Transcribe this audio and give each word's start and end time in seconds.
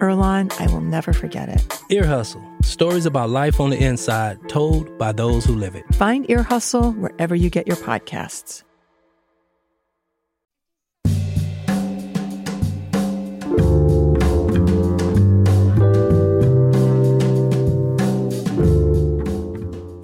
Earlonne, 0.00 0.52
I 0.60 0.66
will 0.72 0.80
never 0.80 1.12
forget 1.12 1.48
it. 1.48 1.80
Ear 1.90 2.06
Hustle 2.06 2.42
stories 2.62 3.06
about 3.06 3.30
life 3.30 3.60
on 3.60 3.70
the 3.70 3.82
inside 3.82 4.38
told 4.48 4.96
by 4.98 5.12
those 5.12 5.44
who 5.44 5.54
live 5.54 5.74
it. 5.74 5.84
Find 5.94 6.28
Ear 6.30 6.42
Hustle 6.42 6.92
wherever 6.92 7.34
you 7.34 7.50
get 7.50 7.66
your 7.66 7.76
podcasts. 7.76 8.62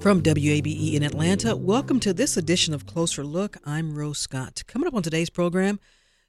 From 0.07 0.21
WABE 0.21 0.93
in 0.93 1.03
Atlanta, 1.03 1.53
welcome 1.53 1.99
to 1.99 2.13
this 2.13 2.37
edition 2.37 2.73
of 2.73 2.85
Closer 2.85 3.25
Look. 3.25 3.57
I'm 3.65 3.93
Rose 3.93 4.19
Scott. 4.19 4.63
Coming 4.65 4.87
up 4.87 4.93
on 4.93 5.03
today's 5.03 5.29
program, 5.29 5.81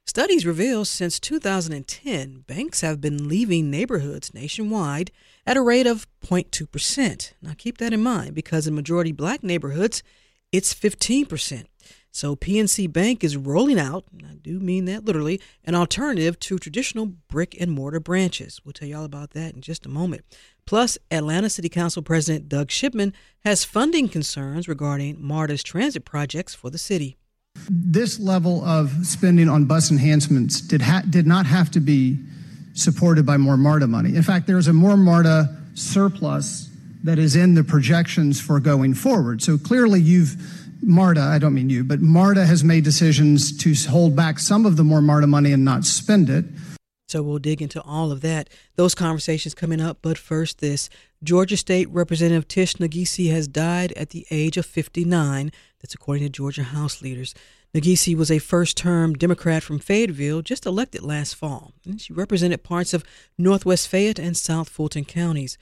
Studies 0.09 0.43
reveal 0.43 0.85
since 0.85 1.19
2010, 1.19 2.43
banks 2.47 2.81
have 2.81 2.99
been 2.99 3.27
leaving 3.29 3.69
neighborhoods 3.69 4.33
nationwide 4.33 5.11
at 5.45 5.55
a 5.55 5.61
rate 5.61 5.85
of 5.85 6.07
0.2%. 6.25 7.33
Now, 7.43 7.51
keep 7.55 7.77
that 7.77 7.93
in 7.93 8.01
mind 8.01 8.33
because 8.33 8.65
in 8.65 8.73
majority 8.73 9.11
black 9.11 9.43
neighborhoods, 9.43 10.01
it's 10.51 10.73
15%. 10.73 11.65
So, 12.11 12.35
PNC 12.35 12.91
Bank 12.91 13.23
is 13.23 13.37
rolling 13.37 13.79
out, 13.79 14.05
and 14.11 14.25
I 14.25 14.33
do 14.33 14.59
mean 14.59 14.85
that 14.85 15.05
literally, 15.05 15.39
an 15.63 15.75
alternative 15.75 16.39
to 16.39 16.57
traditional 16.57 17.05
brick 17.05 17.55
and 17.59 17.69
mortar 17.69 17.99
branches. 17.99 18.59
We'll 18.65 18.73
tell 18.73 18.87
you 18.87 18.97
all 18.97 19.05
about 19.05 19.33
that 19.33 19.53
in 19.53 19.61
just 19.61 19.85
a 19.85 19.89
moment. 19.89 20.23
Plus, 20.65 20.97
Atlanta 21.11 21.51
City 21.51 21.69
Council 21.69 22.01
President 22.01 22.49
Doug 22.49 22.71
Shipman 22.71 23.13
has 23.41 23.63
funding 23.63 24.09
concerns 24.09 24.67
regarding 24.67 25.21
MARTA's 25.21 25.61
transit 25.61 26.03
projects 26.03 26.55
for 26.55 26.71
the 26.71 26.79
city. 26.79 27.15
This 27.69 28.19
level 28.19 28.65
of 28.65 29.05
spending 29.05 29.47
on 29.47 29.65
bus 29.65 29.91
enhancements 29.91 30.59
did, 30.59 30.81
ha- 30.81 31.03
did 31.07 31.27
not 31.27 31.45
have 31.45 31.69
to 31.71 31.79
be 31.79 32.17
supported 32.73 33.27
by 33.27 33.37
more 33.37 33.57
MARTA 33.57 33.85
money. 33.85 34.15
In 34.15 34.23
fact, 34.23 34.47
there's 34.47 34.67
a 34.67 34.73
more 34.73 34.97
MARTA 34.97 35.55
surplus 35.75 36.69
that 37.03 37.19
is 37.19 37.35
in 37.35 37.53
the 37.53 37.63
projections 37.63 38.41
for 38.41 38.59
going 38.59 38.95
forward. 38.95 39.43
So 39.43 39.57
clearly, 39.57 40.01
you've 40.01 40.35
MARTA, 40.81 41.21
I 41.21 41.37
don't 41.37 41.53
mean 41.53 41.69
you, 41.69 41.83
but 41.83 42.01
MARTA 42.01 42.45
has 42.45 42.63
made 42.63 42.83
decisions 42.85 43.55
to 43.59 43.73
hold 43.89 44.15
back 44.15 44.39
some 44.39 44.65
of 44.65 44.75
the 44.75 44.83
more 44.83 45.01
MARTA 45.01 45.27
money 45.27 45.51
and 45.51 45.63
not 45.63 45.85
spend 45.85 46.29
it. 46.29 46.45
So 47.09 47.23
we'll 47.23 47.39
dig 47.39 47.61
into 47.61 47.81
all 47.81 48.11
of 48.11 48.21
that. 48.21 48.49
Those 48.75 48.93
conversations 48.93 49.55
coming 49.55 49.81
up. 49.81 49.97
But 50.01 50.17
first, 50.17 50.59
this 50.59 50.89
Georgia 51.23 51.57
State 51.57 51.89
Representative 51.89 52.47
Tish 52.47 52.75
Naghise 52.75 53.31
has 53.31 53.47
died 53.47 53.91
at 53.93 54.11
the 54.11 54.25
age 54.29 54.57
of 54.57 54.65
59. 54.65 55.51
That's 55.81 55.95
according 55.95 56.23
to 56.23 56.29
Georgia 56.29 56.63
House 56.63 57.01
leaders. 57.01 57.33
Naghise 57.73 58.15
was 58.15 58.31
a 58.31 58.39
first 58.39 58.77
term 58.77 59.13
Democrat 59.13 59.63
from 59.63 59.79
Fayetteville, 59.79 60.41
just 60.41 60.65
elected 60.65 61.01
last 61.01 61.35
fall. 61.35 61.73
And 61.85 61.99
she 61.99 62.13
represented 62.13 62.63
parts 62.63 62.93
of 62.93 63.03
Northwest 63.37 63.87
Fayette 63.87 64.19
and 64.19 64.37
South 64.37 64.69
Fulton 64.69 65.05
counties. 65.05 65.57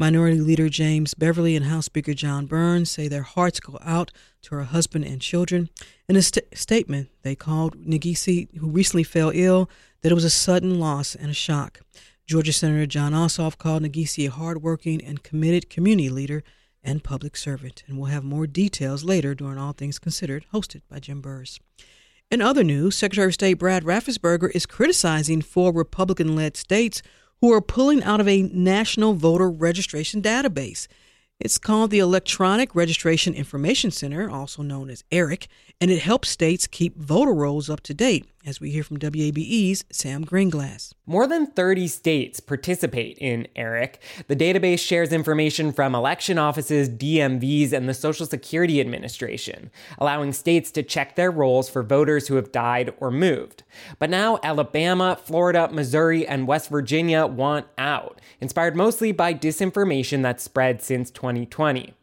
Minority 0.00 0.40
Leader 0.40 0.68
James 0.68 1.14
Beverly 1.14 1.56
and 1.56 1.66
House 1.66 1.86
Speaker 1.86 2.14
John 2.14 2.46
Burns 2.46 2.88
say 2.88 3.08
their 3.08 3.22
hearts 3.22 3.58
go 3.58 3.80
out 3.82 4.12
to 4.42 4.54
her 4.54 4.62
husband 4.62 5.04
and 5.04 5.20
children. 5.20 5.70
In 6.08 6.14
a 6.14 6.22
st- 6.22 6.56
statement, 6.56 7.08
they 7.22 7.34
called 7.34 7.76
Naghise, 7.84 8.46
who 8.58 8.68
recently 8.68 9.02
fell 9.02 9.32
ill, 9.34 9.68
that 10.02 10.12
it 10.12 10.14
was 10.14 10.22
a 10.22 10.30
sudden 10.30 10.78
loss 10.78 11.16
and 11.16 11.32
a 11.32 11.34
shock. 11.34 11.80
Georgia 12.28 12.52
Senator 12.52 12.86
Jon 12.86 13.12
Ossoff 13.12 13.58
called 13.58 13.82
Naghise 13.82 14.24
a 14.24 14.30
hardworking 14.30 15.02
and 15.02 15.24
committed 15.24 15.68
community 15.68 16.08
leader 16.08 16.44
and 16.80 17.02
public 17.02 17.36
servant. 17.36 17.82
And 17.88 17.98
we'll 17.98 18.12
have 18.12 18.22
more 18.22 18.46
details 18.46 19.02
later 19.02 19.34
during 19.34 19.58
All 19.58 19.72
Things 19.72 19.98
Considered, 19.98 20.46
hosted 20.54 20.82
by 20.88 21.00
Jim 21.00 21.20
Burress. 21.20 21.58
In 22.30 22.40
other 22.40 22.62
news, 22.62 22.94
Secretary 22.94 23.26
of 23.26 23.34
State 23.34 23.54
Brad 23.54 23.82
Raffensperger 23.82 24.54
is 24.54 24.64
criticizing 24.64 25.42
four 25.42 25.72
Republican 25.72 26.36
led 26.36 26.56
states 26.56 27.02
who 27.40 27.52
are 27.52 27.60
pulling 27.60 28.02
out 28.02 28.20
of 28.20 28.28
a 28.28 28.42
national 28.42 29.14
voter 29.14 29.50
registration 29.50 30.20
database. 30.20 30.86
It's 31.40 31.58
called 31.58 31.90
the 31.90 32.00
Electronic 32.00 32.74
Registration 32.74 33.32
Information 33.32 33.92
Center, 33.92 34.28
also 34.28 34.62
known 34.62 34.90
as 34.90 35.04
ERIC, 35.12 35.46
and 35.80 35.90
it 35.90 36.02
helps 36.02 36.28
states 36.28 36.66
keep 36.66 36.96
voter 36.96 37.32
rolls 37.32 37.70
up 37.70 37.80
to 37.82 37.94
date, 37.94 38.28
as 38.44 38.60
we 38.60 38.70
hear 38.70 38.82
from 38.82 38.98
WABE's 38.98 39.84
Sam 39.92 40.24
Greenglass. 40.24 40.92
More 41.06 41.28
than 41.28 41.46
30 41.46 41.86
states 41.86 42.40
participate 42.40 43.16
in 43.18 43.46
ERIC. 43.54 44.00
The 44.26 44.34
database 44.34 44.80
shares 44.80 45.12
information 45.12 45.72
from 45.72 45.94
election 45.94 46.36
offices, 46.36 46.88
DMVs, 46.88 47.72
and 47.72 47.88
the 47.88 47.94
Social 47.94 48.26
Security 48.26 48.80
Administration, 48.80 49.70
allowing 49.98 50.32
states 50.32 50.72
to 50.72 50.82
check 50.82 51.14
their 51.14 51.30
rolls 51.30 51.68
for 51.68 51.84
voters 51.84 52.26
who 52.26 52.34
have 52.34 52.50
died 52.50 52.92
or 52.98 53.12
moved. 53.12 53.62
But 54.00 54.10
now 54.10 54.40
Alabama, 54.42 55.16
Florida, 55.22 55.68
Missouri, 55.70 56.26
and 56.26 56.48
West 56.48 56.70
Virginia 56.70 57.24
want 57.24 57.66
out, 57.76 58.20
inspired 58.40 58.74
mostly 58.74 59.12
by 59.12 59.32
disinformation 59.32 60.22
that's 60.22 60.42
spread 60.42 60.82
since 60.82 61.12
2020. 61.12 61.94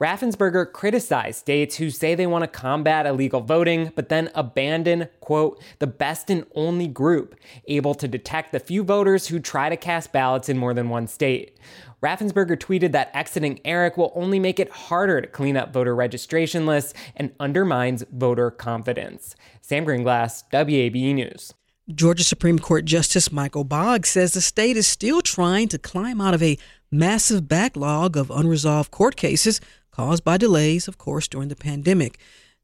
Raffensperger 0.00 0.70
criticized 0.72 1.38
states 1.38 1.76
who 1.76 1.90
say 1.90 2.14
they 2.14 2.26
want 2.26 2.42
to 2.42 2.48
combat 2.48 3.06
illegal 3.06 3.40
voting, 3.40 3.92
but 3.94 4.08
then 4.08 4.30
abandon, 4.34 5.08
quote, 5.20 5.62
the 5.78 5.86
best 5.86 6.30
and 6.30 6.46
only 6.54 6.86
group 6.86 7.34
able 7.68 7.94
to 7.94 8.08
detect 8.08 8.52
the 8.52 8.60
few 8.60 8.82
voters 8.82 9.28
who 9.28 9.38
try 9.40 9.68
to 9.68 9.76
cast 9.76 10.12
ballots 10.12 10.48
in 10.48 10.58
more 10.58 10.74
than 10.74 10.88
one 10.88 11.06
state. 11.06 11.58
Raffensperger 12.02 12.56
tweeted 12.58 12.92
that 12.92 13.10
exiting 13.14 13.60
ERIC 13.64 13.96
will 13.96 14.12
only 14.14 14.38
make 14.38 14.60
it 14.60 14.68
harder 14.68 15.22
to 15.22 15.26
clean 15.26 15.56
up 15.56 15.72
voter 15.72 15.94
registration 15.94 16.66
lists 16.66 16.92
and 17.16 17.32
undermines 17.40 18.04
voter 18.12 18.50
confidence. 18.50 19.34
Sam 19.62 19.86
Greenglass, 19.86 20.44
WABE 20.52 21.14
News. 21.14 21.54
Georgia 21.92 22.24
Supreme 22.24 22.58
Court 22.58 22.86
Justice 22.86 23.30
Michael 23.30 23.64
Boggs 23.64 24.08
says 24.08 24.32
the 24.32 24.40
state 24.40 24.76
is 24.76 24.86
still 24.86 25.20
trying 25.20 25.68
to 25.68 25.78
climb 25.78 26.18
out 26.18 26.32
of 26.32 26.42
a 26.42 26.56
massive 26.98 27.48
backlog 27.48 28.16
of 28.16 28.30
unresolved 28.30 28.90
court 28.90 29.16
cases 29.16 29.60
caused 29.90 30.24
by 30.24 30.36
delays, 30.36 30.88
of 30.88 30.98
course, 30.98 31.28
during 31.28 31.48
the 31.48 31.56
pandemic. 31.56 32.18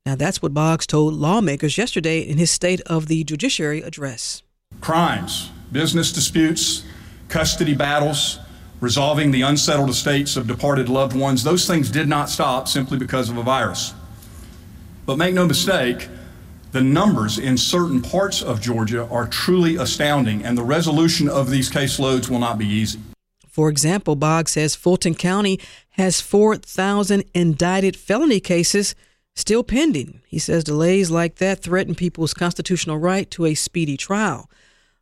Now, 0.07 0.15
that's 0.17 0.41
what 0.41 0.55
Boggs 0.55 0.87
told 0.87 1.15
lawmakers 1.15 1.77
yesterday 1.77 2.21
in 2.21 2.39
his 2.39 2.51
State 2.51 2.81
of 2.83 3.07
the 3.07 3.23
Judiciary 3.25 3.83
address. 3.83 4.43
Crimes, 4.81 5.51
business 5.71 6.13
disputes, 6.13 6.85
custody 7.29 7.75
battles, 7.75 8.39
resolving 8.81 9.31
the 9.31 9.43
unsettled 9.43 9.91
estates 9.91 10.37
of 10.37 10.47
departed 10.47 10.89
loved 10.89 11.15
ones, 11.15 11.45
those 11.45 11.67
things 11.67 11.91
did 11.91 12.09
not 12.09 12.31
stop 12.31 12.67
simply 12.67 12.99
because 12.99 13.29
of 13.29 13.37
a 13.37 13.43
virus. 13.43 13.93
But 15.05 15.19
make 15.19 15.35
no 15.35 15.47
mistake, 15.47 16.09
the 16.73 16.81
numbers 16.81 17.39
in 17.39 17.59
certain 17.59 18.01
parts 18.01 18.43
of 18.43 18.61
Georgia 18.61 19.07
are 19.11 19.27
truly 19.27 19.77
astounding, 19.77 20.45
and 20.45 20.57
the 20.57 20.63
resolution 20.63 21.29
of 21.29 21.51
these 21.51 21.71
caseloads 21.71 22.31
will 22.31 22.39
not 22.39 22.59
be 22.59 22.67
easy. 22.67 23.01
For 23.51 23.69
example, 23.69 24.17
Boggs 24.17 24.53
says 24.53 24.75
Fulton 24.75 25.15
County 25.15 25.59
has 25.91 26.21
4,000 26.21 27.25
indicted 27.35 27.97
felony 27.97 28.41
cases 28.41 28.95
still 29.35 29.65
pending. 29.65 30.21
He 30.27 30.39
says 30.39 30.65
delays 30.65 31.11
like 31.11 31.37
that 31.37 31.63
threaten 31.63 31.95
people's 31.95 32.35
constitutional 32.35 32.99
right 32.99 33.31
to 33.33 33.47
a 33.47 33.55
speedy 33.55 33.97
trial. 33.97 34.49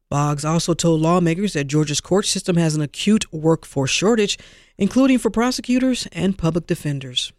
Boggs 0.09 0.45
also 0.45 0.73
told 0.73 1.01
lawmakers 1.01 1.53
that 1.53 1.67
Georgia's 1.67 2.01
court 2.01 2.25
system 2.25 2.57
has 2.57 2.75
an 2.75 2.81
acute 2.81 3.31
workforce 3.33 3.91
shortage, 3.91 4.39
including 4.79 5.19
for 5.19 5.31
prosecutors 5.31 6.09
and 6.13 6.39
public 6.39 6.67
defenders. 6.67 7.33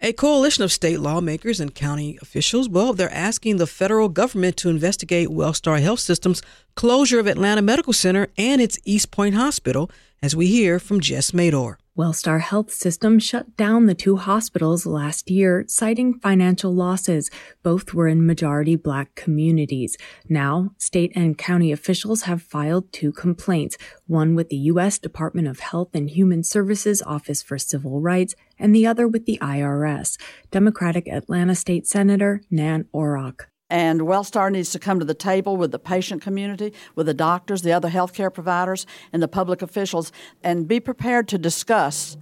A 0.00 0.12
coalition 0.12 0.62
of 0.62 0.70
state 0.70 1.00
lawmakers 1.00 1.58
and 1.58 1.74
county 1.74 2.18
officials, 2.22 2.68
well, 2.68 2.92
they're 2.92 3.12
asking 3.12 3.56
the 3.56 3.66
federal 3.66 4.08
government 4.08 4.56
to 4.58 4.70
investigate 4.70 5.28
Wellstar 5.28 5.80
Health 5.80 5.98
System's 5.98 6.40
closure 6.76 7.18
of 7.18 7.26
Atlanta 7.26 7.62
Medical 7.62 7.92
Center 7.92 8.28
and 8.38 8.62
its 8.62 8.78
East 8.84 9.10
Point 9.10 9.34
Hospital, 9.34 9.90
as 10.22 10.34
we 10.34 10.46
hear 10.46 10.78
from 10.78 11.00
Jess 11.00 11.32
Mador. 11.32 11.78
Wellstar 11.98 12.40
Health 12.40 12.72
System 12.72 13.18
shut 13.18 13.56
down 13.56 13.86
the 13.86 13.94
two 13.94 14.18
hospitals 14.18 14.86
last 14.86 15.28
year, 15.28 15.64
citing 15.66 16.14
financial 16.20 16.72
losses. 16.72 17.28
Both 17.64 17.92
were 17.92 18.06
in 18.06 18.24
majority 18.24 18.76
black 18.76 19.16
communities. 19.16 19.96
Now, 20.28 20.70
state 20.78 21.10
and 21.16 21.36
county 21.36 21.72
officials 21.72 22.22
have 22.22 22.40
filed 22.40 22.92
two 22.92 23.10
complaints, 23.10 23.76
one 24.06 24.36
with 24.36 24.48
the 24.48 24.56
U.S. 24.72 25.00
Department 25.00 25.48
of 25.48 25.58
Health 25.58 25.90
and 25.92 26.08
Human 26.08 26.44
Services 26.44 27.02
Office 27.02 27.42
for 27.42 27.58
Civil 27.58 28.00
Rights 28.00 28.36
and 28.60 28.72
the 28.72 28.86
other 28.86 29.08
with 29.08 29.26
the 29.26 29.38
IRS. 29.42 30.20
Democratic 30.52 31.08
Atlanta 31.08 31.56
State 31.56 31.88
Senator 31.88 32.42
Nan 32.48 32.84
Orrock. 32.94 33.46
And 33.70 34.02
WellStar 34.02 34.50
needs 34.50 34.70
to 34.72 34.78
come 34.78 34.98
to 34.98 35.04
the 35.04 35.14
table 35.14 35.56
with 35.56 35.72
the 35.72 35.78
patient 35.78 36.22
community, 36.22 36.72
with 36.94 37.06
the 37.06 37.14
doctors, 37.14 37.62
the 37.62 37.72
other 37.72 37.90
healthcare 37.90 38.32
providers, 38.32 38.86
and 39.12 39.22
the 39.22 39.28
public 39.28 39.60
officials, 39.60 40.10
and 40.42 40.66
be 40.66 40.80
prepared 40.80 41.28
to 41.28 41.38
discuss 41.38 42.16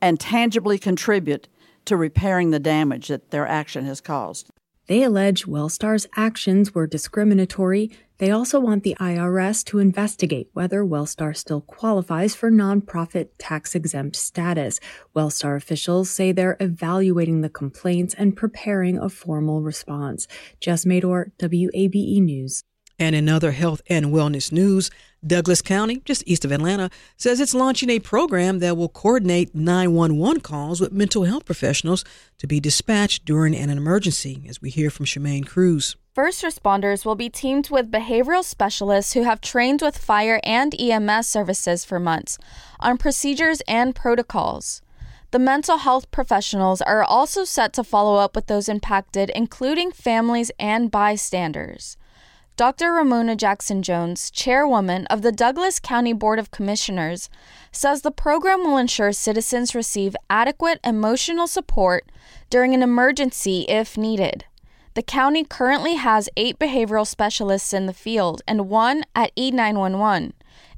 and 0.00 0.18
tangibly 0.18 0.78
contribute 0.78 1.48
to 1.84 1.96
repairing 1.96 2.50
the 2.50 2.58
damage 2.58 3.08
that 3.08 3.30
their 3.30 3.46
action 3.46 3.84
has 3.84 4.00
caused. 4.00 4.50
They 4.90 5.04
allege 5.04 5.46
WellStar's 5.46 6.08
actions 6.16 6.74
were 6.74 6.88
discriminatory. 6.88 7.92
They 8.18 8.32
also 8.32 8.58
want 8.58 8.82
the 8.82 8.96
IRS 8.98 9.64
to 9.66 9.78
investigate 9.78 10.48
whether 10.52 10.82
WellStar 10.82 11.36
still 11.36 11.60
qualifies 11.60 12.34
for 12.34 12.50
nonprofit 12.50 13.28
tax 13.38 13.76
exempt 13.76 14.16
status. 14.16 14.80
WellStar 15.14 15.56
officials 15.56 16.10
say 16.10 16.32
they're 16.32 16.56
evaluating 16.58 17.40
the 17.40 17.48
complaints 17.48 18.14
and 18.14 18.36
preparing 18.36 18.98
a 18.98 19.08
formal 19.08 19.62
response. 19.62 20.26
Jess 20.58 20.84
Mador, 20.84 21.30
WABE 21.38 22.20
News. 22.20 22.64
And 22.98 23.14
in 23.14 23.28
other 23.28 23.52
health 23.52 23.82
and 23.88 24.06
wellness 24.06 24.50
news, 24.50 24.90
Douglas 25.26 25.60
County, 25.60 26.00
just 26.06 26.22
east 26.26 26.46
of 26.46 26.52
Atlanta, 26.52 26.88
says 27.16 27.40
it's 27.40 27.54
launching 27.54 27.90
a 27.90 27.98
program 27.98 28.58
that 28.60 28.76
will 28.76 28.88
coordinate 28.88 29.54
911 29.54 30.40
calls 30.40 30.80
with 30.80 30.92
mental 30.92 31.24
health 31.24 31.44
professionals 31.44 32.04
to 32.38 32.46
be 32.46 32.58
dispatched 32.58 33.26
during 33.26 33.54
an 33.54 33.68
emergency, 33.68 34.42
as 34.48 34.62
we 34.62 34.70
hear 34.70 34.88
from 34.88 35.04
Chamian 35.04 35.46
Cruz. 35.46 35.94
First 36.14 36.42
responders 36.42 37.04
will 37.04 37.16
be 37.16 37.28
teamed 37.28 37.68
with 37.68 37.90
behavioral 37.90 38.42
specialists 38.42 39.12
who 39.12 39.22
have 39.22 39.42
trained 39.42 39.82
with 39.82 39.98
fire 39.98 40.40
and 40.42 40.74
EMS 40.80 41.28
services 41.28 41.84
for 41.84 42.00
months 42.00 42.38
on 42.80 42.96
procedures 42.96 43.60
and 43.68 43.94
protocols. 43.94 44.80
The 45.32 45.38
mental 45.38 45.76
health 45.76 46.10
professionals 46.10 46.80
are 46.82 47.04
also 47.04 47.44
set 47.44 47.72
to 47.74 47.84
follow 47.84 48.16
up 48.16 48.34
with 48.34 48.46
those 48.46 48.68
impacted, 48.68 49.30
including 49.30 49.92
families 49.92 50.50
and 50.58 50.90
bystanders. 50.90 51.96
Dr. 52.60 52.92
Romona 52.92 53.38
Jackson 53.38 53.82
Jones, 53.82 54.30
chairwoman 54.30 55.06
of 55.06 55.22
the 55.22 55.32
Douglas 55.32 55.80
County 55.80 56.12
Board 56.12 56.38
of 56.38 56.50
Commissioners, 56.50 57.30
says 57.72 58.02
the 58.02 58.10
program 58.10 58.64
will 58.64 58.76
ensure 58.76 59.12
citizens 59.12 59.74
receive 59.74 60.14
adequate 60.28 60.78
emotional 60.84 61.46
support 61.46 62.12
during 62.50 62.74
an 62.74 62.82
emergency 62.82 63.64
if 63.66 63.96
needed. 63.96 64.44
The 64.92 65.02
county 65.02 65.42
currently 65.42 65.94
has 65.94 66.28
eight 66.36 66.58
behavioral 66.58 67.06
specialists 67.06 67.72
in 67.72 67.86
the 67.86 67.94
field 67.94 68.42
and 68.46 68.68
one 68.68 69.04
at 69.14 69.34
E911. 69.36 70.32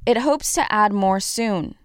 It 0.05 0.19
hopes 0.19 0.53
to 0.53 0.71
add 0.71 0.93
more 0.93 1.19
soon. 1.19 1.75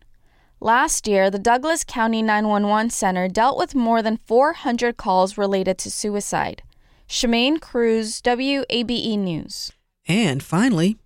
Last 0.61 1.09
year, 1.09 1.29
the 1.29 1.41
Douglas 1.41 1.83
County 1.83 2.23
911 2.23 2.91
Center 2.91 3.27
dealt 3.27 3.59
with 3.59 3.75
more 3.75 4.01
than 4.01 4.21
400 4.25 4.97
calls 4.97 5.37
related 5.37 5.77
to 5.79 5.91
suicide. 5.91 6.63
Chamian 7.09 7.61
Cruz, 7.61 8.23
WABE 8.23 9.19
News. 9.19 9.73
And 10.09 10.43
finally, 10.43 10.97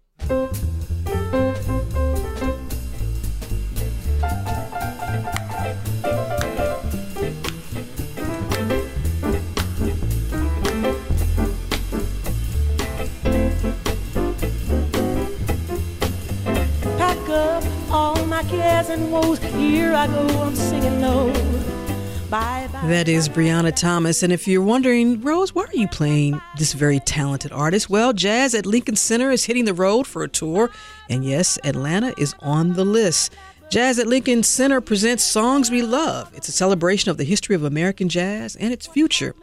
Pack 16.96 17.28
up 17.28 17.64
all 17.90 18.24
my 18.26 18.44
cares 18.44 18.88
and 18.88 19.10
woes. 19.10 19.40
Here 19.40 19.92
I 19.94 20.06
go, 20.06 20.26
I'm 20.42 20.54
singing 20.54 21.00
low. 21.00 21.32
That 22.32 23.08
is 23.08 23.28
Brianna 23.28 23.76
Thomas. 23.76 24.22
And 24.22 24.32
if 24.32 24.48
you're 24.48 24.62
wondering, 24.62 25.20
Rose, 25.20 25.54
why 25.54 25.64
are 25.64 25.76
you 25.76 25.86
playing 25.86 26.40
this 26.56 26.72
very 26.72 26.98
talented 26.98 27.52
artist? 27.52 27.90
Well, 27.90 28.14
Jazz 28.14 28.54
at 28.54 28.64
Lincoln 28.64 28.96
Center 28.96 29.30
is 29.30 29.44
hitting 29.44 29.66
the 29.66 29.74
road 29.74 30.06
for 30.06 30.22
a 30.22 30.28
tour. 30.28 30.70
And 31.10 31.26
yes, 31.26 31.58
Atlanta 31.62 32.14
is 32.16 32.34
on 32.40 32.72
the 32.72 32.86
list. 32.86 33.34
Jazz 33.68 33.98
at 33.98 34.06
Lincoln 34.06 34.42
Center 34.42 34.80
presents 34.80 35.22
Songs 35.22 35.70
We 35.70 35.82
Love. 35.82 36.32
It's 36.34 36.48
a 36.48 36.52
celebration 36.52 37.10
of 37.10 37.18
the 37.18 37.24
history 37.24 37.54
of 37.54 37.64
American 37.64 38.08
jazz 38.08 38.56
and 38.56 38.72
its 38.72 38.86
future. 38.86 39.34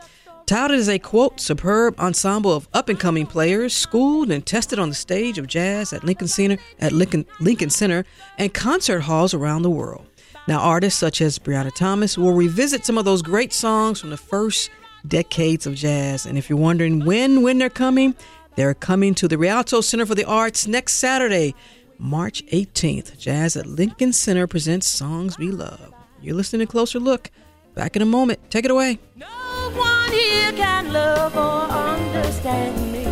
Touted 0.47 0.79
as 0.79 0.89
a 0.89 0.97
quote, 0.97 1.39
superb 1.39 1.99
ensemble 1.99 2.51
of 2.51 2.67
up 2.73 2.89
and 2.89 2.99
coming 2.99 3.27
players, 3.27 3.75
schooled 3.75 4.31
and 4.31 4.43
tested 4.43 4.79
on 4.79 4.89
the 4.89 4.95
stage 4.95 5.37
of 5.37 5.45
jazz 5.45 5.93
at 5.93 6.03
Lincoln 6.03 6.27
Center, 6.27 6.57
at 6.79 6.91
Lincoln, 6.91 7.27
Lincoln 7.39 7.69
Center 7.69 8.03
and 8.39 8.51
concert 8.51 9.01
halls 9.01 9.35
around 9.35 9.61
the 9.61 9.69
world. 9.69 10.07
Now, 10.49 10.61
artists 10.61 10.99
such 10.99 11.21
as 11.21 11.37
Brianna 11.37 11.71
Thomas 11.71 12.17
will 12.17 12.33
revisit 12.33 12.83
some 12.83 12.97
of 12.97 13.05
those 13.05 13.21
great 13.21 13.53
songs 13.53 14.01
from 14.01 14.09
the 14.09 14.17
first 14.17 14.71
decades 15.07 15.67
of 15.67 15.75
jazz. 15.75 16.25
And 16.25 16.39
if 16.39 16.49
you're 16.49 16.57
wondering 16.57 17.05
when 17.05 17.43
when 17.43 17.59
they're 17.59 17.69
coming, 17.69 18.15
they're 18.55 18.73
coming 18.73 19.13
to 19.13 19.27
the 19.27 19.37
Rialto 19.37 19.81
Center 19.81 20.07
for 20.07 20.15
the 20.15 20.25
Arts 20.25 20.65
next 20.65 20.93
Saturday, 20.93 21.53
March 21.99 22.43
18th. 22.47 23.15
Jazz 23.19 23.55
at 23.57 23.67
Lincoln 23.67 24.11
Center 24.11 24.47
presents 24.47 24.87
Songs 24.87 25.37
We 25.37 25.51
Love. 25.51 25.93
You're 26.19 26.33
listening 26.33 26.65
to 26.65 26.71
Closer 26.71 26.97
Look. 26.97 27.29
Back 27.75 27.95
in 27.95 28.01
a 28.01 28.07
moment. 28.07 28.39
Take 28.49 28.65
it 28.65 28.71
away. 28.71 28.97
No 29.17 29.27
one 29.75 30.11
here 30.11 30.51
can 30.53 30.91
love 30.91 31.37
or 31.37 31.71
understand 31.71 32.91
me. 32.91 33.03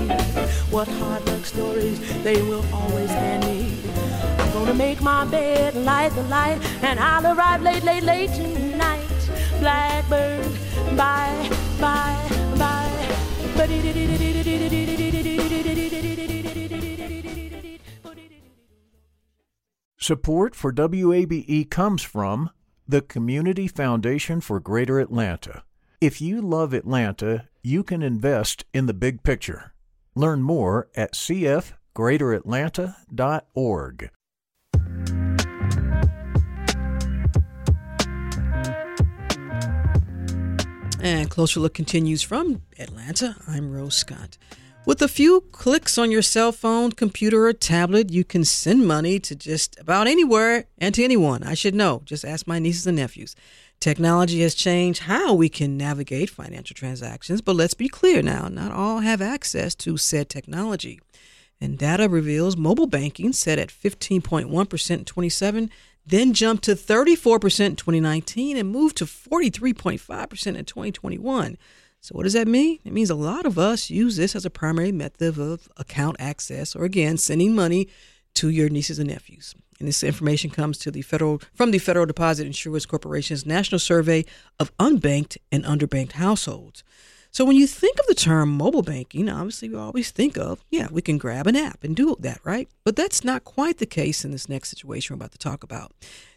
What 0.72 0.88
hard 0.88 1.24
luck 1.28 1.46
stories 1.46 2.00
they 2.24 2.42
will 2.42 2.66
always 2.74 3.12
hand 3.12 3.46
me. 3.46 3.67
Gonna 4.58 4.74
make 4.74 5.02
my 5.02 5.24
bed, 5.26 5.76
light 5.76 6.14
the 6.14 6.24
light, 6.24 6.60
and 6.82 7.00
I'll 7.00 7.38
arrive 7.38 7.62
late, 7.62 7.84
late, 7.84 8.02
late 8.02 8.34
tonight. 8.34 9.06
Blackbird, 9.60 10.52
bye, 10.98 11.48
bye, 11.80 12.28
bye. 12.58 12.92
Support 20.00 20.56
for 20.56 20.74
WABE 20.74 21.70
comes 21.70 22.02
from 22.02 22.50
the 22.88 23.04
Community 23.04 23.68
Foundation 23.68 24.42
for 24.42 24.60
Greater 24.60 25.00
Atlanta. 25.00 25.62
If 26.02 26.20
you 26.20 26.42
love 26.42 26.74
Atlanta, 26.74 27.48
you 27.62 27.84
can 27.84 28.02
invest 28.02 28.66
in 28.74 28.88
the 28.88 28.96
big 28.96 29.22
picture. 29.22 29.76
Learn 30.16 30.42
more 30.42 30.90
at 30.96 31.14
cfgreateratlanta.org. 31.14 34.10
And 41.08 41.30
Closer 41.30 41.62
Look 41.62 41.74
continues 41.74 42.22
from 42.22 42.64
Atlanta. 42.78 43.38
I'm 43.48 43.72
Rose 43.72 43.96
Scott. 43.96 44.38
With 44.86 45.02
a 45.02 45.08
few 45.08 45.46
clicks 45.54 45.98
on 45.98 46.12
your 46.12 46.22
cell 46.22 46.52
phone, 46.52 46.92
computer, 46.92 47.48
or 47.48 47.54
tablet, 47.54 48.12
you 48.12 48.26
can 48.26 48.44
send 48.44 48.86
money 48.86 49.18
to 49.22 49.34
just 49.34 49.80
about 49.80 50.08
anywhere 50.08 50.66
and 50.78 50.94
to 50.96 51.06
anyone. 51.06 51.44
I 51.44 51.54
should 51.54 51.76
know. 51.76 52.02
Just 52.04 52.26
ask 52.26 52.46
my 52.46 52.60
nieces 52.60 52.88
and 52.88 52.98
nephews. 52.98 53.38
Technology 53.80 54.42
has 54.42 54.54
changed 54.54 55.04
how 55.04 55.34
we 55.34 55.48
can 55.48 55.78
navigate 55.78 56.30
financial 56.30 56.74
transactions, 56.74 57.40
but 57.40 57.56
let's 57.56 57.74
be 57.74 57.88
clear 57.88 58.22
now 58.22 58.50
not 58.50 58.74
all 58.74 59.00
have 59.00 59.22
access 59.22 59.76
to 59.76 59.96
said 59.96 60.28
technology. 60.28 61.00
And 61.62 61.78
data 61.78 62.10
reveals 62.10 62.58
mobile 62.58 62.86
banking 62.86 63.32
set 63.32 63.60
at 63.60 63.70
15.1% 63.70 64.92
in 64.92 65.06
27 65.06 65.70
then 66.08 66.34
jumped 66.34 66.64
to 66.64 66.72
34% 66.72 67.66
in 67.66 67.76
2019 67.76 68.58
and 68.58 68.70
moved 68.70 68.98
to 68.98 69.06
43.5% 69.06 70.56
in 70.56 70.66
2021. 70.66 71.58
So, 72.00 72.14
what 72.14 72.24
does 72.24 72.34
that 72.34 72.48
mean? 72.48 72.80
It 72.86 72.94
means 72.94 73.10
a 73.10 73.16
lot 73.16 73.46
of 73.46 73.60
us 73.60 73.90
use 73.90 74.16
this 74.16 74.36
as 74.36 74.46
a 74.46 74.50
primary 74.50 74.94
method 74.94 75.38
of 75.38 75.68
account 75.76 76.16
access 76.20 76.76
or, 76.76 76.86
again, 76.86 77.18
sending 77.18 77.54
money 77.54 77.90
to 78.36 78.50
your 78.50 78.70
nieces 78.70 79.00
and 79.00 79.10
nephews. 79.10 79.54
And 79.80 79.88
this 79.88 80.04
information 80.04 80.50
comes 80.50 80.78
to 80.80 80.92
the 80.92 81.02
federal 81.02 81.42
from 81.54 81.72
the 81.72 81.80
Federal 81.80 82.06
Deposit 82.06 82.48
Insurance 82.48 82.86
Corporation's 82.86 83.46
National 83.46 83.80
Survey 83.80 84.26
of 84.60 84.76
Unbanked 84.78 85.38
and 85.52 85.66
Underbanked 85.66 86.14
Households. 86.14 86.84
So 87.38 87.46
when 87.46 87.56
you 87.56 87.68
think 87.68 88.00
of 88.00 88.08
the 88.08 88.16
term 88.16 88.50
mobile 88.50 88.82
banking, 88.82 89.30
obviously 89.30 89.70
we 89.70 89.76
always 89.76 90.10
think 90.10 90.40
of, 90.40 90.66
yeah, 90.72 90.88
we 90.90 91.04
can 91.04 91.20
grab 91.20 91.46
an 91.46 91.56
app 91.56 91.84
and 91.84 91.96
do 91.96 92.16
that, 92.22 92.40
right? 92.44 92.68
But 92.84 92.96
that's 92.96 93.24
not 93.24 93.44
quite 93.44 93.78
the 93.78 93.86
case 93.86 94.26
in 94.26 94.32
this 94.32 94.50
next 94.50 94.70
situation 94.70 95.14
we're 95.14 95.18
about 95.18 95.34
to 95.34 95.38
talk 95.38 95.62
about. 95.62 95.92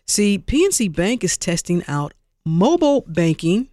See, 0.07 0.39
PNC 0.39 0.95
Bank 0.95 1.25
is 1.25 1.39
testing 1.39 1.83
out 1.89 2.13
mobile 2.45 3.07
banking 3.07 3.71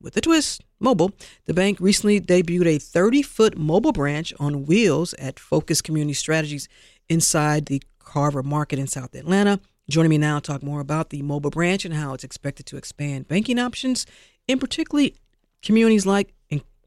with 0.00 0.16
a 0.16 0.22
twist, 0.22 0.62
mobile. 0.80 1.12
The 1.44 1.52
bank 1.52 1.76
recently 1.80 2.18
debuted 2.18 2.64
a 2.64 2.78
30 2.78 3.20
foot 3.20 3.58
mobile 3.58 3.92
branch 3.92 4.32
on 4.40 4.64
wheels 4.64 5.12
at 5.18 5.38
Focus 5.38 5.82
Community 5.82 6.14
Strategies 6.14 6.66
inside 7.10 7.66
the 7.66 7.82
Carver 7.98 8.42
Market 8.42 8.78
in 8.78 8.86
South 8.86 9.14
Atlanta. 9.14 9.60
Joining 9.90 10.08
me 10.08 10.16
now 10.16 10.38
to 10.38 10.50
talk 10.50 10.62
more 10.62 10.80
about 10.80 11.10
the 11.10 11.20
mobile 11.20 11.50
branch 11.50 11.84
and 11.84 11.92
how 11.92 12.14
it's 12.14 12.24
expected 12.24 12.64
to 12.64 12.78
expand 12.78 13.28
banking 13.28 13.58
options 13.58 14.06
in 14.48 14.58
particularly 14.58 15.14
communities 15.60 16.06
like 16.06 16.32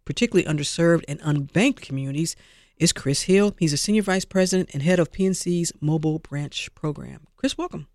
particularly 0.05 0.47
underserved 0.47 1.03
and 1.07 1.19
unbanked 1.21 1.81
communities, 1.81 2.35
is 2.77 2.91
Chris 2.93 3.23
Hill. 3.23 3.55
He's 3.59 3.73
a 3.73 3.77
senior 3.77 4.01
vice 4.01 4.25
president 4.25 4.69
and 4.73 4.83
head 4.83 4.99
of 4.99 5.11
PNC's 5.11 5.71
mobile 5.79 6.19
branch 6.19 6.73
program. 6.75 7.27
Chris, 7.37 7.57
welcome. 7.57 7.87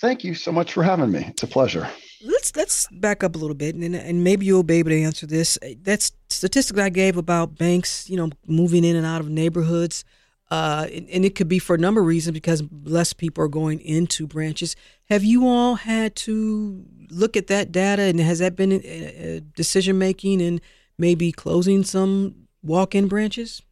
Thank 0.00 0.24
you 0.24 0.34
so 0.34 0.50
much 0.50 0.72
for 0.72 0.82
having 0.82 1.12
me. 1.12 1.24
It's 1.28 1.42
a 1.44 1.46
pleasure. 1.46 1.88
Let's 2.22 2.56
let's 2.56 2.88
back 2.90 3.22
up 3.22 3.36
a 3.36 3.38
little 3.38 3.54
bit, 3.54 3.74
and 3.74 3.94
and 3.94 4.24
maybe 4.24 4.46
you'll 4.46 4.62
be 4.62 4.78
able 4.78 4.90
to 4.90 5.00
answer 5.00 5.26
this. 5.26 5.58
That 5.82 6.10
statistic 6.30 6.78
I 6.78 6.88
gave 6.88 7.16
about 7.16 7.56
banks, 7.56 8.08
you 8.08 8.16
know, 8.16 8.30
moving 8.46 8.82
in 8.82 8.96
and 8.96 9.06
out 9.06 9.20
of 9.20 9.28
neighborhoods, 9.28 10.04
uh, 10.50 10.88
and, 10.92 11.08
and 11.10 11.24
it 11.24 11.34
could 11.34 11.48
be 11.48 11.58
for 11.58 11.74
a 11.74 11.78
number 11.78 12.00
of 12.00 12.06
reasons 12.06 12.34
because 12.34 12.62
less 12.82 13.12
people 13.12 13.44
are 13.44 13.48
going 13.48 13.80
into 13.80 14.26
branches. 14.26 14.74
Have 15.10 15.22
you 15.22 15.46
all 15.46 15.76
had 15.76 16.16
to 16.16 16.84
look 17.10 17.36
at 17.36 17.46
that 17.48 17.70
data, 17.70 18.02
and 18.02 18.18
has 18.18 18.40
that 18.40 18.56
been 18.56 18.72
a, 18.72 18.76
a 18.76 19.40
decision 19.40 19.98
making 19.98 20.42
and 20.42 20.60
maybe 20.98 21.32
closing 21.32 21.84
some 21.84 22.46
walk-in 22.62 23.08
branches? 23.08 23.62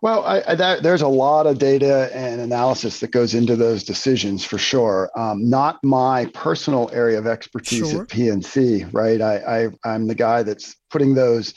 Well, 0.00 0.24
I, 0.24 0.42
I, 0.48 0.54
that, 0.56 0.82
there's 0.82 1.02
a 1.02 1.08
lot 1.08 1.46
of 1.46 1.58
data 1.58 2.10
and 2.14 2.40
analysis 2.40 3.00
that 3.00 3.10
goes 3.10 3.34
into 3.34 3.56
those 3.56 3.84
decisions 3.84 4.44
for 4.44 4.58
sure. 4.58 5.10
Um, 5.16 5.48
not 5.48 5.82
my 5.82 6.26
personal 6.34 6.90
area 6.92 7.18
of 7.18 7.26
expertise 7.26 7.90
sure. 7.90 8.02
at 8.02 8.08
PNC, 8.08 8.92
right? 8.92 9.20
I, 9.20 9.70
I, 9.84 9.94
am 9.94 10.08
the 10.08 10.14
guy 10.14 10.42
that's 10.42 10.76
putting 10.90 11.14
those 11.14 11.54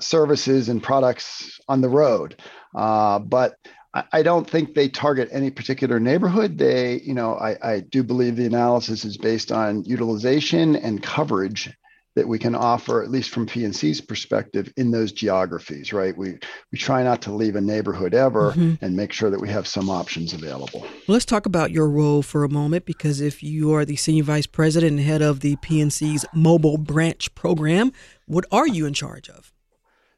services 0.00 0.68
and 0.68 0.82
products 0.82 1.60
on 1.68 1.80
the 1.80 1.88
road. 1.88 2.40
Uh, 2.74 3.18
but 3.18 3.56
I, 3.94 4.04
I 4.12 4.22
don't 4.22 4.48
think 4.48 4.74
they 4.74 4.88
target 4.88 5.28
any 5.30 5.50
particular 5.50 6.00
neighborhood. 6.00 6.58
They, 6.58 7.00
you 7.00 7.14
know, 7.14 7.34
I, 7.34 7.56
I 7.62 7.80
do 7.80 8.02
believe 8.02 8.36
the 8.36 8.46
analysis 8.46 9.04
is 9.04 9.16
based 9.16 9.52
on 9.52 9.84
utilization 9.84 10.76
and 10.76 11.02
coverage 11.02 11.70
that 12.16 12.26
we 12.26 12.38
can 12.38 12.54
offer, 12.54 13.02
at 13.02 13.10
least 13.10 13.30
from 13.30 13.46
PNC's 13.46 14.00
perspective, 14.00 14.72
in 14.76 14.90
those 14.90 15.12
geographies, 15.12 15.92
right? 15.92 16.16
We 16.16 16.38
we 16.72 16.78
try 16.78 17.02
not 17.04 17.22
to 17.22 17.32
leave 17.32 17.54
a 17.54 17.60
neighborhood 17.60 18.14
ever 18.14 18.52
mm-hmm. 18.52 18.84
and 18.84 18.96
make 18.96 19.12
sure 19.12 19.30
that 19.30 19.40
we 19.40 19.48
have 19.50 19.66
some 19.68 19.88
options 19.88 20.32
available. 20.32 20.80
Well, 20.80 20.90
let's 21.08 21.26
talk 21.26 21.46
about 21.46 21.70
your 21.70 21.88
role 21.88 22.22
for 22.22 22.42
a 22.42 22.48
moment, 22.48 22.86
because 22.86 23.20
if 23.20 23.42
you 23.42 23.72
are 23.74 23.84
the 23.84 23.96
senior 23.96 24.24
vice 24.24 24.46
president 24.46 24.98
and 24.98 25.00
head 25.00 25.22
of 25.22 25.40
the 25.40 25.56
PNC's 25.56 26.24
mobile 26.34 26.78
branch 26.78 27.34
program, 27.34 27.92
what 28.26 28.46
are 28.50 28.66
you 28.66 28.86
in 28.86 28.94
charge 28.94 29.28
of? 29.28 29.52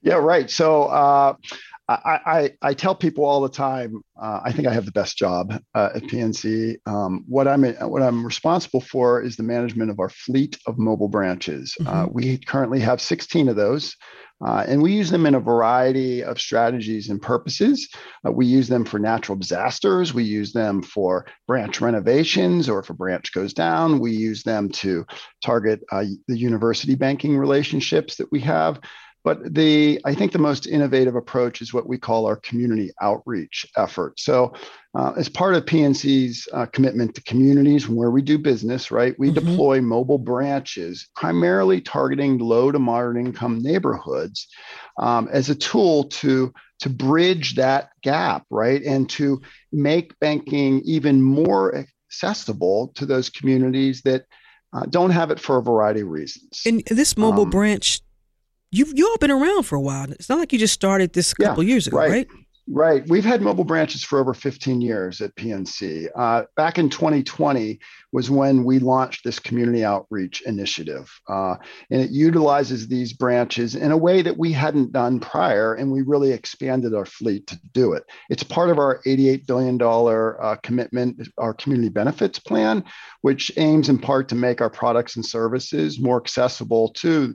Yeah, 0.01 0.15
right. 0.15 0.49
So 0.49 0.85
uh, 0.85 1.35
I, 1.89 2.21
I, 2.27 2.51
I, 2.61 2.75
tell 2.75 2.95
people 2.95 3.25
all 3.25 3.41
the 3.41 3.49
time, 3.49 4.03
uh, 4.21 4.41
I 4.45 4.53
think 4.53 4.69
I 4.69 4.75
have 4.75 4.85
the 4.85 4.93
best 4.93 5.17
job 5.17 5.55
uh, 5.75 5.89
at 5.95 6.03
PNC. 6.03 6.77
Um, 6.87 7.25
what 7.27 7.49
I'm 7.49 7.65
what 7.65 8.03
I'm 8.03 8.27
responsible 8.27 8.83
for 8.83 9.23
is 9.23 9.37
the 9.37 9.43
management 9.43 9.91
of 9.91 9.99
our 9.99 10.11
fleet 10.11 10.59
of 10.67 10.79
mobile 10.79 11.09
branches. 11.09 11.75
Uh, 11.81 11.85
mm-hmm. 11.85 11.99
Uh, 11.99 12.07
we 12.09 12.39
currently 12.39 12.81
have 12.81 13.01
16 13.01 13.49
of 13.49 13.57
those, 13.57 13.97
uh, 14.45 14.65
and 14.69 14.83
we 14.83 14.93
use 14.93 15.09
them 15.09 15.25
in 15.25 15.35
a 15.35 15.41
variety 15.41 16.23
of 16.23 16.39
strategies 16.39 17.09
and 17.09 17.23
purposes. 17.23 17.89
Uh, 18.27 18.33
we 18.33 18.45
use 18.45 18.69
them 18.69 18.85
for 18.85 18.99
natural 18.99 19.39
disasters. 19.39 20.13
We 20.13 20.25
use 20.25 20.53
them 20.53 20.83
for 20.83 21.25
branch 21.47 21.81
renovations, 21.81 22.69
or 22.69 22.81
if 22.81 22.91
a 22.91 22.95
branch 22.95 23.33
goes 23.33 23.55
down, 23.55 23.99
we 23.99 24.13
use 24.13 24.43
them 24.43 24.69
to 24.71 25.07
target 25.43 25.81
the 25.91 26.19
university 26.39 26.97
banking 26.97 27.39
relationships 27.39 28.17
that 28.17 28.31
we 28.31 28.41
have. 28.41 28.79
But 29.29 29.53
the 29.55 30.01
I 30.07 30.15
think 30.15 30.33
the 30.33 30.39
most 30.39 30.67
innovative 30.67 31.15
approach 31.15 31.61
is 31.61 31.75
what 31.75 31.87
we 31.87 31.99
call 31.99 32.25
our 32.25 32.37
community 32.37 32.93
outreach 33.03 33.67
effort. 33.77 34.19
So, 34.19 34.55
uh, 34.95 35.13
as 35.19 35.29
part 35.29 35.55
of 35.55 35.67
PNC's 35.67 36.49
uh, 36.55 36.65
commitment 36.65 37.15
to 37.15 37.23
communities 37.25 37.91
where 37.91 38.11
we 38.11 38.23
do 38.23 38.39
business, 38.39 38.91
right, 38.91 39.15
we 39.19 39.31
mm-hmm. 39.31 39.47
deploy 39.47 39.83
mobile 39.83 40.17
branches 40.17 41.11
primarily 41.15 41.83
targeting 41.83 42.39
low 42.39 42.73
to 42.73 42.79
moderate 42.79 43.23
income 43.23 43.63
neighborhoods 43.63 44.49
um, 44.99 45.29
as 45.31 45.51
a 45.51 45.55
tool 45.55 46.05
to 46.05 46.51
to 46.81 46.89
bridge 46.89 47.57
that 47.57 47.91
gap, 48.03 48.47
right, 48.49 48.83
and 48.83 49.11
to 49.11 49.43
make 49.71 50.19
banking 50.21 50.81
even 50.87 51.21
more 51.21 51.85
accessible 52.11 52.93
to 52.95 53.05
those 53.05 53.29
communities 53.29 54.01
that 54.07 54.25
uh, 54.73 54.87
don't 54.89 55.11
have 55.11 55.31
it 55.31 55.39
for 55.39 55.59
a 55.59 55.63
variety 55.63 56.01
of 56.01 56.09
reasons. 56.09 56.63
And 56.65 56.83
this 56.87 57.15
mobile 57.19 57.43
um, 57.43 57.51
branch 57.51 58.01
you've 58.71 58.93
you 58.97 59.09
all 59.09 59.19
been 59.19 59.31
around 59.31 59.65
for 59.65 59.77
a 59.77 59.81
while. 59.81 60.11
It's 60.11 60.29
not 60.29 60.39
like 60.39 60.53
you 60.53 60.59
just 60.59 60.75
started 60.75 61.13
this 61.13 61.33
a 61.33 61.37
couple 61.37 61.63
yeah, 61.63 61.71
years 61.71 61.87
ago, 61.87 61.99
right? 61.99 62.11
right? 62.11 62.29
Right. 62.71 63.03
We've 63.09 63.25
had 63.25 63.41
mobile 63.41 63.65
branches 63.65 64.05
for 64.05 64.21
over 64.21 64.35
15 64.35 64.83
years 64.83 65.23
at 65.23 65.35
PNC. 65.37 66.09
Uh, 66.15 66.43
back 66.55 66.79
in 66.79 66.91
2020 66.91 67.79
was 68.13 68.29
when 68.29 68.63
we 68.63 68.79
launched 68.79 69.25
this 69.25 69.39
community 69.39 69.87
outreach 69.87 70.43
initiative. 70.43 71.11
Uh, 71.27 71.55
and 71.91 72.03
it 72.03 72.11
utilizes 72.11 72.87
these 72.87 73.15
branches 73.15 73.75
in 73.75 73.91
a 73.91 73.97
way 73.97 74.21
that 74.21 74.37
we 74.37 74.53
hadn't 74.53 74.93
done 74.93 75.19
prior, 75.19 75.75
and 75.75 75.91
we 75.91 76.03
really 76.03 76.31
expanded 76.31 76.95
our 76.95 77.07
fleet 77.07 77.47
to 77.47 77.59
do 77.73 77.95
it. 77.95 78.05
It's 78.29 78.43
part 78.43 78.69
of 78.69 78.79
our 78.79 79.01
$88 79.07 79.47
billion 79.47 79.81
uh, 79.81 80.57
commitment, 80.63 81.27
our 81.39 81.55
community 81.55 81.89
benefits 81.89 82.39
plan, 82.39 82.85
which 83.23 83.51
aims 83.57 83.89
in 83.89 83.99
part 83.99 84.29
to 84.29 84.35
make 84.35 84.61
our 84.61 84.71
products 84.71 85.17
and 85.17 85.25
services 85.25 85.99
more 85.99 86.21
accessible 86.21 86.91
to 86.97 87.35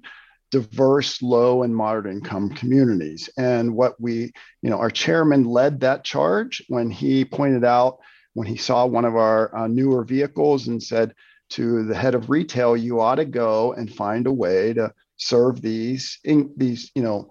diverse 0.53 1.19
low 1.23 1.63
and 1.63 1.75
moderate 1.75 2.13
income 2.13 2.47
communities. 2.51 3.27
And 3.39 3.75
what 3.75 3.99
we, 3.99 4.31
you 4.61 4.69
know, 4.69 4.77
our 4.77 4.91
chairman 4.91 5.45
led 5.45 5.79
that 5.79 6.03
charge 6.03 6.63
when 6.69 6.91
he 6.91 7.25
pointed 7.25 7.65
out, 7.65 7.97
when 8.35 8.45
he 8.45 8.55
saw 8.55 8.85
one 8.85 9.03
of 9.03 9.15
our 9.15 9.55
uh, 9.57 9.67
newer 9.67 10.03
vehicles 10.03 10.67
and 10.67 10.81
said 10.81 11.15
to 11.49 11.83
the 11.85 11.95
head 11.95 12.13
of 12.13 12.29
retail, 12.29 12.77
you 12.77 13.01
ought 13.01 13.15
to 13.15 13.25
go 13.25 13.73
and 13.73 13.91
find 13.91 14.27
a 14.27 14.31
way 14.31 14.73
to 14.73 14.93
serve 15.17 15.59
these, 15.59 16.19
in, 16.23 16.53
these, 16.55 16.91
you 16.93 17.01
know, 17.01 17.29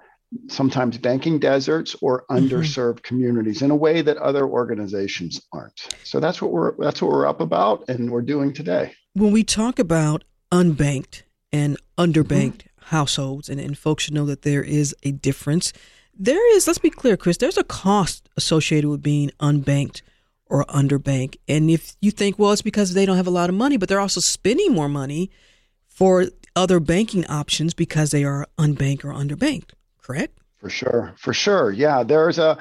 sometimes 0.49 0.99
banking 0.99 1.39
deserts 1.39 1.95
or 2.03 2.25
mm-hmm. 2.29 2.45
underserved 2.45 2.97
mm-hmm. 2.97 3.07
communities 3.07 3.63
in 3.63 3.71
a 3.71 3.77
way 3.77 4.03
that 4.03 4.17
other 4.17 4.49
organizations 4.49 5.41
aren't. 5.53 5.81
So 6.03 6.19
that's 6.19 6.43
what 6.43 6.51
we're 6.51 6.75
that's 6.77 7.01
what 7.01 7.13
we're 7.13 7.29
up 7.29 7.41
about 7.41 7.89
and 7.89 8.11
we're 8.11 8.23
doing 8.23 8.53
today. 8.53 8.95
When 9.13 9.31
we 9.31 9.45
talk 9.45 9.79
about 9.79 10.25
unbanked 10.51 11.23
and 11.53 11.77
underbanked 11.99 12.63
households, 12.87 13.49
and, 13.49 13.61
and 13.61 13.77
folks 13.77 14.05
should 14.05 14.15
know 14.15 14.27
that 14.27 14.43
there 14.43 14.63
is 14.63 14.95
a 15.03 15.13
difference. 15.13 15.73
There 16.19 16.57
is, 16.57 16.67
let's 16.67 16.79
be 16.79 16.91
clear, 16.91 17.17
Chris, 17.17 17.39
there's 17.39 17.59
a 17.59 17.65
cost 17.65 18.29
associated 18.37 18.89
with 18.89 19.03
being 19.03 19.31
unbanked 19.41 20.03
or 20.47 20.65
underbanked. 20.67 21.37
And 21.49 21.71
if 21.71 21.97
you 22.01 22.11
think, 22.11 22.39
well, 22.39 22.53
it's 22.53 22.63
because 22.63 22.95
they 22.95 23.07
don't 23.07 23.17
have 23.17 23.27
a 23.27 23.31
lot 23.31 23.49
of 23.49 23.55
money, 23.55 23.77
but 23.77 23.89
they're 23.89 24.01
also 24.01 24.21
spending 24.21 24.73
more 24.73 24.89
money 24.89 25.31
for 25.89 26.27
other 26.55 26.81
banking 26.81 27.27
options 27.27 27.73
because 27.73 28.11
they 28.11 28.25
are 28.25 28.47
unbanked 28.59 29.05
or 29.05 29.13
underbanked, 29.13 29.71
correct? 30.03 30.39
For 30.59 30.71
sure, 30.71 31.15
for 31.19 31.33
sure. 31.33 31.73
Yeah, 31.73 32.03
there's 32.05 32.39
a, 32.39 32.57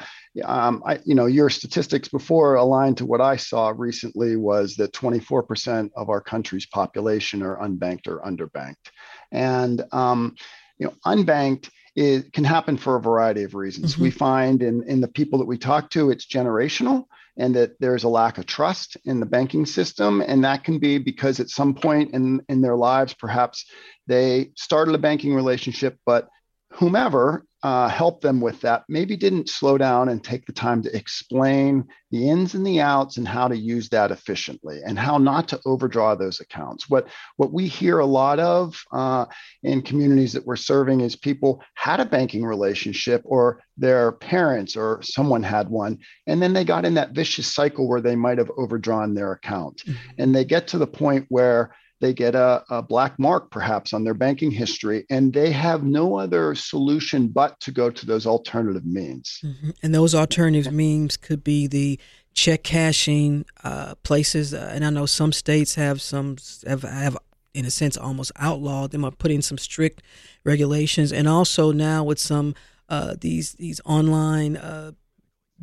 um, 0.46 0.82
I, 0.86 1.00
you 1.06 1.14
know, 1.14 1.28
your 1.28 1.50
statistics 1.50 2.08
before 2.08 2.56
aligned 2.56 2.98
to 2.98 3.06
what 3.06 3.22
I 3.22 3.36
saw 3.36 3.74
recently 3.76 4.38
was 4.38 4.76
that 4.78 4.94
24% 4.94 5.92
of 5.96 6.10
our 6.10 6.22
country's 6.22 6.66
population 6.66 7.44
are 7.44 7.58
unbanked 7.58 8.08
or 8.08 8.20
underbanked. 8.22 8.90
And 9.32 9.84
um, 9.92 10.36
you 10.78 10.88
know, 10.88 10.94
unbanked 11.06 11.70
it 11.96 12.32
can 12.32 12.44
happen 12.44 12.78
for 12.78 12.96
a 12.96 13.02
variety 13.02 13.44
of 13.44 13.54
reasons. 13.54 13.94
Mm-hmm. 13.94 14.04
We 14.04 14.12
find 14.12 14.64
in, 14.64 14.84
in 14.84 15.02
the 15.02 15.08
people 15.08 15.40
that 15.40 15.46
we 15.46 15.58
talk 15.58 15.90
to, 15.92 16.10
it's 16.10 16.26
generational 16.26 17.06
and 17.38 17.56
that 17.56 17.80
there's 17.80 18.04
a 18.04 18.10
lack 18.10 18.38
of 18.38 18.46
trust 18.46 18.98
in 19.06 19.20
the 19.20 19.26
banking 19.26 19.66
system. 19.66 20.22
And 20.26 20.44
that 20.44 20.64
can 20.64 20.80
be 20.80 20.98
because 20.98 21.40
at 21.40 21.50
some 21.50 21.74
point 21.74 22.14
in, 22.14 22.42
in 22.50 22.62
their 22.62 22.76
lives, 22.76 23.14
perhaps 23.14 23.66
they 24.08 24.52
started 24.56 24.96
a 24.96 25.00
banking 25.00 25.34
relationship, 25.34 25.98
but 26.06 26.30
whomever 26.72 27.46
uh, 27.64 27.88
helped 27.88 28.22
them 28.22 28.42
with 28.42 28.60
that 28.62 28.84
maybe 28.90 29.16
didn't 29.16 29.50
slow 29.50 29.78
down 29.78 30.10
and 30.10 30.24
take 30.24 30.46
the 30.46 30.52
time 30.52 30.82
to 30.82 30.96
explain 30.96 31.88
the 32.10 32.30
ins 32.30 32.56
and 32.56 32.66
the 32.66 32.82
outs 32.82 33.18
and 33.18 33.28
how 33.28 33.48
to 33.48 33.56
use 33.56 33.88
that 33.90 34.12
efficiently 34.12 34.82
and 34.86 34.98
how 34.98 35.18
not 35.18 35.48
to 35.48 35.60
overdraw 35.66 36.16
those 36.16 36.40
accounts. 36.40 36.90
What, 36.90 37.08
what 37.38 37.54
we 37.54 37.68
hear 37.68 38.00
a 38.00 38.06
lot 38.06 38.40
of 38.40 38.84
uh, 38.92 39.26
in 39.62 39.84
communities 39.84 40.34
that 40.34 40.46
we're 40.46 40.56
serving 40.56 41.02
is 41.02 41.16
people 41.16 41.64
had 41.76 42.00
a 42.00 42.06
banking 42.06 42.44
relationship 42.44 43.22
or 43.26 43.62
their 43.78 44.12
parents 44.12 44.76
or 44.76 45.00
someone 45.04 45.44
had 45.44 45.70
one, 45.70 46.00
and 46.28 46.42
then 46.42 46.54
they 46.54 46.64
got 46.64 46.86
in 46.86 46.96
that 46.96 47.12
vicious 47.12 47.54
cycle 47.54 47.88
where 47.88 48.02
they 48.02 48.16
might 48.16 48.38
have 48.40 48.52
overdrawn 48.58 49.14
their 49.14 49.32
account. 49.34 49.84
Mm-hmm. 49.86 50.12
And 50.18 50.36
they 50.36 50.46
get 50.46 50.68
to 50.70 50.78
the 50.78 50.88
point 50.88 51.26
where 51.30 51.76
they 52.02 52.14
get 52.14 52.36
a, 52.36 52.64
a, 52.70 52.82
black 52.82 53.18
mark 53.18 53.52
perhaps 53.52 53.94
on 53.94 54.04
their 54.04 54.14
banking 54.14 54.52
history 54.52 55.06
and 55.10 55.34
they 55.34 55.52
have 55.52 55.84
no 55.84 56.18
other 56.18 56.54
solution 56.56 57.28
but 57.28 57.58
to 57.60 57.72
go 57.72 57.90
to 57.90 58.06
those 58.06 58.26
alternative 58.26 58.86
means 58.86 59.40
mm-hmm. 59.44 59.70
and 59.82 59.96
those 59.96 60.14
alternative 60.14 60.74
means 60.74 61.16
could 61.16 61.44
be 61.44 61.68
the 61.68 62.00
check 62.34 62.64
cashing 62.64 63.46
uh, 63.64 63.96
places 64.04 64.54
uh, 64.54 64.70
and 64.74 64.84
i 64.84 64.90
know 64.90 65.06
some 65.06 65.32
states 65.32 65.76
have 65.76 66.02
some 66.02 66.36
have, 66.68 66.82
have 66.82 67.18
in 67.54 67.66
a 67.66 67.72
sense 67.72 67.98
almost 67.98 68.32
outlawed 68.38 68.92
them 68.92 69.06
or 69.06 69.12
put 69.12 69.32
in 69.32 69.42
some 69.42 69.58
strict 69.58 70.02
regulations 70.44 71.14
and 71.14 71.28
also 71.28 71.72
now 71.72 72.04
with 72.04 72.20
some 72.20 72.56
uh, 72.90 73.16
these 73.22 73.54
these 73.54 73.80
online 73.86 74.58
uh, 74.58 74.92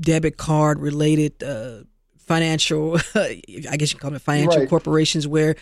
debit 0.00 0.36
card 0.36 0.78
related 0.78 1.42
uh, 1.42 1.78
financial 2.18 2.98
i 3.14 3.76
guess 3.76 3.92
you 3.92 3.98
call 3.98 4.14
it 4.14 4.22
financial 4.22 4.60
right. 4.60 4.68
corporations 4.68 5.26
where 5.26 5.56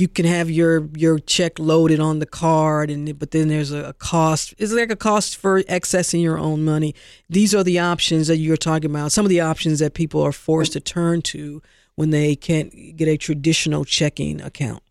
you 0.00 0.08
can 0.08 0.24
have 0.24 0.50
your 0.50 0.88
your 0.96 1.18
check 1.18 1.58
loaded 1.58 2.00
on 2.00 2.18
the 2.18 2.26
card 2.26 2.90
and 2.90 3.18
but 3.18 3.30
then 3.32 3.48
there's 3.48 3.72
a 3.72 3.92
cost 3.94 4.54
it's 4.58 4.72
like 4.72 4.90
a 4.90 4.96
cost 4.96 5.36
for 5.36 5.62
accessing 5.64 6.22
your 6.22 6.38
own 6.38 6.64
money 6.64 6.94
these 7.28 7.54
are 7.54 7.62
the 7.62 7.78
options 7.78 8.26
that 8.28 8.38
you're 8.38 8.56
talking 8.56 8.90
about 8.90 9.12
some 9.12 9.26
of 9.26 9.28
the 9.28 9.40
options 9.40 9.78
that 9.78 9.94
people 9.94 10.22
are 10.22 10.32
forced 10.32 10.72
to 10.72 10.80
turn 10.80 11.20
to 11.20 11.60
when 12.00 12.08
they 12.08 12.34
can't 12.34 12.96
get 12.96 13.08
a 13.08 13.18
traditional 13.18 13.84
checking 13.84 14.40
account. 14.40 14.82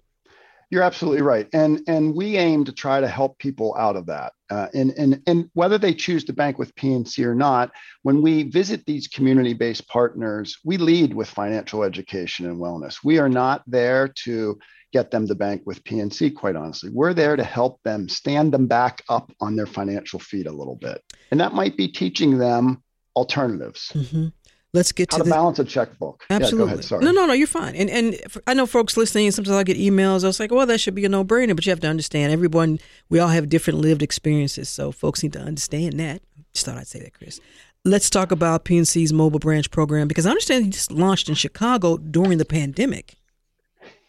You're 0.71 0.83
absolutely 0.83 1.23
right, 1.23 1.47
and 1.51 1.81
and 1.87 2.15
we 2.15 2.37
aim 2.37 2.63
to 2.65 2.71
try 2.71 3.01
to 3.01 3.07
help 3.07 3.39
people 3.39 3.75
out 3.77 3.95
of 3.95 4.05
that. 4.05 4.33
Uh, 4.51 4.67
and 4.73 4.91
and 4.91 5.21
and 5.25 5.49
whether 5.53 5.79
they 5.79 5.93
choose 5.93 6.23
to 6.25 6.33
bank 6.33 6.59
with 6.59 6.75
PNC 6.75 7.25
or 7.25 7.33
not, 7.33 7.71
when 8.03 8.21
we 8.21 8.43
visit 8.43 8.85
these 8.85 9.07
community-based 9.07 9.87
partners, 9.87 10.59
we 10.63 10.77
lead 10.77 11.13
with 11.13 11.27
financial 11.27 11.83
education 11.83 12.45
and 12.45 12.59
wellness. 12.59 12.97
We 13.03 13.17
are 13.17 13.29
not 13.29 13.63
there 13.65 14.09
to 14.25 14.59
get 14.93 15.09
them 15.09 15.27
to 15.27 15.35
bank 15.35 15.63
with 15.65 15.83
PNC. 15.83 16.35
Quite 16.35 16.55
honestly, 16.55 16.91
we're 16.93 17.15
there 17.15 17.35
to 17.35 17.43
help 17.43 17.81
them 17.83 18.07
stand 18.07 18.51
them 18.51 18.67
back 18.67 19.01
up 19.09 19.31
on 19.39 19.55
their 19.55 19.67
financial 19.67 20.19
feet 20.19 20.45
a 20.45 20.51
little 20.51 20.75
bit, 20.75 21.03
and 21.31 21.39
that 21.39 21.53
might 21.53 21.77
be 21.77 21.87
teaching 21.87 22.37
them 22.37 22.83
alternatives. 23.15 23.91
Mm-hmm. 23.95 24.27
Let's 24.73 24.91
get 24.91 25.11
How 25.11 25.17
to 25.17 25.23
to 25.23 25.29
the 25.29 25.33
balance 25.33 25.57
a 25.57 25.63
checkbook. 25.63 26.25
Absolutely. 26.29 26.67
Yeah, 26.67 26.73
ahead. 26.73 26.85
Sorry. 26.85 27.03
No, 27.03 27.11
no, 27.11 27.25
no. 27.25 27.33
You're 27.33 27.47
fine. 27.47 27.75
And 27.75 27.89
and 27.89 28.19
I 28.45 28.53
know 28.53 28.67
folks 28.67 28.97
listening. 28.97 29.31
Sometimes 29.31 29.55
I 29.55 29.63
get 29.63 29.77
emails. 29.77 30.23
I 30.23 30.27
was 30.27 30.39
like, 30.39 30.51
well, 30.51 30.67
that 30.67 30.79
should 30.79 30.93
be 30.93 31.05
a 31.05 31.09
no 31.09 31.23
brainer. 31.23 31.55
But 31.55 31.65
you 31.65 31.71
have 31.71 31.79
to 31.79 31.87
understand, 31.87 32.31
everyone. 32.31 32.79
We 33.09 33.17
all 33.19 33.29
have 33.29 33.49
different 33.49 33.79
lived 33.79 34.03
experiences, 34.03 34.69
so 34.69 34.91
folks 34.91 35.23
need 35.23 35.33
to 35.33 35.39
understand 35.39 35.99
that. 35.99 36.21
Just 36.53 36.67
thought 36.67 36.77
I'd 36.77 36.87
say 36.87 36.99
that, 36.99 37.13
Chris. 37.13 37.39
Let's 37.83 38.09
talk 38.09 38.31
about 38.31 38.65
PNC's 38.65 39.11
mobile 39.11 39.39
branch 39.39 39.71
program 39.71 40.07
because 40.07 40.25
I 40.25 40.31
understand 40.31 40.65
you 40.65 40.71
just 40.71 40.91
launched 40.91 41.29
in 41.29 41.35
Chicago 41.35 41.97
during 41.97 42.37
the 42.37 42.45
pandemic. 42.45 43.15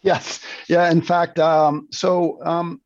Yes. 0.03 0.41
Yeah. 0.67 0.91
In 0.91 1.01
fact, 1.01 1.39
um, 1.39 1.87
so 1.91 2.39
um, 2.43 2.81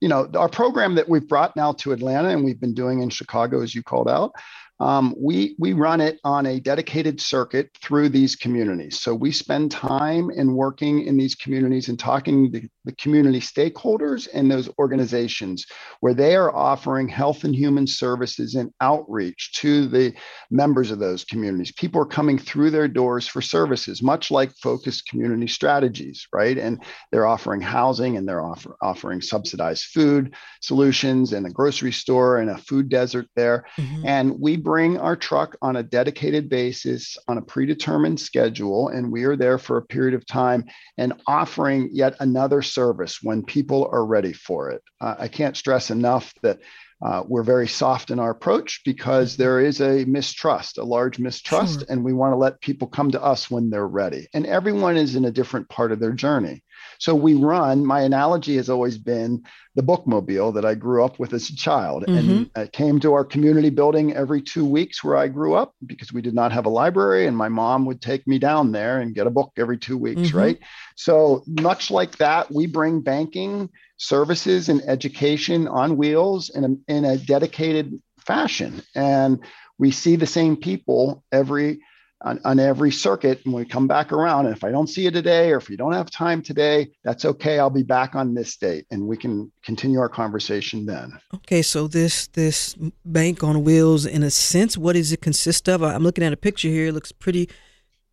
you 0.00 0.08
know, 0.08 0.30
our 0.34 0.48
program 0.48 0.94
that 0.94 1.08
we've 1.08 1.28
brought 1.28 1.54
now 1.56 1.72
to 1.72 1.92
Atlanta 1.92 2.28
and 2.28 2.44
we've 2.44 2.60
been 2.60 2.74
doing 2.74 3.02
in 3.02 3.10
Chicago, 3.10 3.60
as 3.62 3.74
you 3.74 3.82
called 3.82 4.08
out, 4.08 4.32
um, 4.80 5.14
we 5.18 5.54
we 5.58 5.74
run 5.74 6.00
it 6.00 6.18
on 6.24 6.46
a 6.46 6.58
dedicated 6.58 7.20
circuit 7.20 7.70
through 7.82 8.08
these 8.08 8.34
communities. 8.34 8.98
So 8.98 9.14
we 9.14 9.30
spend 9.30 9.70
time 9.70 10.30
in 10.30 10.54
working 10.54 11.06
in 11.06 11.18
these 11.18 11.34
communities 11.34 11.88
and 11.88 11.98
talking 11.98 12.50
to 12.52 12.68
the 12.84 12.92
community 12.92 13.40
stakeholders 13.40 14.28
and 14.32 14.50
those 14.50 14.68
organizations 14.78 15.66
where 16.00 16.14
they 16.14 16.34
are 16.34 16.54
offering 16.54 17.08
health 17.08 17.44
and 17.44 17.54
human 17.54 17.86
services 17.86 18.54
and 18.54 18.72
outreach 18.80 19.52
to 19.52 19.86
the 19.86 20.14
members 20.50 20.90
of 20.90 20.98
those 20.98 21.24
communities. 21.24 21.72
People 21.72 22.00
are 22.00 22.06
coming 22.06 22.38
through 22.38 22.70
their 22.70 22.88
doors 22.88 23.26
for 23.26 23.42
services, 23.42 24.02
much 24.02 24.30
like 24.30 24.50
focused 24.56 25.06
community 25.08 25.46
strategies, 25.46 26.26
right? 26.32 26.56
And 26.56 26.82
they're 27.12 27.26
offering 27.26 27.60
housing 27.60 28.16
and 28.16 28.26
they're 28.26 28.42
offer, 28.42 28.76
offering 28.80 29.20
subsidized 29.20 29.84
food 29.84 30.34
solutions 30.60 31.32
and 31.32 31.46
a 31.46 31.50
grocery 31.50 31.92
store 31.92 32.38
and 32.38 32.50
a 32.50 32.58
food 32.58 32.88
desert 32.88 33.26
there. 33.36 33.64
Mm-hmm. 33.76 34.06
And 34.06 34.40
we 34.40 34.56
bring 34.56 34.98
our 34.98 35.16
truck 35.16 35.56
on 35.60 35.76
a 35.76 35.82
dedicated 35.82 36.48
basis 36.48 37.16
on 37.28 37.38
a 37.38 37.42
predetermined 37.42 38.20
schedule, 38.20 38.88
and 38.88 39.12
we 39.12 39.24
are 39.24 39.36
there 39.36 39.58
for 39.58 39.76
a 39.76 39.82
period 39.82 40.14
of 40.14 40.26
time 40.26 40.64
and 40.96 41.12
offering 41.26 41.90
yet 41.92 42.14
another 42.20 42.62
service 42.70 43.18
when 43.22 43.42
people 43.44 43.88
are 43.92 44.04
ready 44.06 44.32
for 44.32 44.70
it. 44.70 44.82
Uh, 45.00 45.16
I 45.18 45.28
can't 45.28 45.56
stress 45.56 45.90
enough 45.90 46.32
that. 46.42 46.58
Uh, 47.02 47.22
we're 47.26 47.42
very 47.42 47.66
soft 47.66 48.10
in 48.10 48.18
our 48.18 48.28
approach 48.30 48.82
because 48.84 49.34
there 49.34 49.58
is 49.58 49.80
a 49.80 50.04
mistrust, 50.04 50.76
a 50.76 50.84
large 50.84 51.18
mistrust, 51.18 51.78
Sure. 51.80 51.86
and 51.88 52.04
we 52.04 52.12
want 52.12 52.32
to 52.32 52.36
let 52.36 52.60
people 52.60 52.88
come 52.88 53.10
to 53.12 53.22
us 53.22 53.50
when 53.50 53.70
they're 53.70 53.88
ready. 53.88 54.28
And 54.34 54.44
everyone 54.44 54.98
is 54.98 55.16
in 55.16 55.24
a 55.24 55.30
different 55.30 55.70
part 55.70 55.92
of 55.92 55.98
their 55.98 56.12
journey. 56.12 56.62
So 57.00 57.14
we 57.14 57.32
run, 57.32 57.84
my 57.84 58.02
analogy 58.02 58.56
has 58.56 58.68
always 58.68 58.98
been 58.98 59.42
the 59.74 59.82
bookmobile 59.82 60.52
that 60.54 60.66
I 60.66 60.74
grew 60.74 61.02
up 61.02 61.18
with 61.18 61.32
as 61.32 61.48
a 61.48 61.56
child. 61.56 62.04
And 62.04 62.50
I 62.54 62.66
came 62.66 63.00
to 63.00 63.14
our 63.14 63.24
community 63.24 63.70
building 63.70 64.12
every 64.12 64.42
two 64.42 64.66
weeks 64.66 65.02
where 65.02 65.16
I 65.16 65.28
grew 65.28 65.54
up 65.54 65.72
because 65.86 66.12
we 66.12 66.20
did 66.20 66.34
not 66.34 66.52
have 66.52 66.66
a 66.66 66.68
library. 66.68 67.26
And 67.26 67.34
my 67.34 67.48
mom 67.48 67.86
would 67.86 68.02
take 68.02 68.26
me 68.26 68.38
down 68.38 68.72
there 68.72 69.00
and 69.00 69.14
get 69.14 69.26
a 69.26 69.30
book 69.30 69.52
every 69.56 69.78
two 69.78 69.96
weeks, 69.96 70.30
Mhm. 70.30 70.34
right? 70.34 70.58
So, 70.96 71.42
much 71.46 71.90
like 71.90 72.18
that, 72.18 72.52
we 72.52 72.66
bring 72.66 73.00
banking 73.00 73.70
services 73.96 74.68
and 74.68 74.82
education 74.82 75.68
on 75.68 75.96
wheels 75.96 76.50
in 76.50 76.64
a, 76.64 76.92
in 76.92 77.04
a 77.06 77.16
dedicated 77.16 77.98
fashion. 78.18 78.82
And 78.94 79.40
we 79.78 79.90
see 79.90 80.16
the 80.16 80.26
same 80.26 80.56
people 80.56 81.24
every 81.32 81.80
on, 82.22 82.38
on 82.44 82.58
every 82.60 82.90
circuit 82.92 83.40
and 83.44 83.54
we 83.54 83.64
come 83.64 83.86
back 83.86 84.12
around 84.12 84.46
and 84.46 84.54
if 84.56 84.62
i 84.64 84.70
don't 84.70 84.88
see 84.88 85.02
you 85.02 85.10
today 85.10 85.50
or 85.50 85.56
if 85.56 85.70
you 85.70 85.76
don't 85.76 85.92
have 85.92 86.10
time 86.10 86.42
today 86.42 86.88
that's 87.04 87.24
okay 87.24 87.58
i'll 87.58 87.70
be 87.70 87.82
back 87.82 88.14
on 88.14 88.34
this 88.34 88.56
date 88.56 88.84
and 88.90 89.06
we 89.06 89.16
can 89.16 89.50
continue 89.64 89.98
our 89.98 90.08
conversation 90.08 90.84
then 90.86 91.18
Okay, 91.34 91.62
so 91.62 91.88
this 91.88 92.26
this 92.28 92.76
bank 93.04 93.42
on 93.42 93.64
wheels, 93.64 94.06
in 94.06 94.22
a 94.22 94.30
sense, 94.30 94.76
what 94.78 94.92
does 94.94 95.12
it 95.12 95.20
consist 95.20 95.68
of? 95.68 95.82
I'm 95.82 96.02
looking 96.02 96.22
at 96.24 96.32
a 96.32 96.36
picture 96.36 96.68
here. 96.68 96.88
It 96.88 96.92
looks 96.92 97.10
pretty, 97.12 97.48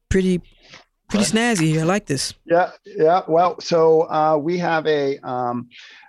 pretty, 0.10 0.42
pretty 1.10 1.26
snazzy. 1.26 1.80
I 1.80 1.84
like 1.84 2.06
this. 2.08 2.34
yeah 2.46 2.72
yeah 2.86 3.22
well 3.28 3.60
so 3.60 4.10
uh, 4.10 4.38
we 4.38 4.58
have 4.58 4.88
a 4.88 5.18
um, 5.20 5.68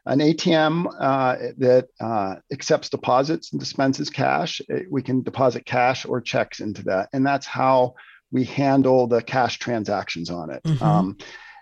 an 0.08 0.18
atm 0.20 0.74
uh, 1.08 1.36
that 1.58 1.84
uh, 2.00 2.34
accepts 2.52 2.88
deposits 2.88 3.52
and 3.52 3.60
dispenses 3.60 4.08
cash 4.10 4.60
Uh, 4.72 4.80
we 4.90 5.02
can 5.02 5.22
deposit 5.22 5.64
cash 5.64 6.00
or 6.10 6.20
checks 6.20 6.60
into 6.60 6.82
that 6.82 7.08
and 7.12 7.24
that's 7.24 7.46
how 7.46 7.94
we 8.30 8.44
handle 8.44 9.06
the 9.06 9.22
cash 9.22 9.58
transactions 9.58 10.28
on 10.30 10.50
it 10.50 10.62
Mhm. 10.64 10.82
um, 10.82 11.16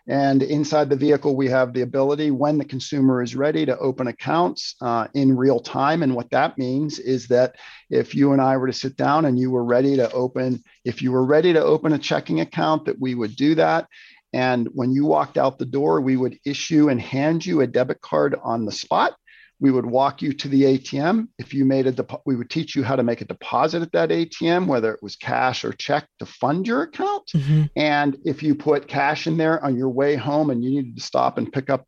and 0.09 0.40
inside 0.42 0.88
the 0.88 0.96
vehicle, 0.96 1.35
we 1.35 1.48
have 1.48 1.72
the 1.72 1.82
ability 1.82 2.30
when 2.30 2.59
the 2.59 2.64
consumer 2.64 3.22
is 3.22 3.35
ready 3.35 3.66
to 3.66 3.76
open 3.78 4.06
accounts 4.06 4.76
uh, 4.80 5.09
in 5.14 5.37
real 5.37 5.59
time. 5.59 6.04
And 6.04 6.14
what 6.14 6.30
that 6.30 6.56
means 6.56 7.00
is 7.00 7.26
that 7.28 7.56
if 7.90 8.14
you 8.14 8.32
and 8.32 8.40
I 8.40 8.56
were 8.56 8.68
to 8.68 8.72
sit 8.72 8.96
down 8.96 9.24
and 9.24 9.37
you 9.37 9.50
were 9.50 9.64
ready 9.64 9.96
to 9.96 10.09
open, 10.12 10.62
if 10.85 11.02
you 11.02 11.11
were 11.11 11.24
ready 11.24 11.52
to 11.54 11.62
open 11.62 11.92
a 11.92 11.98
checking 11.98 12.40
account, 12.40 12.85
that 12.85 13.00
we 13.00 13.16
would 13.16 13.35
do 13.35 13.56
that. 13.56 13.88
And 14.37 14.68
when 14.75 14.92
you 14.92 15.07
walked 15.07 15.38
out 15.38 15.59
the 15.59 15.64
door, 15.64 16.03
we 16.03 16.16
would 16.18 16.38
issue 16.44 16.90
and 16.90 17.01
hand 17.01 17.46
you 17.46 17.62
a 17.62 17.66
debit 17.66 18.03
card 18.03 18.37
on 18.44 18.66
the 18.66 18.72
spot. 18.72 19.16
We 19.61 19.70
would 19.70 19.87
walk 19.87 20.20
you 20.20 20.35
to 20.35 20.49
the 20.49 20.64
ATM. 20.64 21.29
If 21.38 21.55
you 21.55 21.64
made 21.64 21.87
a 21.87 21.92
depo- 21.92 22.20
we 22.27 22.37
would 22.37 22.51
teach 22.51 22.77
you 22.77 22.83
how 22.83 22.96
to 22.96 23.03
make 23.03 23.22
a 23.22 23.25
deposit 23.25 23.81
at 23.81 23.92
that 23.92 24.11
ATM, 24.11 24.66
whether 24.66 24.92
it 24.92 25.03
was 25.03 25.16
cash 25.16 25.64
or 25.64 25.72
check 25.72 26.07
to 26.18 26.27
fund 26.27 26.66
your 26.66 26.83
account. 26.83 27.31
Mhm. 27.35 27.70
And 27.75 28.18
if 28.27 28.42
you 28.42 28.55
put 28.55 28.88
cash 28.88 29.27
in 29.27 29.38
there 29.38 29.64
on 29.64 29.75
your 29.75 29.88
way 29.88 30.16
home 30.16 30.51
and 30.51 30.62
you 30.62 30.68
needed 30.68 30.96
to 30.96 31.03
stop 31.03 31.38
and 31.38 31.51
pick 31.51 31.70
up 31.70 31.87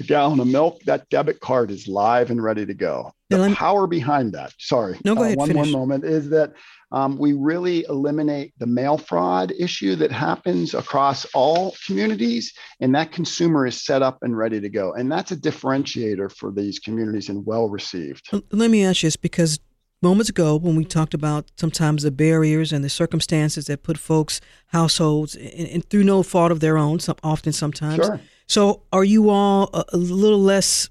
a 0.00 0.04
gallon 0.04 0.40
of 0.40 0.46
milk, 0.46 0.80
that 0.84 1.08
debit 1.08 1.40
card 1.40 1.70
is 1.70 1.88
live 1.88 2.30
and 2.30 2.42
ready 2.42 2.66
to 2.66 2.74
go. 2.74 3.12
The 3.30 3.48
me- 3.48 3.54
power 3.54 3.86
behind 3.86 4.32
that, 4.32 4.52
sorry, 4.58 4.98
No, 5.04 5.14
go 5.14 5.22
uh, 5.22 5.24
ahead, 5.24 5.38
one 5.38 5.52
more 5.52 5.66
moment, 5.66 6.04
is 6.04 6.28
that 6.30 6.52
um, 6.92 7.18
we 7.18 7.32
really 7.32 7.84
eliminate 7.88 8.54
the 8.58 8.66
mail 8.66 8.98
fraud 8.98 9.52
issue 9.58 9.96
that 9.96 10.12
happens 10.12 10.74
across 10.74 11.24
all 11.34 11.74
communities, 11.86 12.52
and 12.80 12.94
that 12.94 13.10
consumer 13.10 13.66
is 13.66 13.84
set 13.84 14.02
up 14.02 14.18
and 14.22 14.36
ready 14.36 14.60
to 14.60 14.68
go. 14.68 14.92
And 14.92 15.10
that's 15.10 15.32
a 15.32 15.36
differentiator 15.36 16.30
for 16.30 16.52
these 16.52 16.78
communities 16.78 17.28
and 17.28 17.44
well 17.44 17.68
received. 17.68 18.28
Let 18.52 18.70
me 18.70 18.84
ask 18.84 19.02
you 19.02 19.08
this 19.08 19.16
because 19.16 19.58
moments 20.04 20.28
ago, 20.30 20.54
when 20.56 20.76
we 20.76 20.84
talked 20.84 21.14
about 21.14 21.50
sometimes 21.56 22.02
the 22.02 22.10
barriers 22.12 22.72
and 22.72 22.84
the 22.84 22.88
circumstances 22.88 23.66
that 23.66 23.82
put 23.82 23.98
folks, 23.98 24.40
households, 24.68 25.34
and, 25.36 25.82
through 25.90 26.04
no 26.04 26.22
fault 26.22 26.52
of 26.52 26.60
their 26.60 26.76
own, 26.76 27.00
some, 27.00 27.16
often 27.22 27.52
sometimes. 27.52 28.04
Sure. 28.06 28.20
So, 28.46 28.82
are 28.92 29.04
you 29.14 29.30
all 29.30 29.70
a, 29.72 29.84
a 29.92 29.96
little 29.96 30.38
less 30.52 30.90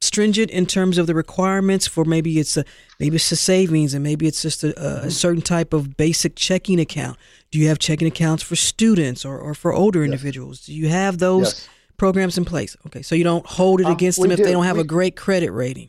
stringent 0.00 0.50
in 0.50 0.66
terms 0.66 0.98
of 0.98 1.06
the 1.06 1.14
requirements 1.14 1.86
for 1.86 2.04
maybe 2.04 2.38
it's 2.38 2.56
a 2.58 2.64
maybe 3.00 3.16
it's 3.16 3.32
a 3.32 3.36
savings 3.36 3.94
and 3.94 4.02
maybe 4.02 4.26
it's 4.26 4.42
just 4.42 4.62
a, 4.62 4.78
a 5.06 5.10
certain 5.10 5.40
type 5.42 5.72
of 5.72 5.96
basic 5.96 6.36
checking 6.36 6.78
account? 6.80 7.16
Do 7.50 7.58
you 7.58 7.68
have 7.68 7.78
checking 7.78 8.06
accounts 8.08 8.42
for 8.42 8.56
students 8.56 9.24
or, 9.24 9.38
or 9.38 9.54
for 9.54 9.72
older 9.72 10.04
individuals? 10.04 10.66
Do 10.66 10.74
you 10.74 10.88
have 10.88 11.18
those 11.18 11.44
Yes. 11.54 11.68
programs 11.96 12.36
in 12.36 12.44
place? 12.44 12.76
Okay, 12.86 13.02
so 13.02 13.14
you 13.14 13.24
don't 13.24 13.46
hold 13.46 13.80
it 13.80 13.86
Um, 13.86 13.92
against 13.92 14.20
them 14.20 14.30
if 14.30 14.38
they 14.38 14.44
do. 14.46 14.52
don't 14.52 14.64
have 14.64 14.76
We- 14.76 14.82
a 14.82 14.86
great 14.96 15.16
credit 15.16 15.50
rating. 15.52 15.88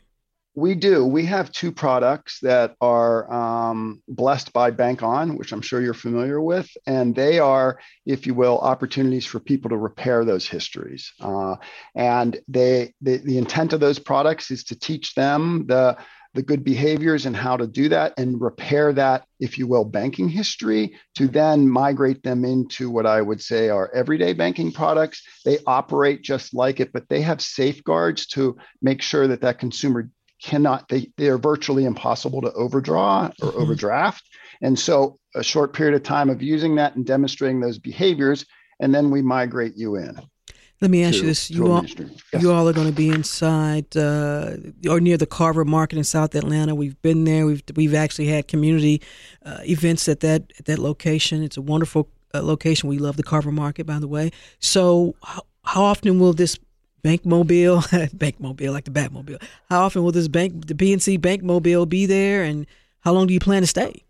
We 0.58 0.74
do. 0.74 1.06
We 1.06 1.26
have 1.26 1.52
two 1.52 1.74
products 1.74 2.40
that 2.42 2.76
are 2.80 3.32
um, 3.32 4.02
blessed 4.08 4.54
by 4.54 4.72
Bank 4.72 5.04
On, 5.04 5.38
which 5.38 5.52
I'm 5.52 5.62
sure 5.62 5.82
you're 5.82 5.94
familiar 5.94 6.40
with, 6.40 6.70
and 6.88 7.14
they 7.14 7.40
are, 7.40 7.78
if 8.06 8.26
you 8.26 8.34
will, 8.34 8.58
opportunities 8.60 9.26
for 9.26 9.42
people 9.42 9.70
to 9.72 9.78
repair 9.78 10.24
those 10.24 10.48
histories. 10.48 11.12
Uh, 11.20 11.56
and 11.94 12.40
they, 12.48 12.94
they, 13.02 13.18
the 13.18 13.38
intent 13.38 13.74
of 13.74 13.82
those 13.82 14.00
products 14.00 14.50
is 14.50 14.64
to 14.66 14.80
teach 14.80 15.14
them 15.14 15.66
the 15.68 15.98
the 16.36 16.44
good 16.44 16.66
behaviors 16.66 17.26
and 17.26 17.36
how 17.36 17.56
to 17.56 17.66
do 17.66 17.88
that 17.88 18.14
and 18.18 18.42
repair 18.42 18.92
that, 18.92 19.24
if 19.40 19.58
you 19.58 19.68
will, 19.68 19.86
banking 19.86 20.28
history 20.28 20.94
to 21.16 21.30
then 21.30 21.68
migrate 21.68 22.22
them 22.24 22.44
into 22.44 22.90
what 22.90 23.06
I 23.06 23.22
would 23.22 23.42
say 23.42 23.70
are 23.70 23.90
everyday 23.96 24.34
banking 24.34 24.74
products. 24.74 25.24
They 25.46 25.60
operate 25.66 26.24
just 26.24 26.54
like 26.54 26.82
it, 26.82 26.92
but 26.92 27.08
they 27.08 27.22
have 27.22 27.42
safeguards 27.42 28.28
to 28.28 28.58
make 28.82 29.02
sure 29.02 29.28
that 29.30 29.42
that 29.42 29.60
consumer 29.60 30.10
cannot 30.42 30.88
they 30.90 31.08
they 31.18 31.28
are 31.28 31.38
virtually 31.38 31.86
impossible 31.86 32.42
to 32.42 32.52
overdraw 32.54 33.30
or 33.42 33.52
Mhm. 33.52 33.62
overdraft 33.62 34.24
and 34.62 34.78
so 34.78 35.18
a 35.36 35.44
short 35.44 35.74
period 35.74 35.96
of 35.96 36.04
time 36.04 36.30
of 36.30 36.42
using 36.42 36.76
that 36.76 36.96
and 36.96 37.06
demonstrating 37.06 37.60
those 37.62 37.80
behaviors 37.80 38.46
and 38.80 38.94
then 38.94 39.10
we 39.12 39.22
migrate 39.22 39.74
you 39.78 39.96
in 39.96 40.20
Let 40.82 40.92
me 40.92 41.04
ask 41.06 41.16
you 41.22 41.28
this: 41.28 41.50
you 41.50 41.72
all. 41.72 41.86
Yes. 41.86 42.44
you 42.44 42.52
all 42.52 42.68
are 42.68 42.74
going 42.74 42.88
to 42.88 42.94
be 42.94 43.08
inside 43.10 43.96
uh, 43.96 44.58
or 44.90 45.00
near 45.00 45.18
the 45.18 45.26
Carver 45.26 45.64
Market 45.64 45.98
in 45.98 46.04
South 46.04 46.36
Atlanta. 46.36 46.76
We've 46.76 47.02
been 47.02 47.24
there. 47.24 47.46
We've 47.46 47.64
we've 47.76 47.96
actually 47.96 48.28
had 48.28 48.50
community 48.50 49.02
uh, 49.46 49.60
events 49.64 50.10
at 50.10 50.20
that 50.20 50.52
at 50.60 50.66
that 50.66 50.80
location. 50.80 51.42
It's 51.44 51.56
a 51.58 51.62
wonderful 51.62 52.10
uh, 52.34 52.44
location. 52.44 52.90
We 52.90 52.98
love 52.98 53.16
the 53.16 53.24
Carver 53.24 53.54
Market, 53.54 53.86
by 53.86 54.00
the 54.00 54.08
way. 54.10 54.32
So, 54.60 55.16
how, 55.24 55.44
how 55.64 55.84
often 55.84 56.20
will 56.20 56.34
this 56.34 56.60
bank 57.06 57.24
mobile, 57.24 57.84
bank 58.14 58.40
mobile 58.40 58.74
like 58.74 58.86
the 58.86 58.92
Batmobile? 58.92 59.40
How 59.70 59.84
often 59.84 60.04
will 60.04 60.12
this 60.12 60.28
bank, 60.28 60.66
the 60.66 60.74
PNC 60.74 61.22
Bank 61.22 61.44
Mobile, 61.44 61.86
be 61.86 62.08
there, 62.08 62.42
and 62.42 62.66
how 63.02 63.14
long 63.14 63.28
do 63.28 63.34
you 63.34 63.40
plan 63.40 63.62
to 63.62 63.68
stay? 63.68 64.04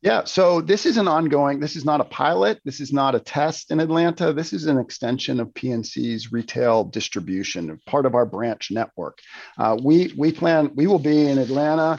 Yeah, 0.00 0.22
so 0.24 0.60
this 0.60 0.86
is 0.86 0.96
an 0.96 1.08
ongoing, 1.08 1.58
this 1.58 1.74
is 1.74 1.84
not 1.84 2.00
a 2.00 2.04
pilot. 2.04 2.60
This 2.64 2.80
is 2.80 2.92
not 2.92 3.16
a 3.16 3.20
test 3.20 3.72
in 3.72 3.80
Atlanta. 3.80 4.32
This 4.32 4.52
is 4.52 4.66
an 4.66 4.78
extension 4.78 5.40
of 5.40 5.48
PNC's 5.48 6.30
retail 6.30 6.84
distribution, 6.84 7.78
part 7.86 8.06
of 8.06 8.14
our 8.14 8.24
branch 8.24 8.70
network. 8.70 9.18
Uh, 9.58 9.76
we, 9.82 10.14
we 10.16 10.30
plan, 10.30 10.70
we 10.76 10.86
will 10.86 11.00
be 11.00 11.26
in 11.26 11.36
Atlanta 11.36 11.98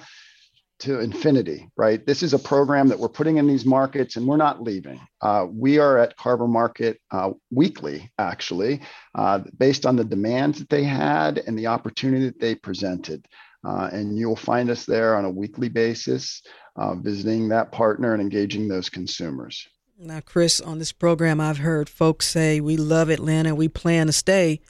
to 0.82 1.00
infinity, 1.00 1.70
right? 1.78 2.06
This 2.06 2.24
is 2.24 2.34
a 2.34 2.39
program 2.39 2.88
that 2.88 3.00
we're 3.00 3.10
putting 3.10 3.38
in 3.38 3.48
these 3.48 3.65
markets 3.65 4.15
and 4.15 4.28
we're 4.28 4.38
not 4.38 4.62
leaving. 4.62 5.00
Uh, 5.22 5.46
we 5.50 5.78
are 5.80 5.98
at 5.98 6.17
Carver 6.17 6.48
Market 6.48 7.00
uh, 7.12 7.32
weekly, 7.52 8.12
actually, 8.17 8.82
uh, 9.15 9.39
based 9.58 9.86
on 9.86 9.96
the 9.96 10.04
demands 10.04 10.60
that 10.60 10.70
they 10.70 10.84
had 10.84 11.38
and 11.39 11.58
the 11.58 11.67
opportunity 11.67 12.26
that 12.26 12.39
they 12.39 12.56
presented. 12.56 13.26
Uh, 13.63 13.89
and 13.91 14.17
you'll 14.17 14.36
find 14.36 14.70
us 14.70 14.86
there 14.86 15.15
on 15.15 15.26
a 15.26 15.30
weekly 15.30 15.70
basis 15.70 16.41
uh, 16.76 16.96
visiting 16.96 17.50
that 17.50 17.72
partner 17.72 18.13
and 18.13 18.22
engaging 18.22 18.67
those 18.67 18.89
consumers. 18.89 19.67
Now, 20.00 20.20
Chris, 20.20 20.60
on 20.60 20.80
this 20.80 20.91
program, 20.91 21.39
I've 21.39 21.60
heard 21.60 21.88
folks 21.88 22.28
say, 22.28 22.60
We 22.60 22.76
love 22.76 23.10
Atlanta, 23.10 23.54
we 23.54 23.67
plan 23.67 24.08
to 24.08 24.13
stay, 24.13 24.62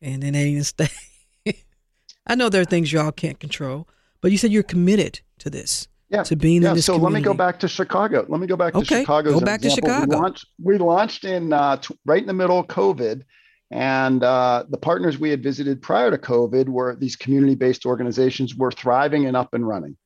and 0.00 0.20
then 0.20 0.32
they 0.32 0.52
didn't 0.52 0.66
stay. 0.66 0.88
I 2.26 2.34
know 2.34 2.48
there 2.48 2.62
are 2.62 2.66
things 2.66 2.92
y'all 2.92 3.12
can't 3.12 3.38
control, 3.38 3.86
but 4.22 4.32
you 4.32 4.38
said 4.38 4.50
you're 4.50 4.62
committed 4.62 5.20
to 5.38 5.50
this. 5.50 5.88
Yeah. 6.08 6.22
To 6.24 6.36
being 6.36 6.62
yeah, 6.62 6.70
in 6.70 6.76
this 6.76 6.86
so 6.86 6.94
community. 6.94 7.14
let 7.14 7.20
me 7.20 7.24
go 7.24 7.34
back 7.34 7.58
to 7.60 7.68
Chicago. 7.68 8.26
Let 8.28 8.40
me 8.40 8.46
go 8.46 8.56
back 8.56 8.74
to 8.74 8.80
Okay, 8.80 9.00
Chicago. 9.00 9.32
go 9.32 9.40
back 9.40 9.62
to. 9.62 9.70
Chicago. 9.70 10.06
We 10.06 10.16
launched, 10.16 10.46
we 10.62 10.78
launched 10.78 11.24
in 11.24 11.54
uh, 11.54 11.78
t- 11.78 11.96
right 12.04 12.20
in 12.20 12.26
the 12.26 12.34
middle 12.34 12.58
of 12.58 12.66
COVID. 12.66 13.22
And 13.70 14.22
uh, 14.22 14.64
the 14.68 14.76
partners 14.76 15.18
we 15.18 15.30
had 15.30 15.42
visited 15.42 15.80
prior 15.80 16.10
to 16.10 16.18
COVID 16.18 16.68
were 16.68 16.94
these 16.94 17.16
community 17.16 17.54
based 17.54 17.86
organizations 17.86 18.54
were 18.54 18.70
thriving 18.70 19.24
and 19.24 19.34
up 19.34 19.54
and 19.54 19.66
running. 19.66 19.96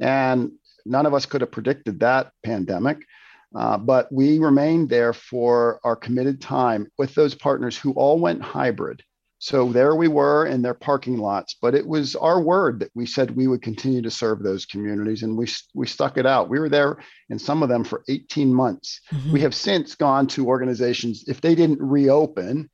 And 0.00 0.52
none 0.86 1.04
of 1.04 1.12
us 1.12 1.26
could 1.26 1.42
have 1.42 1.50
predicted 1.50 2.00
that 2.00 2.32
pandemic. 2.42 3.04
Uh, 3.54 3.76
but 3.76 4.10
we 4.10 4.38
remained 4.38 4.88
there 4.88 5.12
for 5.12 5.80
our 5.84 5.96
committed 5.96 6.40
time 6.40 6.90
with 6.96 7.14
those 7.14 7.34
partners 7.34 7.76
who 7.76 7.92
all 7.92 8.18
went 8.18 8.40
hybrid. 8.40 9.02
So 9.42 9.72
there 9.72 9.94
we 9.96 10.06
were 10.06 10.44
in 10.44 10.60
their 10.60 10.74
parking 10.74 11.16
lots, 11.16 11.56
but 11.60 11.74
it 11.74 11.86
was 11.86 12.14
our 12.14 12.42
word 12.42 12.80
that 12.80 12.90
we 12.94 13.06
said 13.06 13.30
we 13.30 13.46
would 13.46 13.62
continue 13.62 14.02
to 14.02 14.10
serve 14.10 14.42
those 14.42 14.66
communities, 14.66 15.22
and 15.22 15.36
we 15.36 15.46
we 15.74 15.86
stuck 15.86 16.18
it 16.18 16.26
out. 16.26 16.50
We 16.50 16.60
were 16.60 16.68
there 16.68 16.98
in 17.30 17.38
some 17.38 17.62
of 17.62 17.70
them 17.70 17.82
for 17.82 18.04
18 18.06 18.52
months. 18.52 19.00
Mm-hmm. 19.10 19.32
We 19.32 19.40
have 19.40 19.54
since 19.54 19.94
gone 19.94 20.26
to 20.28 20.46
organizations 20.46 21.24
if 21.26 21.40
they 21.40 21.54
didn't 21.54 21.80
reopen, 21.80 22.68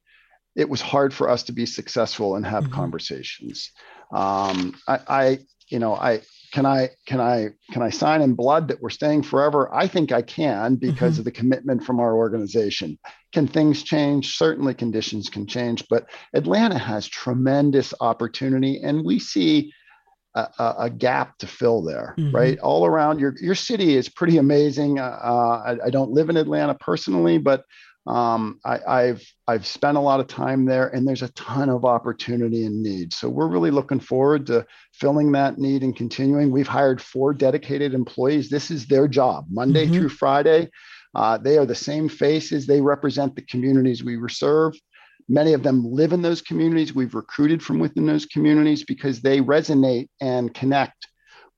it 0.57 0.69
was 0.69 0.81
hard 0.81 1.15
for 1.15 1.31
us 1.31 1.45
to 1.45 1.53
be 1.53 1.67
successful 1.67 2.35
and 2.35 2.45
have 2.45 2.65
Mhm. 2.65 2.73
conversations. 2.73 3.71
Um, 4.13 4.75
I, 4.89 4.99
I, 5.09 5.39
you 5.69 5.79
know, 5.79 5.95
I 5.95 6.23
can 6.57 6.65
I 6.65 6.89
can 7.05 7.21
I 7.21 7.51
can 7.71 7.83
I 7.83 7.91
sign 7.91 8.23
in 8.23 8.33
blood 8.33 8.69
that 8.69 8.81
we're 8.81 8.89
staying 8.89 9.25
forever? 9.25 9.69
I 9.75 9.87
think 9.87 10.11
I 10.11 10.23
can 10.23 10.77
because 10.77 11.17
Mhm. 11.17 11.19
of 11.19 11.25
the 11.27 11.31
commitment 11.31 11.85
from 11.85 12.01
our 12.01 12.17
organization. 12.17 12.99
Can 13.35 13.47
things 13.47 13.83
change? 13.83 14.39
Certainly, 14.39 14.73
conditions 14.75 15.29
can 15.29 15.47
change, 15.47 15.85
but 15.91 16.09
Atlanta 16.33 16.79
has 16.79 17.07
tremendous 17.09 17.93
opportunity, 18.01 18.81
and 18.83 19.05
we 19.05 19.19
see. 19.19 19.71
A, 20.35 20.49
a, 20.59 20.75
a 20.81 20.91
gap 20.91 21.39
to 21.39 21.47
fill 21.47 21.83
there, 21.83 22.15
Mhm. 22.19 22.35
right? 22.35 22.59
All 22.59 22.85
around 22.85 23.21
your 23.21 23.35
your 23.41 23.55
city 23.55 23.97
is 23.97 24.11
pretty 24.11 24.37
amazing. 24.37 24.99
Uh, 24.99 25.19
uh, 25.33 25.63
I, 25.69 25.87
I 25.87 25.91
don't 25.91 26.11
live 26.11 26.29
in 26.29 26.37
Atlanta 26.37 26.75
personally, 26.75 27.39
but 27.39 27.65
um, 28.07 28.61
I, 28.65 28.79
I've 28.87 29.35
I've 29.49 29.67
spent 29.67 29.97
a 29.97 30.01
lot 30.01 30.21
of 30.21 30.29
time 30.29 30.65
there, 30.65 30.89
and 30.89 31.07
there's 31.07 31.23
a 31.23 31.33
ton 31.33 31.69
of 31.69 31.85
opportunity 31.85 32.65
and 32.65 32.83
need. 32.83 33.13
So 33.13 33.29
we're 33.29 33.49
really 33.49 33.71
looking 33.71 34.01
forward 34.01 34.47
to 34.47 34.65
filling 34.93 35.33
that 35.33 35.59
need 35.59 35.83
and 35.83 35.95
continuing. 35.97 36.51
We've 36.51 36.69
hired 36.69 37.01
four 37.01 37.35
dedicated 37.35 37.95
employees. 37.95 38.49
This 38.49 38.71
is 38.71 38.87
their 38.87 39.09
job, 39.09 39.47
Monday 39.51 39.87
Mhm. 39.87 39.95
through 39.95 40.09
Friday. 40.11 40.71
Uh, 41.15 41.39
they 41.39 41.59
are 41.59 41.67
the 41.67 41.75
same 41.75 42.09
faces. 42.09 42.67
They 42.67 42.81
represent 42.81 43.35
the 43.35 43.43
communities 43.43 44.05
we 44.05 44.19
serve. 44.29 44.75
Many 45.29 45.55
of 45.55 45.63
them 45.63 45.85
live 45.85 46.13
in 46.13 46.23
those 46.23 46.43
communities. 46.43 46.95
We've 46.95 47.15
recruited 47.15 47.63
from 47.63 47.79
within 47.81 48.07
those 48.07 48.27
communities 48.27 48.85
because 48.85 49.21
they 49.21 49.41
resonate 49.41 50.09
and 50.21 50.55
connect 50.55 51.09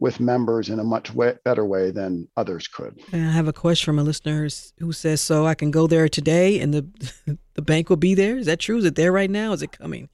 with 0.00 0.20
members 0.20 0.68
in 0.68 0.78
a 0.78 0.84
much 0.84 1.12
way, 1.12 1.34
better 1.44 1.64
way 1.64 1.90
than 1.90 2.28
others 2.36 2.68
could. 2.68 3.00
And 3.12 3.28
I 3.28 3.32
have 3.32 3.48
a 3.48 3.52
question 3.52 3.84
from 3.84 3.98
a 3.98 4.04
listener 4.04 4.48
who 4.78 4.92
says, 4.92 5.20
"So 5.20 5.46
I 5.46 5.54
can 5.54 5.70
go 5.70 5.86
there 5.86 6.08
today, 6.08 6.60
and 6.60 6.72
the 6.72 7.38
the 7.54 7.62
bank 7.62 7.88
will 7.88 7.96
be 7.96 8.14
there. 8.14 8.36
Is 8.36 8.46
that 8.46 8.60
true? 8.60 8.78
Is 8.78 8.84
it 8.84 8.94
there 8.94 9.12
right 9.12 9.30
now? 9.30 9.52
Is 9.52 9.62
it 9.62 9.72
coming?" 9.72 10.08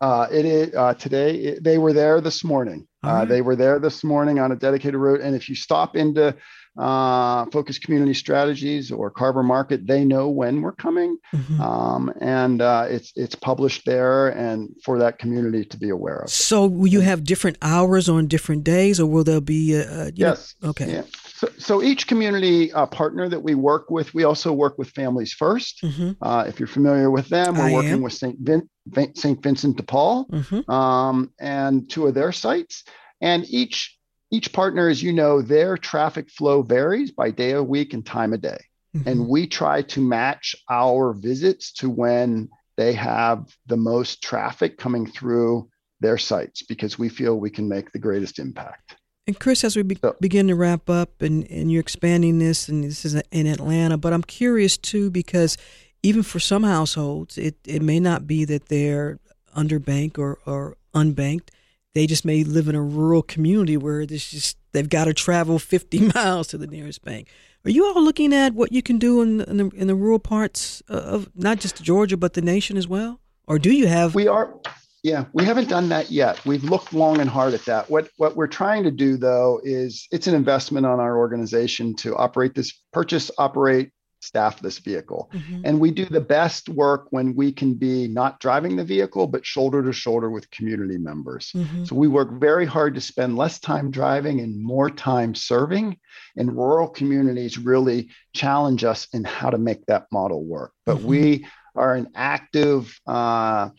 Uh, 0.00 0.26
it 0.30 0.44
is 0.44 0.74
uh, 0.74 0.94
today. 0.94 1.36
It, 1.36 1.64
they 1.64 1.78
were 1.78 1.92
there 1.92 2.20
this 2.20 2.44
morning. 2.44 2.86
Uh, 3.02 3.08
right. 3.08 3.28
they 3.28 3.40
were 3.40 3.56
there 3.56 3.78
this 3.78 4.04
morning 4.04 4.38
on 4.38 4.52
a 4.52 4.56
dedicated 4.56 4.96
route. 4.96 5.20
And 5.20 5.34
if 5.34 5.48
you 5.48 5.54
stop 5.54 5.96
into 5.96 6.34
uh, 6.78 7.46
Focus 7.52 7.78
Community 7.78 8.14
Strategies 8.14 8.90
or 8.92 9.10
Carver 9.10 9.42
Market, 9.42 9.86
they 9.86 10.04
know 10.04 10.28
when 10.28 10.60
we're 10.62 10.72
coming, 10.72 11.16
Mhm. 11.34 11.60
um, 11.60 12.12
and 12.20 12.60
uh, 12.62 12.86
it's 12.88 13.12
it's 13.16 13.34
published 13.34 13.84
there 13.86 14.28
and 14.28 14.70
for 14.84 14.98
that 14.98 15.18
community 15.18 15.64
to 15.64 15.76
be 15.78 15.88
aware 15.90 16.18
of. 16.18 16.30
So 16.30 16.66
will 16.66 16.88
you 16.88 17.00
have 17.00 17.24
different 17.24 17.56
hours 17.62 18.08
on 18.08 18.26
different 18.26 18.64
days, 18.64 19.00
or 19.00 19.06
will 19.06 19.24
there 19.24 19.40
be 19.40 19.74
a, 19.74 19.80
a 19.80 20.04
you 20.06 20.24
know- 20.24 20.30
Yes. 20.36 20.54
okay. 20.62 20.90
Yeah. 20.92 21.02
So, 21.34 21.48
so 21.58 21.82
each 21.82 22.06
community 22.06 22.72
uh, 22.72 22.86
partner 22.86 23.28
that 23.28 23.42
we 23.42 23.54
work 23.54 23.90
with, 23.90 24.14
we 24.14 24.24
also 24.24 24.52
work 24.52 24.78
with 24.78 24.88
Families 24.90 25.32
First. 25.32 25.80
hmm 25.84 26.12
Uh, 26.22 26.44
if 26.48 26.58
you're 26.58 26.66
familiar 26.66 27.10
with 27.10 27.28
them, 27.28 27.56
we're 27.56 27.64
I 27.68 27.72
working 27.72 27.90
am. 27.92 28.02
with 28.02 28.12
St. 28.14 28.36
Vin- 28.40 28.68
St. 29.14 29.42
Vincent 29.42 29.76
de 29.76 29.82
Paul. 29.82 30.24
hmm 30.30 30.70
um, 30.70 31.30
and 31.40 31.88
two 31.90 32.06
of 32.06 32.14
their 32.14 32.32
sites. 32.32 32.84
And 33.20 33.44
each 33.48 33.95
each 34.30 34.52
partner, 34.52 34.88
as 34.88 35.02
you 35.02 35.12
know, 35.12 35.40
their 35.40 35.76
traffic 35.76 36.30
flow 36.30 36.62
varies 36.62 37.10
by 37.10 37.30
day 37.30 37.52
of 37.52 37.66
week 37.66 37.94
and 37.94 38.04
time 38.04 38.32
of 38.32 38.40
day. 38.40 38.58
Mm-hmm. 38.96 39.08
And 39.08 39.28
we 39.28 39.46
try 39.46 39.82
to 39.82 40.00
match 40.00 40.56
our 40.70 41.12
visits 41.12 41.72
to 41.74 41.88
when 41.88 42.48
they 42.76 42.92
have 42.92 43.46
the 43.66 43.76
most 43.76 44.22
traffic 44.22 44.78
coming 44.78 45.06
through 45.06 45.68
their 46.00 46.18
sites 46.18 46.62
because 46.62 46.98
we 46.98 47.08
feel 47.08 47.38
we 47.38 47.50
can 47.50 47.68
make 47.68 47.92
the 47.92 47.98
greatest 47.98 48.38
impact. 48.38 48.96
And 49.26 49.38
Chris, 49.38 49.64
as 49.64 49.76
we 49.76 49.82
be- 49.82 49.98
So- 50.00 50.16
begin 50.20 50.48
to 50.48 50.54
wrap 50.54 50.88
up, 50.88 51.20
and, 51.22 51.50
and 51.50 51.70
you're 51.70 51.80
expanding 51.80 52.38
this, 52.38 52.68
and 52.68 52.84
this 52.84 53.04
is 53.04 53.14
in 53.14 53.46
Atlanta, 53.46 53.96
but 53.96 54.12
I'm 54.12 54.22
curious 54.22 54.76
too 54.76 55.10
because 55.10 55.56
even 56.02 56.22
for 56.22 56.38
some 56.38 56.62
households, 56.62 57.36
it, 57.38 57.56
it 57.66 57.82
may 57.82 57.98
not 57.98 58.26
be 58.26 58.44
that 58.44 58.66
they're 58.66 59.18
underbanked 59.56 60.18
or, 60.18 60.38
or 60.46 60.76
unbanked. 60.94 61.48
They 61.96 62.06
just 62.06 62.26
may 62.26 62.44
live 62.44 62.68
in 62.68 62.74
a 62.74 62.82
rural 62.82 63.22
community 63.22 63.78
where 63.78 64.04
there's 64.04 64.28
just 64.28 64.58
they've 64.72 64.86
got 64.86 65.06
to 65.06 65.14
travel 65.14 65.58
50 65.58 65.98
miles 66.14 66.46
to 66.48 66.58
the 66.58 66.66
nearest 66.66 67.02
bank. 67.02 67.26
Are 67.64 67.70
you 67.70 67.86
all 67.86 68.04
looking 68.04 68.34
at 68.34 68.52
what 68.52 68.70
you 68.70 68.82
can 68.82 68.98
do 68.98 69.22
in, 69.22 69.40
in 69.40 69.56
the 69.56 69.70
in 69.70 69.86
the 69.86 69.94
rural 69.94 70.18
parts 70.18 70.82
uh, 70.90 70.92
of 70.92 71.30
not 71.34 71.58
just 71.58 71.82
Georgia 71.82 72.18
but 72.18 72.34
the 72.34 72.42
nation 72.42 72.76
as 72.76 72.86
well? 72.86 73.20
Or 73.46 73.58
do 73.58 73.72
you 73.72 73.86
have? 73.86 74.14
We 74.14 74.28
are, 74.28 74.54
yeah, 75.02 75.24
we 75.32 75.44
haven't 75.44 75.70
done 75.70 75.88
that 75.88 76.10
yet. 76.10 76.44
We've 76.44 76.64
looked 76.64 76.92
long 76.92 77.18
and 77.18 77.30
hard 77.30 77.54
at 77.54 77.64
that. 77.64 77.88
What 77.88 78.10
what 78.18 78.36
we're 78.36 78.46
trying 78.46 78.84
to 78.84 78.90
do 78.90 79.16
though 79.16 79.62
is 79.64 80.06
it's 80.10 80.26
an 80.26 80.34
investment 80.34 80.84
on 80.84 81.00
our 81.00 81.16
organization 81.16 81.96
to 81.96 82.14
operate 82.16 82.54
this, 82.54 82.78
purchase, 82.92 83.30
operate, 83.38 83.90
staff 84.26 84.60
this 84.60 84.78
vehicle. 84.78 85.30
Mhm. 85.32 85.62
And 85.64 85.80
we 85.80 85.90
do 85.90 86.04
the 86.04 86.20
best 86.20 86.68
work 86.68 87.06
when 87.10 87.34
we 87.34 87.52
can 87.52 87.74
be 87.74 88.08
not 88.08 88.40
driving 88.40 88.76
the 88.76 88.84
vehicle, 88.84 89.26
but 89.26 89.46
shoulder 89.46 89.82
to 89.82 89.92
shoulder 89.92 90.30
with 90.30 90.50
community 90.50 90.98
members. 90.98 91.52
Mhm. 91.54 91.86
So 91.86 91.96
we 91.96 92.08
work 92.08 92.32
very 92.32 92.66
hard 92.66 92.94
to 92.96 93.00
spend 93.00 93.36
less 93.36 93.58
time 93.60 93.90
driving 93.90 94.40
and 94.40 94.62
more 94.62 94.90
time 94.90 95.34
serving. 95.34 95.98
And 96.36 96.56
rural 96.56 96.88
communities 96.88 97.58
really 97.58 98.10
challenge 98.34 98.84
us 98.84 99.08
in 99.12 99.24
how 99.24 99.50
to 99.50 99.58
make 99.58 99.86
that 99.86 100.06
model 100.10 100.44
work. 100.44 100.72
But 100.84 100.98
Mhm. 100.98 101.04
we 101.04 101.46
are 101.74 101.94
an 101.94 102.08
active 102.14 102.98
uh, 103.06 103.70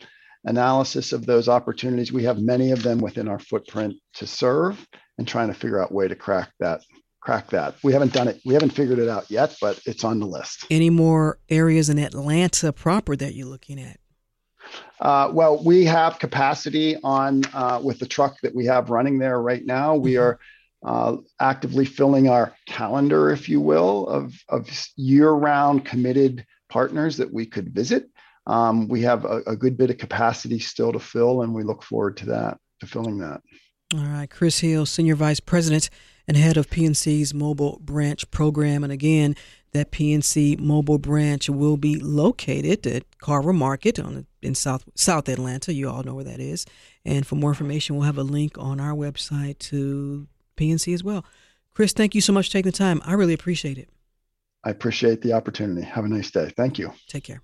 analysis 0.44 1.12
of 1.12 1.26
those 1.26 1.48
opportunities. 1.48 2.12
We 2.12 2.24
have 2.24 2.38
many 2.40 2.70
of 2.70 2.82
them 2.82 2.98
within 2.98 3.28
our 3.28 3.40
footprint 3.40 3.94
to 4.14 4.26
serve 4.26 4.86
and 5.18 5.26
trying 5.26 5.48
to 5.48 5.54
figure 5.54 5.82
out 5.82 5.90
a 5.90 5.94
way 5.94 6.08
to 6.08 6.14
crack 6.14 6.50
that. 6.60 6.80
Crack 7.20 7.50
that. 7.50 7.74
We 7.82 7.92
haven't 7.92 8.12
done 8.12 8.28
it. 8.28 8.40
We 8.44 8.54
haven't 8.54 8.70
figured 8.70 8.98
it 8.98 9.08
out 9.08 9.30
yet, 9.30 9.56
but 9.60 9.80
it's 9.86 10.04
on 10.04 10.20
the 10.20 10.26
list. 10.26 10.66
any 10.70 10.88
more 10.88 11.38
areas 11.48 11.88
in 11.88 11.98
Atlanta 11.98 12.72
proper 12.72 13.16
that 13.16 13.34
you're 13.34 13.48
looking 13.48 13.80
at? 13.80 13.98
Uh, 15.00 15.30
well, 15.32 15.62
we 15.62 15.84
have 15.84 16.18
capacity 16.18 16.96
on 17.02 17.42
uh, 17.54 17.80
with 17.82 17.98
the 17.98 18.06
truck 18.06 18.40
that 18.42 18.54
we 18.54 18.66
have 18.66 18.90
running 18.90 19.18
there 19.18 19.40
right 19.40 19.64
now. 19.64 19.94
We 19.94 20.16
are 20.16 20.38
uh, 20.84 21.16
actively 21.40 21.84
filling 21.84 22.28
our 22.28 22.54
calendar, 22.66 23.30
if 23.30 23.48
you 23.48 23.60
will, 23.60 24.06
of, 24.08 24.34
of 24.48 24.68
year-round 24.96 25.84
committed 25.84 26.46
partners 26.68 27.16
that 27.16 27.32
we 27.32 27.46
could 27.46 27.74
visit. 27.74 28.10
Um, 28.46 28.88
we 28.88 29.02
have 29.02 29.24
a, 29.24 29.42
a 29.46 29.56
good 29.56 29.76
bit 29.76 29.90
of 29.90 29.98
capacity 29.98 30.58
still 30.58 30.92
to 30.92 31.00
fill, 31.00 31.42
and 31.42 31.54
we 31.54 31.62
look 31.62 31.82
forward 31.82 32.16
to 32.18 32.26
that, 32.26 32.58
to 32.80 32.86
filling 32.86 33.18
that. 33.18 33.40
All 33.94 34.04
right, 34.04 34.28
Chris 34.30 34.60
Hill, 34.60 34.86
Senior 34.86 35.14
Vice 35.14 35.40
President 35.40 35.90
and 36.28 36.36
Head 36.36 36.56
of 36.56 36.70
PNC's 36.70 37.34
Mobile 37.34 37.80
Branch 37.82 38.30
Program. 38.30 38.84
And 38.84 38.92
again, 38.92 39.34
That 39.72 39.90
PNC 39.92 40.58
mobile 40.58 40.98
branch 40.98 41.50
will 41.50 41.76
be 41.76 41.96
located 41.96 42.86
at 42.86 43.04
Carver 43.18 43.52
Market 43.52 43.98
on 43.98 44.26
in 44.40 44.54
South 44.54 44.84
South 44.94 45.28
Atlanta. 45.28 45.74
You 45.74 45.90
all 45.90 46.02
know 46.02 46.14
where 46.14 46.24
that 46.24 46.40
is. 46.40 46.64
And 47.04 47.26
for 47.26 47.34
more 47.34 47.50
information, 47.50 47.94
we'll 47.96 48.06
have 48.06 48.16
a 48.16 48.22
link 48.22 48.56
on 48.56 48.80
our 48.80 48.94
website 48.94 49.58
to 49.70 50.26
PNC 50.56 50.94
as 50.94 51.04
well. 51.04 51.24
Chris, 51.74 51.92
thank 51.92 52.14
you 52.14 52.22
so 52.22 52.32
much 52.32 52.46
for 52.46 52.52
taking 52.52 52.70
the 52.70 52.78
time. 52.78 53.02
I 53.04 53.12
really 53.12 53.34
appreciate 53.34 53.76
it. 53.76 53.90
I 54.64 54.70
appreciate 54.70 55.20
the 55.20 55.34
opportunity. 55.34 55.82
Have 55.82 56.04
a 56.04 56.08
nice 56.08 56.30
day. 56.30 56.50
Thank 56.56 56.78
you. 56.78 56.92
Take 57.06 57.24
care. 57.24 57.42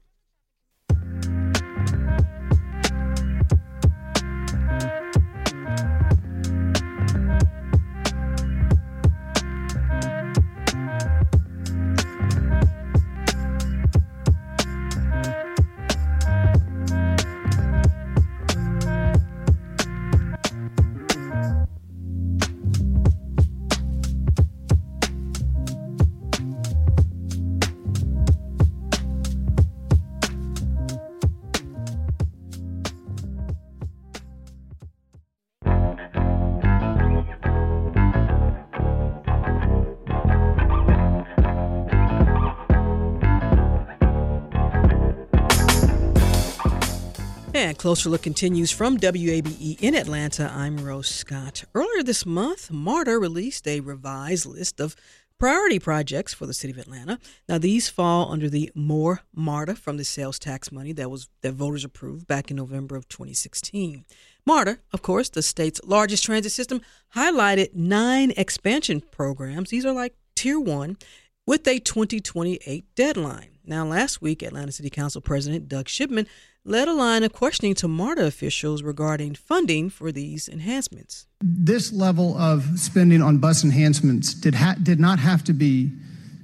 And 47.65 47.79
Closer 47.79 48.11
Look 48.11 48.21
continues 48.21 48.71
from 48.71 48.99
WABE 48.99 49.81
in 49.81 49.95
Atlanta. 49.95 50.53
I'm 50.55 50.77
Rose 50.85 51.09
Scott. 51.09 51.65
Earlier 51.75 52.03
this 52.03 52.27
month, 52.27 52.71
MARTA 52.71 53.19
released 53.19 53.67
a 53.67 53.81
revised 53.81 54.45
list 54.45 54.81
of 54.81 54.95
priority 55.39 55.79
projects 55.79 56.35
for 56.35 56.45
the 56.45 56.53
city 56.53 56.75
of 56.75 56.79
Atlanta. 56.79 57.19
Now, 57.49 57.57
these 57.57 57.89
fall 57.89 58.31
under 58.31 58.51
the 58.51 58.71
More 58.75 59.23
MARTA 59.35 59.77
from 59.77 59.97
the 59.97 60.05
sales 60.05 60.39
tax 60.39 60.71
money 60.71 60.93
that 60.93 61.11
was 61.11 61.31
that 61.41 61.55
voters 61.55 61.87
approved 61.87 62.27
back 62.27 62.51
in 62.51 62.59
November 62.59 62.97
of 62.97 63.09
2016. 63.09 64.05
MARTA, 64.45 64.81
of 64.93 65.01
course, 65.01 65.31
the 65.31 65.41
state's 65.41 65.81
largest 65.85 66.23
transit 66.23 66.53
system, 66.53 66.83
highlighted 67.17 67.75
nine 67.75 68.35
expansion 68.37 69.01
programs. 69.01 69.71
These 69.71 69.87
are 69.87 69.95
like 69.95 70.15
tier 70.37 70.61
one 70.61 70.99
with 71.47 71.67
a 71.67 71.79
2028 71.79 72.85
deadline. 72.95 73.53
Now, 73.65 73.87
last 73.87 74.21
week, 74.21 74.43
Atlanta 74.43 74.73
City 74.73 74.91
Council 74.91 75.23
President 75.23 75.67
Doug 75.67 75.89
Shipman 75.89 76.27
led 76.65 76.89
a 76.89 76.93
line 76.93 77.23
of 77.23 77.33
questioning 77.33 77.75
to 77.75 77.89
MARTA 77.89 78.25
officials 78.25 78.83
regarding 78.83 79.35
funding 79.35 79.91
for 79.91 80.11
these 80.11 80.49
enhancements. 80.49 81.27
This 81.43 81.93
level 81.93 82.37
of 82.39 82.79
spending 82.79 83.21
on 83.21 83.39
bus 83.39 83.65
enhancements 83.65 84.33
did, 84.33 84.55
ha- 84.55 84.77
did 84.83 84.99
not 84.99 85.19
have 85.19 85.45
to 85.45 85.53
be 85.53 85.93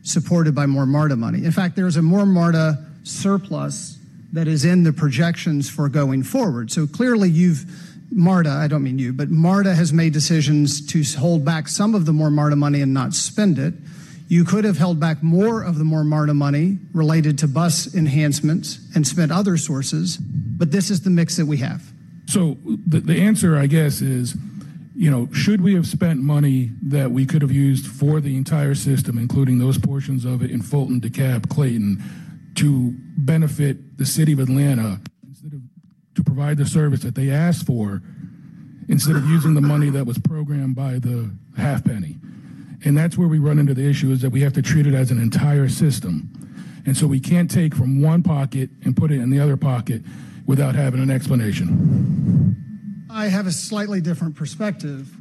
supported 0.03 0.55
by 0.55 0.67
more 0.67 0.87
MARTA 0.87 1.17
money. 1.17 1.45
In 1.45 1.53
fact, 1.53 1.77
there's 1.77 1.97
a 1.97 2.03
more 2.03 2.27
MARTA 2.27 2.85
surplus 3.03 3.99
that 4.33 4.47
is 4.47 4.65
in 4.65 4.85
the 4.85 4.93
projections 4.93 5.69
for 5.71 5.89
going 5.89 6.23
forward. 6.23 6.71
So 6.71 6.87
clearly, 6.87 7.31
you've 7.31 7.65
MARTA, 8.13 8.51
I 8.51 8.67
don't 8.67 8.83
mean 8.83 8.99
you, 8.99 9.13
but 9.13 9.31
MARTA 9.31 9.75
has 9.75 9.93
made 9.93 10.13
decisions 10.13 10.85
to 10.89 11.03
hold 11.19 11.45
back 11.45 11.69
some 11.69 11.95
of 11.95 12.07
the 12.07 12.13
more 12.13 12.31
MARTA 12.31 12.57
money 12.57 12.83
and 12.83 12.93
not 12.93 13.15
spend 13.15 13.59
it. 13.59 13.73
You 14.31 14.45
could 14.45 14.63
have 14.63 14.79
held 14.79 15.01
back 15.01 15.25
more 15.25 15.61
of 15.65 15.77
the 15.77 15.83
more 15.83 16.05
MARTA 16.05 16.35
money 16.35 16.79
related 16.95 17.37
to 17.39 17.49
bus 17.49 17.93
enhancements 17.97 18.79
and 18.95 19.05
spent 19.05 19.33
other 19.33 19.57
sources, 19.57 20.19
but 20.19 20.71
this 20.71 20.89
is 20.89 21.01
the 21.01 21.11
mix 21.11 21.37
that 21.37 21.47
we 21.47 21.57
have. 21.57 21.83
So 22.27 22.57
the, 22.87 23.01
the 23.01 23.21
answer, 23.21 23.59
I 23.59 23.67
guess, 23.67 24.01
is 24.01 24.37
you 24.95 25.11
know, 25.11 25.29
should 25.33 25.63
we 25.63 25.75
have 25.75 25.87
spent 25.87 26.21
money 26.21 26.71
that 26.83 27.11
we 27.11 27.27
could 27.27 27.43
have 27.43 27.51
used 27.51 27.89
for 27.89 28.21
the 28.21 28.37
entire 28.37 28.77
system, 28.77 29.19
including 29.19 29.59
those 29.59 29.79
portions 29.79 30.25
of 30.25 30.43
it 30.43 30.53
in 30.53 30.63
Fulton, 30.63 31.01
DeKalb, 31.01 31.49
Clayton, 31.49 32.01
to 32.55 32.95
benefit 33.17 33.99
the 33.99 34.07
city 34.07 34.33
of 34.33 34.39
Atlanta 34.39 35.01
instead 35.27 35.55
of 35.55 35.61
to 36.15 36.23
provide 36.23 36.57
the 36.57 36.67
service 36.67 37.01
that 37.01 37.17
they 37.17 37.31
asked 37.31 37.67
for, 37.67 38.01
instead 38.89 39.17
of 39.17 39.25
using 39.25 39.55
the 39.55 39.61
money 39.61 39.91
that 39.91 40.07
was 40.07 40.19
programmed 40.19 40.77
by 40.77 41.01
the 41.01 41.35
half 41.57 41.83
penny? 41.83 42.17
And 42.85 42.97
that's 42.97 43.19
where 43.19 43.29
we 43.29 43.39
run 43.39 43.59
into 43.59 43.75
the 43.75 43.87
issue 43.89 44.11
is 44.11 44.23
that 44.23 44.31
we 44.31 44.41
have 44.41 44.53
to 44.55 44.63
treat 44.63 44.87
it 44.87 44.95
as 44.95 45.11
an 45.11 45.21
entire 45.21 45.69
system. 45.69 46.31
And 46.87 46.97
so 46.97 47.07
we 47.07 47.21
can't 47.21 47.51
take 47.51 47.75
from 47.75 48.01
one 48.01 48.23
pocket 48.23 48.71
and 48.85 48.97
put 48.97 49.11
it 49.11 49.21
in 49.21 49.31
the 49.31 49.39
other 49.39 49.57
pocket 49.57 50.03
without 50.47 50.75
having 50.75 51.03
an 51.03 51.11
explanation. 51.11 52.57
I 53.11 53.27
have 53.27 53.47
a 53.47 53.53
slightly 53.53 54.01
different 54.01 54.35
perspective. 54.35 55.15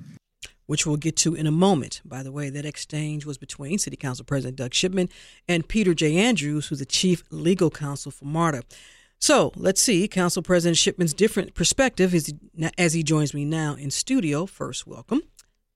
Which 0.67 0.85
we'll 0.85 0.97
get 0.97 1.17
to 1.17 1.35
in 1.35 1.47
a 1.47 1.51
moment. 1.51 2.01
By 2.05 2.23
the 2.23 2.31
way, 2.31 2.49
that 2.51 2.63
exchange 2.63 3.25
was 3.25 3.37
between 3.37 3.79
City 3.79 3.97
Council 3.97 4.23
President 4.23 4.55
Doug 4.55 4.73
Shipman 4.73 5.09
and 5.47 5.67
Peter 5.67 5.93
J. 5.93 6.15
Andrews, 6.15 6.67
who's 6.67 6.79
the 6.79 6.85
Chief 6.85 7.23
Legal 7.31 7.71
Counsel 7.71 8.11
for 8.11 8.25
MARTA. 8.25 8.63
So 9.19 9.51
let's 9.55 9.81
see 9.81 10.07
Council 10.07 10.41
President 10.41 10.77
Shipman's 10.77 11.13
different 11.13 11.55
perspective 11.55 12.13
as 12.13 12.27
he, 12.27 12.69
as 12.77 12.93
he 12.93 13.03
joins 13.03 13.33
me 13.33 13.43
now 13.43 13.75
in 13.75 13.91
studio. 13.91 14.45
First, 14.45 14.87
welcome. 14.87 15.23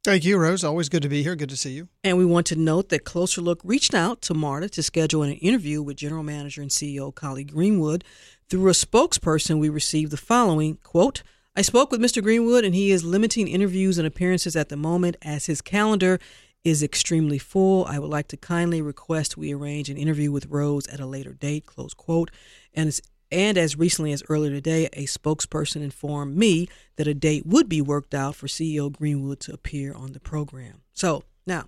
Thank 0.04 0.26
you, 0.26 0.38
Rose. 0.38 0.66
Always 0.66 0.90
good 0.90 1.04
to 1.04 1.10
be 1.10 1.24
here. 1.24 1.34
Good 1.34 1.50
to 1.50 1.56
see 1.56 1.72
you. 1.72 1.88
And 2.04 2.18
we 2.18 2.26
want 2.26 2.46
to 2.48 2.58
note 2.58 2.90
that 2.90 3.06
Closer 3.06 3.40
Look 3.40 3.62
reached 3.64 3.94
out 3.94 4.22
to 4.24 4.34
MARTA 4.34 4.68
to 4.70 4.84
schedule 4.84 5.24
an 5.24 5.32
interview 5.36 5.82
with 5.82 5.96
General 5.96 6.24
Manager 6.24 6.62
and 6.62 6.70
CEO 6.70 7.16
Collie 7.16 7.46
Greenwood. 7.46 8.04
Through 8.50 8.68
a 8.68 8.74
spokesperson, 8.74 9.60
we 9.60 9.70
received 9.70 10.12
the 10.12 10.18
following 10.18 10.76
quote, 10.84 11.24
I 11.56 11.62
spoke 11.62 11.90
with 11.90 12.02
Mr. 12.02 12.22
Greenwood 12.22 12.66
and 12.66 12.76
he 12.76 12.92
is 12.92 13.06
limiting 13.06 13.48
interviews 13.48 13.98
and 13.98 14.06
appearances 14.06 14.58
at 14.58 14.68
the 14.68 14.76
moment 14.76 15.16
as 15.22 15.46
his 15.46 15.62
calendar 15.62 16.20
is 16.66 16.84
extremely 16.84 17.38
full. 17.38 17.86
I 17.86 17.98
would 17.98 18.10
like 18.10 18.28
to 18.30 18.38
kindly 18.38 18.82
request 18.82 19.38
we 19.38 19.54
arrange 19.54 19.90
an 19.90 19.96
interview 19.98 20.34
with 20.34 20.48
Rose 20.48 20.86
at 20.88 21.00
a 21.00 21.06
later 21.06 21.32
date, 21.32 21.66
close 21.66 21.94
quote. 21.94 22.30
And 22.74 22.90
it's 22.90 23.02
and 23.34 23.58
as 23.58 23.76
recently 23.76 24.14
as 24.14 24.24
earlier 24.30 24.52
today, 24.52 24.86
a 24.94 25.06
spokesperson 25.06 25.82
informed 25.82 26.38
me 26.38 26.70
that 26.98 27.08
a 27.08 27.16
date 27.16 27.46
would 27.48 27.68
be 27.68 27.82
worked 27.82 28.14
out 28.14 28.36
for 28.36 28.46
CEO 28.46 28.92
Greenwood 28.92 29.40
to 29.42 29.54
appear 29.54 29.94
on 29.94 30.14
the 30.14 30.20
program. 30.20 30.84
So 30.94 31.24
now, 31.48 31.66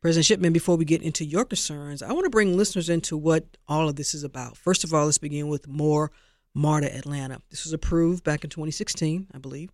President 0.00 0.24
Shipman, 0.24 0.54
before 0.54 0.76
we 0.76 0.86
get 0.86 1.02
into 1.02 1.24
your 1.24 1.44
concerns, 1.44 2.02
I 2.02 2.12
want 2.12 2.24
to 2.24 2.30
bring 2.30 2.56
listeners 2.56 2.88
into 2.88 3.16
what 3.16 3.58
all 3.68 3.90
of 3.90 3.96
this 3.96 4.14
is 4.14 4.24
about. 4.24 4.56
First 4.56 4.84
of 4.84 4.94
all, 4.94 5.04
let's 5.04 5.18
begin 5.18 5.48
with 5.48 5.68
more 5.68 6.10
MARTA 6.54 6.96
Atlanta. 6.96 7.40
This 7.50 7.64
was 7.64 7.74
approved 7.74 8.24
back 8.24 8.42
in 8.42 8.50
2016, 8.50 9.28
I 9.34 9.38
believe. 9.38 9.70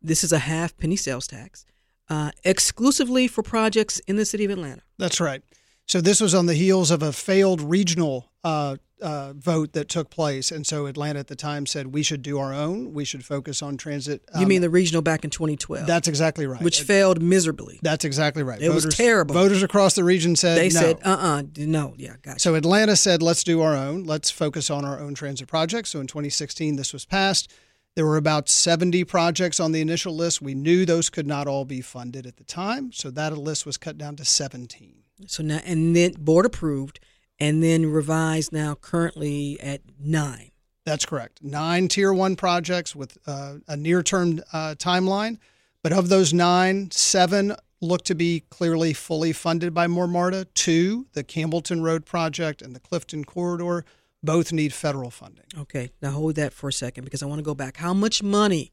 This 0.00 0.24
is 0.24 0.32
a 0.32 0.38
half 0.38 0.76
penny 0.78 0.96
sales 0.96 1.26
tax, 1.26 1.66
uh, 2.08 2.30
exclusively 2.44 3.28
for 3.28 3.42
projects 3.42 4.00
in 4.00 4.16
the 4.16 4.24
city 4.24 4.46
of 4.46 4.50
Atlanta. 4.50 4.82
That's 4.98 5.20
right. 5.20 5.42
So 5.86 6.00
this 6.00 6.20
was 6.20 6.34
on 6.34 6.46
the 6.46 6.54
heels 6.54 6.90
of 6.90 7.02
a 7.02 7.12
failed 7.12 7.60
regional 7.60 8.30
uh, 8.42 8.76
uh, 9.00 9.32
vote 9.34 9.72
that 9.72 9.88
took 9.88 10.10
place, 10.10 10.50
and 10.50 10.66
so 10.66 10.86
Atlanta 10.86 11.18
at 11.18 11.28
the 11.28 11.36
time 11.36 11.66
said 11.66 11.88
we 11.88 12.02
should 12.02 12.22
do 12.22 12.38
our 12.38 12.52
own. 12.52 12.92
We 12.92 13.04
should 13.04 13.24
focus 13.24 13.62
on 13.62 13.76
transit. 13.76 14.22
Um, 14.32 14.40
you 14.40 14.46
mean 14.46 14.60
the 14.60 14.70
regional 14.70 15.02
back 15.02 15.24
in 15.24 15.30
2012? 15.30 15.86
That's 15.86 16.08
exactly 16.08 16.46
right. 16.46 16.62
Which 16.62 16.80
it, 16.80 16.84
failed 16.84 17.22
miserably. 17.22 17.78
That's 17.82 18.04
exactly 18.04 18.42
right. 18.42 18.60
It 18.60 18.68
voters, 18.68 18.86
was 18.86 18.94
terrible. 18.96 19.34
Voters 19.34 19.62
across 19.62 19.94
the 19.94 20.04
region 20.04 20.36
said 20.36 20.58
they 20.58 20.68
no. 20.68 20.80
said 20.80 20.96
uh 21.04 21.08
uh-uh, 21.10 21.38
uh 21.38 21.42
no 21.58 21.94
yeah 21.96 22.16
gotcha. 22.22 22.40
So 22.40 22.54
Atlanta 22.54 22.96
said 22.96 23.22
let's 23.22 23.44
do 23.44 23.60
our 23.60 23.76
own. 23.76 24.04
Let's 24.04 24.30
focus 24.30 24.70
on 24.70 24.84
our 24.84 24.98
own 24.98 25.14
transit 25.14 25.48
projects. 25.48 25.90
So 25.90 26.00
in 26.00 26.06
2016 26.06 26.76
this 26.76 26.92
was 26.92 27.04
passed. 27.04 27.52
There 27.94 28.06
were 28.06 28.16
about 28.16 28.48
70 28.48 29.02
projects 29.04 29.58
on 29.58 29.72
the 29.72 29.80
initial 29.80 30.14
list. 30.14 30.40
We 30.40 30.54
knew 30.54 30.86
those 30.86 31.10
could 31.10 31.26
not 31.26 31.48
all 31.48 31.64
be 31.64 31.80
funded 31.80 32.26
at 32.26 32.36
the 32.36 32.44
time, 32.44 32.92
so 32.92 33.10
that 33.10 33.36
list 33.36 33.66
was 33.66 33.76
cut 33.76 33.98
down 33.98 34.14
to 34.16 34.24
17. 34.24 35.02
So 35.26 35.42
now, 35.42 35.60
and 35.64 35.96
then 35.96 36.12
board 36.12 36.46
approved, 36.46 37.00
and 37.38 37.62
then 37.62 37.86
revised 37.86 38.52
now 38.52 38.74
currently 38.74 39.58
at 39.60 39.80
nine. 39.98 40.50
That's 40.84 41.04
correct. 41.04 41.42
Nine 41.42 41.88
tier 41.88 42.12
one 42.12 42.36
projects 42.36 42.96
with 42.96 43.18
uh, 43.26 43.56
a 43.66 43.76
near 43.76 44.02
term 44.02 44.40
uh, 44.52 44.74
timeline. 44.78 45.38
But 45.82 45.92
of 45.92 46.08
those 46.08 46.32
nine, 46.32 46.90
seven 46.90 47.54
look 47.80 48.02
to 48.04 48.14
be 48.14 48.44
clearly 48.50 48.92
fully 48.92 49.32
funded 49.32 49.72
by 49.72 49.86
More 49.86 50.08
MARTA. 50.08 50.46
Two, 50.54 51.06
the 51.12 51.22
Campbellton 51.22 51.82
Road 51.82 52.04
project 52.04 52.62
and 52.62 52.74
the 52.74 52.80
Clifton 52.80 53.24
Corridor, 53.24 53.84
both 54.22 54.52
need 54.52 54.72
federal 54.72 55.10
funding. 55.10 55.44
Okay, 55.56 55.90
now 56.02 56.10
hold 56.10 56.34
that 56.36 56.52
for 56.52 56.68
a 56.68 56.72
second 56.72 57.04
because 57.04 57.22
I 57.22 57.26
want 57.26 57.38
to 57.38 57.44
go 57.44 57.54
back. 57.54 57.76
How 57.76 57.94
much 57.94 58.22
money 58.22 58.72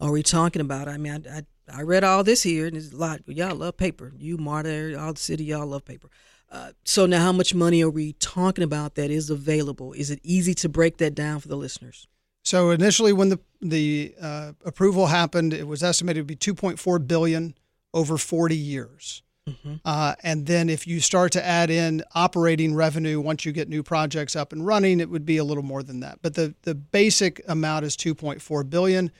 are 0.00 0.12
we 0.12 0.22
talking 0.22 0.60
about? 0.60 0.86
I 0.86 0.98
mean, 0.98 1.26
I, 1.28 1.38
I 1.38 1.42
I 1.72 1.82
read 1.82 2.04
all 2.04 2.22
this 2.22 2.42
here, 2.42 2.66
and 2.66 2.74
there's 2.74 2.92
a 2.92 2.96
lot. 2.96 3.22
Y'all 3.26 3.54
love 3.56 3.76
paper. 3.76 4.12
You, 4.18 4.36
Marta, 4.36 5.00
all 5.00 5.14
the 5.14 5.20
city, 5.20 5.44
y'all 5.44 5.66
love 5.66 5.84
paper. 5.84 6.08
Uh, 6.50 6.72
so 6.84 7.06
now, 7.06 7.20
how 7.20 7.32
much 7.32 7.54
money 7.54 7.82
are 7.82 7.90
we 7.90 8.12
talking 8.14 8.62
about 8.62 8.94
that 8.94 9.10
is 9.10 9.28
available? 9.28 9.92
Is 9.92 10.10
it 10.10 10.20
easy 10.22 10.54
to 10.54 10.68
break 10.68 10.98
that 10.98 11.14
down 11.14 11.40
for 11.40 11.48
the 11.48 11.56
listeners? 11.56 12.06
So 12.44 12.70
initially, 12.70 13.12
when 13.12 13.30
the 13.30 13.40
the 13.60 14.14
uh, 14.20 14.52
approval 14.64 15.06
happened, 15.06 15.52
it 15.52 15.66
was 15.66 15.82
estimated 15.82 16.20
to 16.20 16.24
be 16.24 16.36
2.4 16.36 17.06
billion 17.06 17.54
over 17.92 18.18
40 18.18 18.56
years. 18.56 19.22
Mm-hmm. 19.48 19.74
Uh, 19.84 20.14
and 20.22 20.46
then 20.46 20.68
if 20.68 20.86
you 20.86 21.00
start 21.00 21.32
to 21.32 21.44
add 21.44 21.70
in 21.70 22.02
operating 22.14 22.74
revenue 22.74 23.20
once 23.20 23.44
you 23.44 23.52
get 23.52 23.68
new 23.68 23.82
projects 23.82 24.34
up 24.34 24.52
and 24.52 24.66
running, 24.66 25.00
it 25.00 25.10
would 25.10 25.26
be 25.26 25.36
a 25.36 25.44
little 25.44 25.62
more 25.62 25.82
than 25.82 26.00
that. 26.00 26.20
But 26.22 26.34
the, 26.34 26.54
the 26.62 26.74
basic 26.74 27.42
amount 27.46 27.84
is 27.84 27.96
2.4 27.96 28.70
billion, 28.70 29.10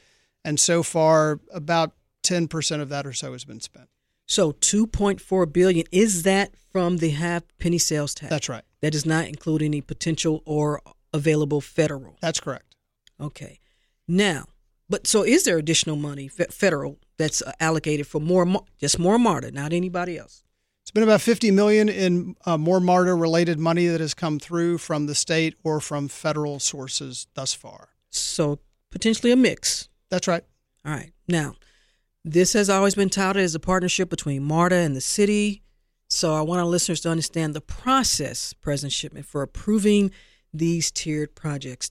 and 0.45 0.59
so 0.59 0.83
far 0.83 1.41
about 1.53 1.93
10% 2.23 2.81
of 2.81 2.89
that 2.89 3.07
or 3.07 3.13
so 3.13 3.33
has 3.33 3.45
been 3.45 3.61
spent. 3.61 3.89
So 4.27 4.53
2.4 4.53 5.53
billion 5.53 5.87
is 5.93 6.23
that 6.23 6.55
from 6.73 6.99
the 6.99 7.11
half 7.11 7.43
penny 7.59 7.79
sales 7.79 8.15
tax? 8.15 8.31
That's 8.31 8.49
right. 8.49 8.65
That 8.81 8.93
does 8.93 9.07
not 9.07 9.27
include 9.27 9.63
any 9.63 9.81
potential 9.81 10.43
or 10.45 10.83
available 11.13 11.61
federal. 11.61 12.17
That's 12.21 12.41
correct. 12.41 12.75
Okay. 13.21 13.61
Now, 14.09 14.47
but 14.89 15.07
so 15.07 15.23
is 15.23 15.45
there 15.45 15.59
additional 15.59 15.97
money 15.97 16.29
federal 16.29 16.99
that's 17.17 17.43
uh, 17.43 17.53
allocated 17.61 18.07
for 18.07 18.21
more 18.21 18.47
just 18.79 18.99
more 18.99 19.19
MARTA, 19.19 19.53
not 19.53 19.73
anybody 19.73 20.19
else? 20.19 20.43
It's 20.83 20.91
been 20.91 21.03
about 21.03 21.23
50 21.23 21.51
million 21.51 21.89
in 21.89 22.37
uh, 22.45 22.59
more 22.59 22.81
MARTA 22.81 23.15
related 23.15 23.59
money 23.59 23.87
that 23.87 24.01
has 24.01 24.13
come 24.13 24.39
through 24.39 24.79
from 24.79 25.07
the 25.07 25.15
state 25.15 25.55
or 25.63 25.81
from 25.81 26.09
federal 26.09 26.61
sources 26.61 27.27
thus 27.35 27.55
far. 27.55 27.89
So 28.11 28.59
potentially 28.91 29.33
a 29.33 29.37
mix. 29.37 29.89
That's 30.11 30.29
right. 30.29 30.45
All 30.85 30.93
right. 30.93 31.13
Now, 31.27 31.55
this 32.25 32.55
has 32.55 32.71
always 32.71 32.95
been 32.95 33.11
touted 33.11 33.43
as 33.43 33.55
a 33.55 33.61
partnership 33.61 34.09
between 34.09 34.43
MARTA 34.43 34.77
and 34.77 34.97
the 34.97 35.01
city. 35.01 35.63
So 36.09 36.35
I 36.35 36.41
want 36.43 36.61
our 36.61 36.67
listeners 36.67 37.01
to 37.03 37.11
understand 37.11 37.55
the 37.55 37.61
process, 37.61 38.53
President 38.53 38.93
Shipman, 38.93 39.25
for 39.25 39.43
approving 39.43 40.11
these 40.53 40.91
tiered 40.91 41.35
projects. 41.35 41.91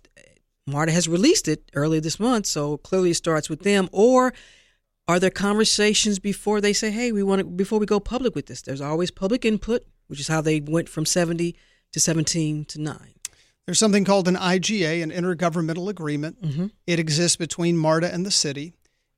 MARTA 0.65 0.91
has 0.91 1.07
released 1.07 1.47
it 1.47 1.69
earlier 1.75 1.99
this 1.99 2.19
month, 2.19 2.45
so 2.45 2.77
clearly 2.77 3.11
it 3.11 3.15
starts 3.15 3.49
with 3.49 3.61
them. 3.61 3.89
Or 3.91 4.33
are 5.07 5.19
there 5.19 5.29
conversations 5.29 6.19
before 6.19 6.61
they 6.61 6.73
say, 6.73 6.89
"Hey, 6.89 7.11
we 7.11 7.21
want 7.21 7.39
to 7.39 7.45
before 7.45 7.79
we 7.79 7.85
go 7.85 7.99
public 7.99 8.33
with 8.33 8.45
this"? 8.45 8.61
There's 8.61 8.81
always 8.81 9.11
public 9.11 9.43
input, 9.43 9.85
which 10.07 10.19
is 10.19 10.29
how 10.29 10.39
they 10.39 10.61
went 10.61 10.87
from 10.87 11.05
70 11.05 11.55
to 11.91 11.99
17 11.99 12.65
to 12.65 12.81
nine. 12.81 13.13
There's 13.65 13.79
something 13.79 14.05
called 14.05 14.27
an 14.27 14.35
IGA, 14.35 15.03
an 15.03 15.11
intergovernmental 15.11 15.89
agreement. 15.89 16.41
Mm-hmm. 16.41 16.67
It 16.87 16.99
exists 16.99 17.37
between 17.37 17.77
MARTA 17.77 18.13
and 18.13 18.25
the 18.25 18.31
city. 18.31 18.73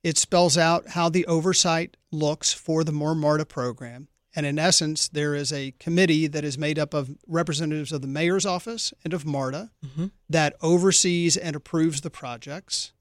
It 0.06 0.20
spells 0.20 0.56
out 0.56 0.90
how 0.90 1.10
the 1.10 1.26
oversight 1.26 1.98
looks 2.12 2.54
for 2.54 2.84
the 2.84 2.92
More 2.92 3.16
MARTA 3.16 3.48
program. 3.48 4.08
And 4.36 4.46
in 4.46 4.60
essence, 4.60 5.08
there 5.08 5.34
is 5.34 5.52
a 5.52 5.74
committee 5.80 6.28
that 6.28 6.44
is 6.44 6.60
made 6.60 6.78
up 6.78 6.94
of 6.94 7.18
representatives 7.26 7.92
of 7.92 8.04
the 8.04 8.08
mayor's 8.08 8.46
office 8.46 8.94
and 9.04 9.16
of 9.16 9.26
MARTA 9.26 9.72
mm-hmm. 9.84 10.06
that 10.30 10.56
oversees 10.62 11.36
and 11.36 11.56
approves 11.56 12.02
the 12.02 12.12
projects. 12.12 12.94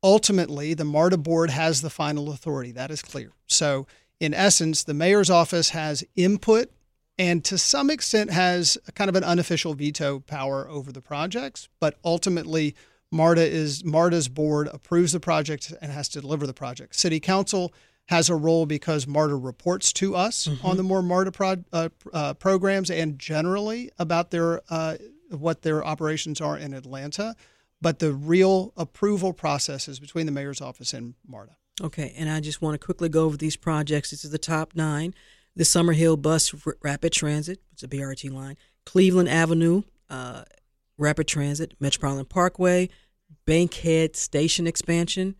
Ultimately, 0.00 0.74
the 0.74 0.84
MARTA 0.84 1.18
board 1.18 1.50
has 1.50 1.80
the 1.80 1.90
final 1.90 2.30
authority. 2.30 2.70
That 2.70 2.92
is 2.92 3.02
clear. 3.02 3.32
So, 3.48 3.88
in 4.20 4.32
essence, 4.32 4.84
the 4.84 4.94
mayor's 4.94 5.30
office 5.30 5.70
has 5.70 6.04
input 6.14 6.70
and 7.18 7.44
to 7.46 7.58
some 7.58 7.90
extent 7.90 8.30
has 8.30 8.78
a 8.86 8.92
kind 8.92 9.08
of 9.08 9.16
an 9.16 9.24
unofficial 9.24 9.74
veto 9.74 10.20
power 10.20 10.68
over 10.68 10.92
the 10.92 11.02
projects, 11.02 11.68
but 11.80 11.98
ultimately, 12.04 12.76
MARTA 13.10 13.46
is 13.46 13.84
MARTA's 13.84 14.28
board 14.28 14.68
approves 14.72 15.12
the 15.12 15.20
project 15.20 15.72
and 15.80 15.92
has 15.92 16.08
to 16.10 16.20
deliver 16.20 16.46
the 16.46 16.54
project. 16.54 16.96
City 16.96 17.20
council 17.20 17.72
has 18.06 18.28
a 18.28 18.34
role 18.34 18.66
because 18.66 19.06
MARTA 19.06 19.36
reports 19.36 19.92
to 19.94 20.14
us 20.14 20.46
mm-hmm. 20.46 20.66
on 20.66 20.76
the 20.76 20.82
more 20.82 21.02
MARTA 21.02 21.32
pro, 21.32 21.56
uh, 21.72 21.88
uh, 22.12 22.34
programs 22.34 22.90
and 22.90 23.18
generally 23.18 23.90
about 23.98 24.30
their 24.30 24.60
uh, 24.68 24.96
what 25.30 25.62
their 25.62 25.84
operations 25.84 26.40
are 26.40 26.58
in 26.58 26.74
Atlanta. 26.74 27.34
But 27.80 27.98
the 27.98 28.12
real 28.12 28.72
approval 28.76 29.32
process 29.32 29.88
is 29.88 30.00
between 30.00 30.26
the 30.26 30.32
mayor's 30.32 30.60
office 30.60 30.94
and 30.94 31.14
MARTA. 31.26 31.56
Okay, 31.82 32.14
and 32.16 32.30
I 32.30 32.40
just 32.40 32.62
want 32.62 32.80
to 32.80 32.84
quickly 32.84 33.08
go 33.08 33.24
over 33.24 33.36
these 33.36 33.56
projects. 33.56 34.10
This 34.10 34.24
is 34.24 34.30
the 34.30 34.38
top 34.38 34.72
nine: 34.74 35.14
the 35.56 35.64
Summerhill 35.64 36.20
Bus 36.20 36.54
R- 36.66 36.76
Rapid 36.82 37.12
Transit, 37.12 37.60
it's 37.72 37.82
a 37.82 37.88
BRT 37.88 38.30
line; 38.30 38.56
Cleveland 38.84 39.28
Avenue 39.28 39.82
uh, 40.08 40.44
Rapid 40.98 41.28
Transit, 41.28 41.74
Metropolitan 41.80 42.26
Parkway, 42.26 42.88
Bankhead 43.46 44.16
Station 44.16 44.66
expansion 44.66 45.34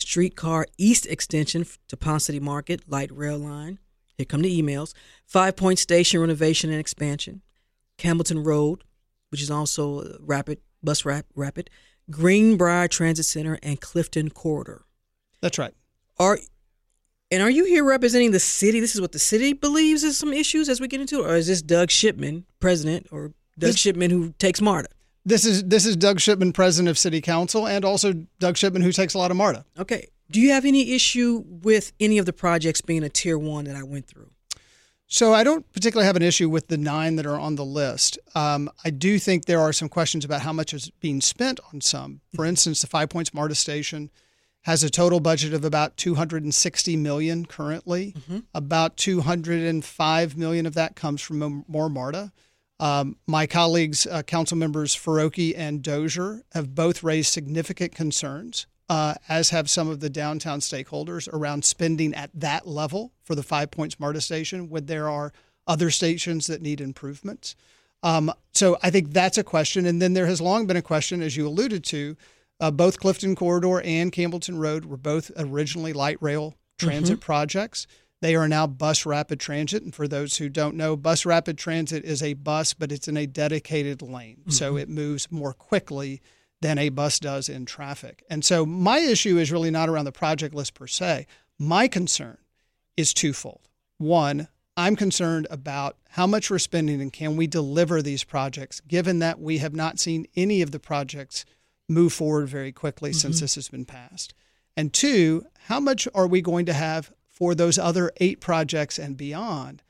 streetcar 0.00 0.66
east 0.78 1.06
extension 1.06 1.64
to 1.88 1.96
Ponce 1.96 2.24
City 2.24 2.40
Market, 2.40 2.88
light 2.88 3.10
rail 3.12 3.38
line. 3.38 3.78
Here 4.16 4.24
come 4.24 4.42
the 4.42 4.62
emails. 4.62 4.92
Five 5.26 5.56
Point 5.56 5.78
Station 5.78 6.20
renovation 6.20 6.70
and 6.70 6.80
expansion. 6.80 7.42
Campbellton 7.98 8.44
Road, 8.44 8.84
which 9.30 9.42
is 9.42 9.50
also 9.50 10.16
rapid 10.20 10.58
bus 10.82 11.04
rap, 11.04 11.26
rapid. 11.34 11.70
Greenbrier 12.10 12.88
Transit 12.88 13.26
Center 13.26 13.58
and 13.62 13.80
Clifton 13.80 14.30
Corridor. 14.30 14.84
That's 15.40 15.58
right. 15.58 15.74
Are 16.18 16.38
and 17.30 17.42
are 17.42 17.50
you 17.50 17.64
here 17.64 17.84
representing 17.84 18.32
the 18.32 18.40
city? 18.40 18.80
This 18.80 18.94
is 18.94 19.00
what 19.00 19.12
the 19.12 19.18
city 19.18 19.52
believes 19.52 20.02
is 20.02 20.18
some 20.18 20.32
issues 20.32 20.68
as 20.68 20.80
we 20.80 20.88
get 20.88 21.00
into 21.00 21.20
it, 21.20 21.30
or 21.30 21.36
is 21.36 21.46
this 21.46 21.62
Doug 21.62 21.90
Shipman, 21.90 22.44
president, 22.58 23.06
or 23.12 23.28
Doug 23.56 23.70
this, 23.70 23.78
Shipman 23.78 24.10
who 24.10 24.34
takes 24.38 24.60
MARTA? 24.60 24.88
This 25.24 25.44
is 25.44 25.64
this 25.64 25.86
is 25.86 25.96
Doug 25.96 26.20
Shipman, 26.20 26.52
president 26.52 26.88
of 26.88 26.98
City 26.98 27.20
Council, 27.20 27.66
and 27.66 27.84
also 27.84 28.12
Doug 28.38 28.56
Shipman, 28.56 28.82
who 28.82 28.92
takes 28.92 29.14
a 29.14 29.18
lot 29.18 29.30
of 29.30 29.36
MARTA. 29.36 29.64
Okay. 29.78 30.08
Do 30.30 30.40
you 30.40 30.52
have 30.52 30.64
any 30.64 30.92
issue 30.92 31.42
with 31.46 31.92
any 31.98 32.18
of 32.18 32.24
the 32.24 32.32
projects 32.32 32.80
being 32.80 33.02
a 33.02 33.08
tier 33.08 33.36
one 33.36 33.64
that 33.64 33.74
I 33.74 33.82
went 33.82 34.06
through? 34.06 34.30
So 35.12 35.34
I 35.34 35.42
don't 35.42 35.70
particularly 35.72 36.06
have 36.06 36.14
an 36.14 36.22
issue 36.22 36.48
with 36.48 36.68
the 36.68 36.78
nine 36.78 37.16
that 37.16 37.26
are 37.26 37.38
on 37.38 37.56
the 37.56 37.64
list. 37.64 38.16
Um, 38.36 38.70
I 38.84 38.90
do 38.90 39.18
think 39.18 39.46
there 39.46 39.60
are 39.60 39.72
some 39.72 39.88
questions 39.88 40.24
about 40.24 40.42
how 40.42 40.52
much 40.52 40.72
is 40.72 40.88
being 41.00 41.20
spent 41.20 41.58
on 41.72 41.80
some. 41.80 42.20
For 42.36 42.44
instance, 42.44 42.80
the 42.80 42.86
Five 42.86 43.08
Points 43.08 43.34
MARTA 43.34 43.56
station 43.56 44.10
has 44.62 44.84
a 44.84 44.90
total 44.90 45.18
budget 45.18 45.52
of 45.52 45.64
about 45.64 45.96
260 45.96 46.96
million 46.96 47.44
currently. 47.44 48.12
Mm-hmm. 48.12 48.38
About 48.54 48.96
205 48.98 50.36
million 50.36 50.64
of 50.64 50.74
that 50.74 50.94
comes 50.94 51.20
from 51.20 51.64
more 51.66 51.88
MARTA. 51.88 52.30
Um, 52.80 53.16
my 53.26 53.46
colleagues, 53.46 54.06
uh, 54.06 54.22
council 54.22 54.56
members 54.56 54.96
Farokhi 54.96 55.52
and 55.56 55.82
Dozier, 55.82 56.42
have 56.52 56.74
both 56.74 57.02
raised 57.02 57.30
significant 57.30 57.94
concerns, 57.94 58.66
uh, 58.88 59.14
as 59.28 59.50
have 59.50 59.68
some 59.68 59.88
of 59.88 60.00
the 60.00 60.08
downtown 60.08 60.60
stakeholders 60.60 61.28
around 61.30 61.64
spending 61.64 62.14
at 62.14 62.30
that 62.34 62.66
level 62.66 63.12
for 63.22 63.34
the 63.34 63.42
Five 63.42 63.70
Points 63.70 64.00
MARTA 64.00 64.22
station 64.22 64.70
when 64.70 64.86
there 64.86 65.10
are 65.10 65.32
other 65.66 65.90
stations 65.90 66.46
that 66.46 66.62
need 66.62 66.80
improvements. 66.80 67.54
Um, 68.02 68.32
so 68.54 68.78
I 68.82 68.88
think 68.88 69.12
that's 69.12 69.36
a 69.36 69.44
question. 69.44 69.84
And 69.84 70.00
then 70.00 70.14
there 70.14 70.26
has 70.26 70.40
long 70.40 70.66
been 70.66 70.78
a 70.78 70.82
question, 70.82 71.22
as 71.22 71.36
you 71.36 71.46
alluded 71.46 71.84
to, 71.84 72.16
uh, 72.60 72.70
both 72.70 72.98
Clifton 72.98 73.36
Corridor 73.36 73.82
and 73.82 74.10
Campbellton 74.10 74.58
Road 74.58 74.86
were 74.86 74.96
both 74.96 75.30
originally 75.36 75.92
light 75.92 76.16
rail 76.20 76.56
transit 76.78 77.16
mm-hmm. 77.16 77.24
projects. 77.24 77.86
They 78.20 78.34
are 78.34 78.48
now 78.48 78.66
bus 78.66 79.06
rapid 79.06 79.40
transit. 79.40 79.82
And 79.82 79.94
for 79.94 80.06
those 80.06 80.36
who 80.36 80.48
don't 80.48 80.76
know, 80.76 80.96
bus 80.96 81.24
rapid 81.24 81.56
transit 81.56 82.04
is 82.04 82.22
a 82.22 82.34
bus, 82.34 82.74
but 82.74 82.92
it's 82.92 83.08
in 83.08 83.16
a 83.16 83.26
dedicated 83.26 84.02
lane. 84.02 84.38
Mm-hmm. 84.40 84.50
So 84.50 84.76
it 84.76 84.88
moves 84.88 85.30
more 85.30 85.54
quickly 85.54 86.20
than 86.60 86.78
a 86.78 86.90
bus 86.90 87.18
does 87.18 87.48
in 87.48 87.64
traffic. 87.64 88.22
And 88.28 88.44
so 88.44 88.66
my 88.66 88.98
issue 88.98 89.38
is 89.38 89.50
really 89.50 89.70
not 89.70 89.88
around 89.88 90.04
the 90.04 90.12
project 90.12 90.54
list 90.54 90.74
per 90.74 90.86
se. 90.86 91.26
My 91.58 91.88
concern 91.88 92.36
is 92.96 93.14
twofold. 93.14 93.68
One, 93.96 94.48
I'm 94.76 94.96
concerned 94.96 95.46
about 95.50 95.96
how 96.10 96.26
much 96.26 96.50
we're 96.50 96.58
spending 96.58 97.00
and 97.00 97.12
can 97.12 97.36
we 97.36 97.46
deliver 97.46 98.02
these 98.02 98.24
projects, 98.24 98.80
given 98.80 99.18
that 99.20 99.40
we 99.40 99.58
have 99.58 99.74
not 99.74 99.98
seen 99.98 100.26
any 100.36 100.62
of 100.62 100.70
the 100.70 100.78
projects 100.78 101.44
move 101.88 102.12
forward 102.12 102.48
very 102.48 102.72
quickly 102.72 103.10
mm-hmm. 103.10 103.18
since 103.18 103.40
this 103.40 103.54
has 103.54 103.68
been 103.68 103.84
passed. 103.84 104.34
And 104.76 104.92
two, 104.92 105.44
how 105.66 105.80
much 105.80 106.06
are 106.14 106.26
we 106.26 106.40
going 106.40 106.66
to 106.66 106.72
have 106.72 107.12
for 107.40 107.54
those 107.54 107.78
other 107.78 108.12
eight 108.18 108.38
projects 108.38 108.98
and 108.98 109.16
beyond, 109.16 109.82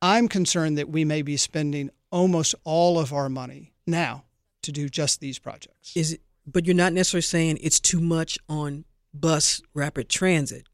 I'm 0.00 0.26
concerned 0.26 0.78
that 0.78 0.88
we 0.88 1.04
may 1.04 1.20
be 1.20 1.36
spending 1.36 1.90
almost 2.10 2.54
all 2.64 2.98
of 2.98 3.12
our 3.12 3.28
money 3.28 3.74
now 3.86 4.24
to 4.62 4.72
do 4.72 4.88
just 4.88 5.20
these 5.20 5.38
projects. 5.38 5.94
Is 5.94 6.14
it, 6.14 6.22
but 6.46 6.64
you're 6.64 6.74
not 6.74 6.94
necessarily 6.94 7.22
saying 7.22 7.58
it's 7.60 7.78
too 7.78 8.00
much 8.00 8.38
on 8.48 8.86
bus 9.12 9.60
rapid 9.74 10.08
transit. 10.08 10.66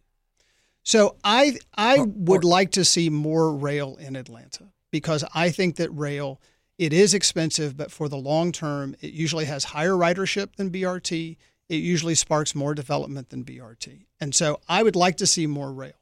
So 0.84 1.16
I 1.24 1.58
I 1.74 1.98
or, 1.98 2.06
would 2.06 2.44
or, 2.44 2.48
like 2.48 2.70
to 2.72 2.84
see 2.84 3.10
more 3.10 3.52
rail 3.52 3.96
in 3.96 4.14
Atlanta 4.14 4.68
because 4.92 5.24
I 5.34 5.50
think 5.50 5.76
that 5.76 5.90
rail 5.90 6.40
it 6.78 6.92
is 6.92 7.12
expensive, 7.12 7.76
but 7.76 7.90
for 7.90 8.08
the 8.08 8.16
long 8.16 8.52
term, 8.52 8.94
it 9.00 9.12
usually 9.12 9.46
has 9.46 9.64
higher 9.64 9.92
ridership 9.92 10.54
than 10.56 10.70
BRT. 10.70 11.36
It 11.68 11.74
usually 11.74 12.14
sparks 12.14 12.54
more 12.54 12.74
development 12.74 13.30
than 13.30 13.44
BRT, 13.44 14.06
and 14.20 14.32
so 14.32 14.60
I 14.68 14.84
would 14.84 14.96
like 14.96 15.16
to 15.16 15.26
see 15.26 15.48
more 15.48 15.72
rail 15.72 15.99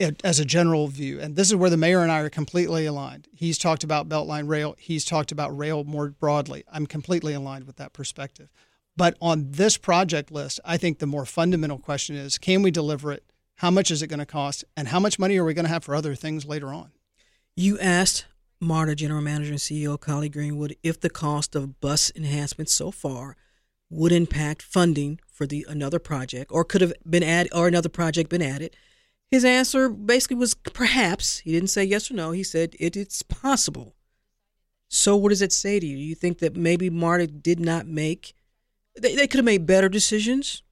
as 0.00 0.40
a 0.40 0.44
general 0.44 0.88
view, 0.88 1.20
and 1.20 1.36
this 1.36 1.48
is 1.48 1.56
where 1.56 1.70
the 1.70 1.76
mayor 1.76 2.00
and 2.00 2.10
I 2.10 2.20
are 2.20 2.30
completely 2.30 2.86
aligned. 2.86 3.28
He's 3.32 3.58
talked 3.58 3.84
about 3.84 4.08
Beltline 4.08 4.48
Rail. 4.48 4.74
He's 4.78 5.04
talked 5.04 5.30
about 5.30 5.56
rail 5.56 5.84
more 5.84 6.08
broadly. 6.08 6.64
I'm 6.72 6.86
completely 6.86 7.32
aligned 7.32 7.66
with 7.66 7.76
that 7.76 7.92
perspective. 7.92 8.50
But 8.96 9.16
on 9.20 9.52
this 9.52 9.76
project 9.76 10.30
list, 10.30 10.60
I 10.64 10.76
think 10.76 10.98
the 10.98 11.06
more 11.06 11.26
fundamental 11.26 11.78
question 11.78 12.16
is 12.16 12.38
can 12.38 12.62
we 12.62 12.70
deliver 12.70 13.12
it? 13.12 13.24
How 13.56 13.70
much 13.70 13.90
is 13.90 14.02
it 14.02 14.08
going 14.08 14.18
to 14.18 14.26
cost? 14.26 14.64
And 14.76 14.88
how 14.88 14.98
much 14.98 15.18
money 15.18 15.36
are 15.38 15.44
we 15.44 15.54
going 15.54 15.64
to 15.64 15.70
have 15.70 15.84
for 15.84 15.94
other 15.94 16.14
things 16.14 16.44
later 16.44 16.68
on? 16.68 16.90
You 17.54 17.78
asked 17.78 18.26
MARTA 18.60 18.96
General 18.96 19.20
Manager 19.20 19.52
and 19.52 19.60
CEO 19.60 19.98
Collie 19.98 20.28
Greenwood 20.28 20.76
if 20.82 21.00
the 21.00 21.10
cost 21.10 21.54
of 21.54 21.80
bus 21.80 22.10
enhancements 22.16 22.72
so 22.72 22.90
far 22.90 23.36
would 23.90 24.10
impact 24.10 24.62
funding 24.62 25.20
for 25.30 25.46
the 25.46 25.64
another 25.68 25.98
project 25.98 26.50
or 26.50 26.64
could 26.64 26.80
have 26.80 26.92
been 27.08 27.22
added 27.22 27.52
or 27.54 27.68
another 27.68 27.88
project 27.88 28.30
been 28.30 28.42
added 28.42 28.76
His 29.30 29.44
answer 29.44 29.88
basically 29.88 30.36
was 30.36 30.54
perhaps. 30.54 31.38
He 31.38 31.52
didn't 31.52 31.70
say 31.70 31.84
yes 31.84 32.10
or 32.10 32.14
no. 32.14 32.30
He 32.30 32.42
said 32.42 32.76
it, 32.78 32.96
it's 32.96 33.22
possible. 33.22 33.94
So, 34.88 35.16
what 35.16 35.30
does 35.30 35.42
it 35.42 35.52
say 35.52 35.80
to 35.80 35.86
you? 35.86 35.96
You 35.96 36.14
think 36.14 36.38
that 36.38 36.54
maybe 36.56 36.88
MARTA 36.90 37.26
did 37.28 37.58
not 37.58 37.86
make, 37.86 38.34
they, 38.96 39.16
they 39.16 39.26
could 39.26 39.38
have 39.38 39.44
made 39.44 39.66
better 39.66 39.88
decisions? 39.88 40.62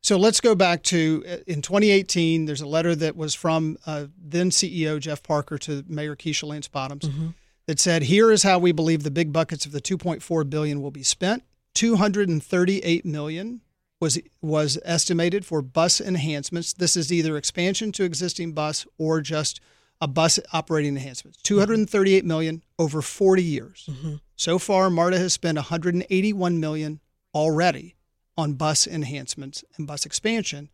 So 0.00 0.16
let's 0.16 0.40
go 0.40 0.54
back 0.54 0.84
to 0.84 1.24
uh, 1.28 1.36
in 1.46 1.60
2018. 1.60 2.44
There's 2.46 2.60
a 2.60 2.66
letter 2.66 2.94
that 2.94 3.16
was 3.16 3.34
from 3.34 3.76
uh, 3.84 4.06
then 4.16 4.50
CEO 4.50 4.98
Jeff 5.00 5.22
Parker 5.22 5.58
to 5.58 5.84
Mayor 5.88 6.14
Keisha 6.16 6.44
Lance 6.44 6.68
Bottoms 6.68 7.04
Mm-hmm. 7.04 7.28
that 7.66 7.80
said, 7.80 8.02
"Here 8.04 8.30
is 8.30 8.42
how 8.44 8.58
we 8.60 8.70
believe 8.72 9.02
the 9.02 9.10
big 9.10 9.32
buckets 9.32 9.66
of 9.66 9.72
the 9.72 9.80
2.4 9.80 10.48
billion 10.48 10.80
will 10.82 10.92
be 10.92 11.02
spent. 11.02 11.42
238 11.74 13.04
million 13.04 13.60
was 14.00 14.18
was 14.40 14.78
estimated 14.84 15.44
for 15.44 15.62
bus 15.62 16.00
enhancements. 16.00 16.72
This 16.72 16.96
is 16.96 17.12
either 17.12 17.36
expansion 17.36 17.92
to 17.92 18.04
existing 18.04 18.52
bus 18.52 18.86
or 18.96 19.20
just 19.20 19.60
a 20.00 20.06
bus 20.06 20.38
operating 20.52 20.96
enhancements. 20.96 21.38
Mm-hmm. 21.38 21.54
238 21.54 22.24
million 22.24 22.62
over 22.78 23.02
40 23.02 23.42
years. 23.42 23.88
Mm-hmm. 23.90 24.14
So 24.36 24.58
far, 24.58 24.90
MARTA 24.90 25.18
has 25.18 25.32
spent 25.32 25.56
181 25.56 26.60
million 26.60 27.00
already 27.34 27.96
on 28.36 28.54
bus 28.54 28.86
enhancements 28.86 29.64
and 29.76 29.86
bus 29.86 30.06
expansion. 30.06 30.70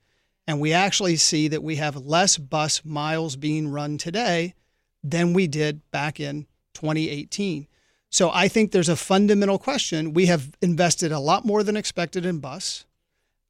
And 0.46 0.60
we 0.60 0.74
actually 0.74 1.16
see 1.16 1.48
that 1.48 1.62
we 1.62 1.76
have 1.76 1.96
less 1.96 2.36
bus 2.36 2.84
miles 2.84 3.36
being 3.36 3.68
run 3.68 3.96
today 3.96 4.54
than 5.02 5.32
we 5.32 5.46
did 5.46 5.90
back 5.90 6.20
in 6.20 6.46
2018. 6.74 7.66
So 8.10 8.30
I 8.30 8.48
think 8.48 8.70
there's 8.70 8.90
a 8.90 8.96
fundamental 8.96 9.58
question. 9.58 10.12
We 10.12 10.26
have 10.26 10.54
invested 10.60 11.10
a 11.10 11.18
lot 11.18 11.46
more 11.46 11.62
than 11.62 11.76
expected 11.76 12.26
in 12.26 12.38
bus. 12.40 12.84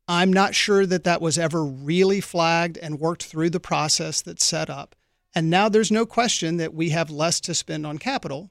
I'm 0.07 0.33
not 0.33 0.55
sure 0.55 0.85
that 0.87 1.05
that 1.05 1.23
was 1.23 1.39
ever 1.39 1.65
really 1.65 2.21
flagged 2.21 2.77
and 2.79 3.01
worked 3.01 3.25
through 3.25 3.51
the 3.51 3.61
process 3.61 4.21
that's 4.21 4.45
set 4.45 4.69
up. 4.69 4.95
And 5.35 5.51
now 5.51 5.69
there's 5.69 5.91
no 5.91 6.07
question 6.07 6.59
that 6.59 6.75
we 6.75 6.91
have 6.91 7.11
less 7.11 7.41
to 7.41 7.55
spend 7.55 7.87
on 7.87 7.99
capital 7.99 8.51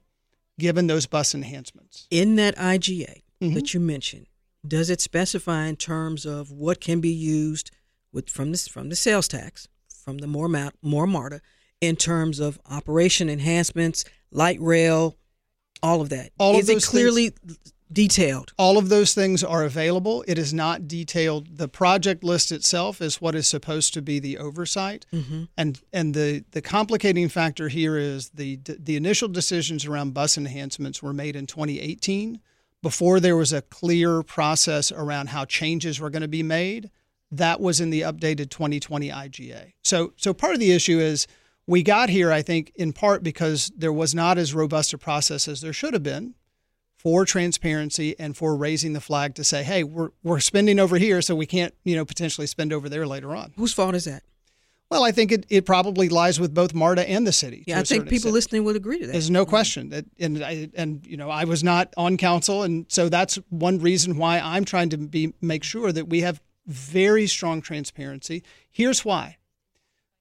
given 0.60 0.88
those 0.88 1.06
bus 1.06 1.34
enhancements. 1.34 2.08
In 2.12 2.36
that 2.36 2.56
IGA 2.58 3.22
mm-hmm. 3.41 3.54
that 3.54 3.74
you 3.74 3.80
mentioned, 3.80 4.28
does 4.68 4.89
it 4.89 5.01
specify 5.01 5.66
in 5.66 5.76
terms 5.76 6.26
of 6.26 6.51
what 6.51 6.82
can 6.82 7.01
be 7.01 7.12
used 7.12 7.72
with 8.12 8.30
from 8.30 8.51
this 8.51 8.68
from 8.68 8.89
the 8.89 8.95
sales 8.95 9.28
tax 9.28 9.68
from 10.04 10.20
the 10.20 10.28
more 10.28 10.49
more 10.82 11.08
MARTA 11.08 11.41
in 11.82 11.95
terms 11.95 12.39
of 12.39 12.60
operation 12.70 13.30
enhancements, 13.30 14.06
light 14.32 14.60
rail, 14.60 15.18
all 15.82 16.01
of 16.01 16.10
that? 16.10 16.32
All 16.38 16.56
of 16.56 16.62
Is 16.62 16.70
it 16.70 16.74
those 16.74 16.86
clearly 16.86 17.34
detailed? 17.92 18.54
All 18.58 18.78
of 18.78 18.90
those 18.90 19.14
things 19.14 19.44
are 19.44 19.64
available. 19.64 20.24
It 20.28 20.38
is 20.38 20.54
not 20.54 20.88
detailed. 20.88 21.58
The 21.58 21.68
project 21.68 22.24
list 22.24 22.52
itself 22.52 23.02
is 23.02 23.22
what 23.22 23.36
is 23.36 23.48
supposed 23.48 23.94
to 23.94 24.02
be 24.02 24.20
the 24.20 24.38
oversight. 24.38 25.06
Mhm. 25.14 25.48
And 25.58 25.80
and 25.92 26.14
the 26.14 26.44
the 26.52 26.62
complicating 26.62 27.30
factor 27.30 27.70
here 27.70 27.98
is 27.98 28.30
the 28.30 28.60
the 28.64 28.96
initial 28.96 29.28
decisions 29.28 29.86
around 29.86 30.14
bus 30.14 30.38
enhancements 30.38 31.02
were 31.04 31.14
made 31.14 31.36
in 31.36 31.46
2018 31.46 32.40
before 32.82 33.20
there 33.20 33.38
was 33.38 33.54
a 33.54 33.62
clear 33.62 34.24
process 34.24 34.92
around 34.92 35.30
how 35.30 35.46
changes 35.46 36.00
were 36.00 36.10
going 36.10 36.22
to 36.22 36.28
be 36.28 36.44
made. 36.44 36.90
That 37.32 37.60
was 37.62 37.80
in 37.80 37.90
the 37.90 38.02
updated 38.02 38.50
2020 38.50 39.10
IGA. 39.10 39.74
So 39.84 40.14
so 40.18 40.34
part 40.34 40.54
of 40.54 40.60
the 40.60 40.72
issue 40.72 41.00
is 41.00 41.28
we 41.66 41.82
got 41.82 42.10
here 42.10 42.32
I 42.32 42.42
think 42.42 42.72
in 42.76 42.92
part 42.94 43.24
because 43.24 43.72
there 43.76 43.94
was 43.94 44.14
not 44.14 44.38
as 44.38 44.54
robust 44.54 44.94
a 44.94 44.98
process 44.98 45.48
as 45.48 45.62
there 45.62 45.74
should 45.74 45.94
have 45.94 46.04
been 46.04 46.36
for 47.04 47.26
transparency 47.26 48.18
and 48.18 48.36
for 48.36 48.56
raising 48.56 48.93
the 48.93 49.01
flag 49.01 49.36
to 49.36 49.43
say, 49.43 49.62
hey, 49.64 49.84
we're, 49.84 50.10
we're 50.24 50.39
spending 50.39 50.80
over 50.80 50.97
here, 50.97 51.22
so 51.22 51.36
we 51.36 51.45
can't, 51.45 51.74
you 51.84 51.95
know, 51.95 52.06
potentially 52.06 52.47
spend 52.47 52.72
over 52.72 52.88
there 52.88 53.06
later 53.06 53.36
on. 53.36 53.51
Whose 53.58 53.74
fault 53.74 53.93
is 53.93 54.06
that? 54.06 54.24
Well, 54.89 55.04
I 55.04 55.12
think 55.12 55.32
it, 55.32 55.45
it 55.49 55.66
probably 55.66 56.08
lies 56.08 56.39
with 56.39 56.54
both 56.54 56.74
MARTA 56.76 57.10
and 57.10 57.26
the 57.26 57.32
city. 57.32 57.64
Yeah, 57.66 57.80
I 57.80 57.84
think 57.84 58.04
people 58.04 58.16
extent. 58.16 58.34
listening 58.34 58.64
would 58.66 58.76
agree 58.76 58.99
to 58.99 59.08
that. 59.08 59.12
There's 59.12 59.32
no 59.32 59.43
question 59.43 59.89
that, 59.89 60.06
and 60.20 60.43
I, 60.43 60.70
and 60.76 61.04
you 61.08 61.18
know, 61.18 61.32
I 61.32 61.45
was 61.45 61.64
not 61.64 61.91
on 61.97 62.16
council, 62.16 62.62
and 62.62 62.86
so 62.89 63.10
that's 63.10 63.39
one 63.49 63.80
reason 63.80 64.18
why 64.18 64.39
I'm 64.39 64.66
trying 64.66 64.89
to 64.89 64.97
be 64.97 65.34
make 65.41 65.64
sure 65.64 65.91
that 65.91 66.10
we 66.10 66.22
have 66.22 66.41
very 66.68 67.26
strong 67.26 67.60
transparency. 67.60 68.43
Here's 68.70 69.04
why: 69.04 69.38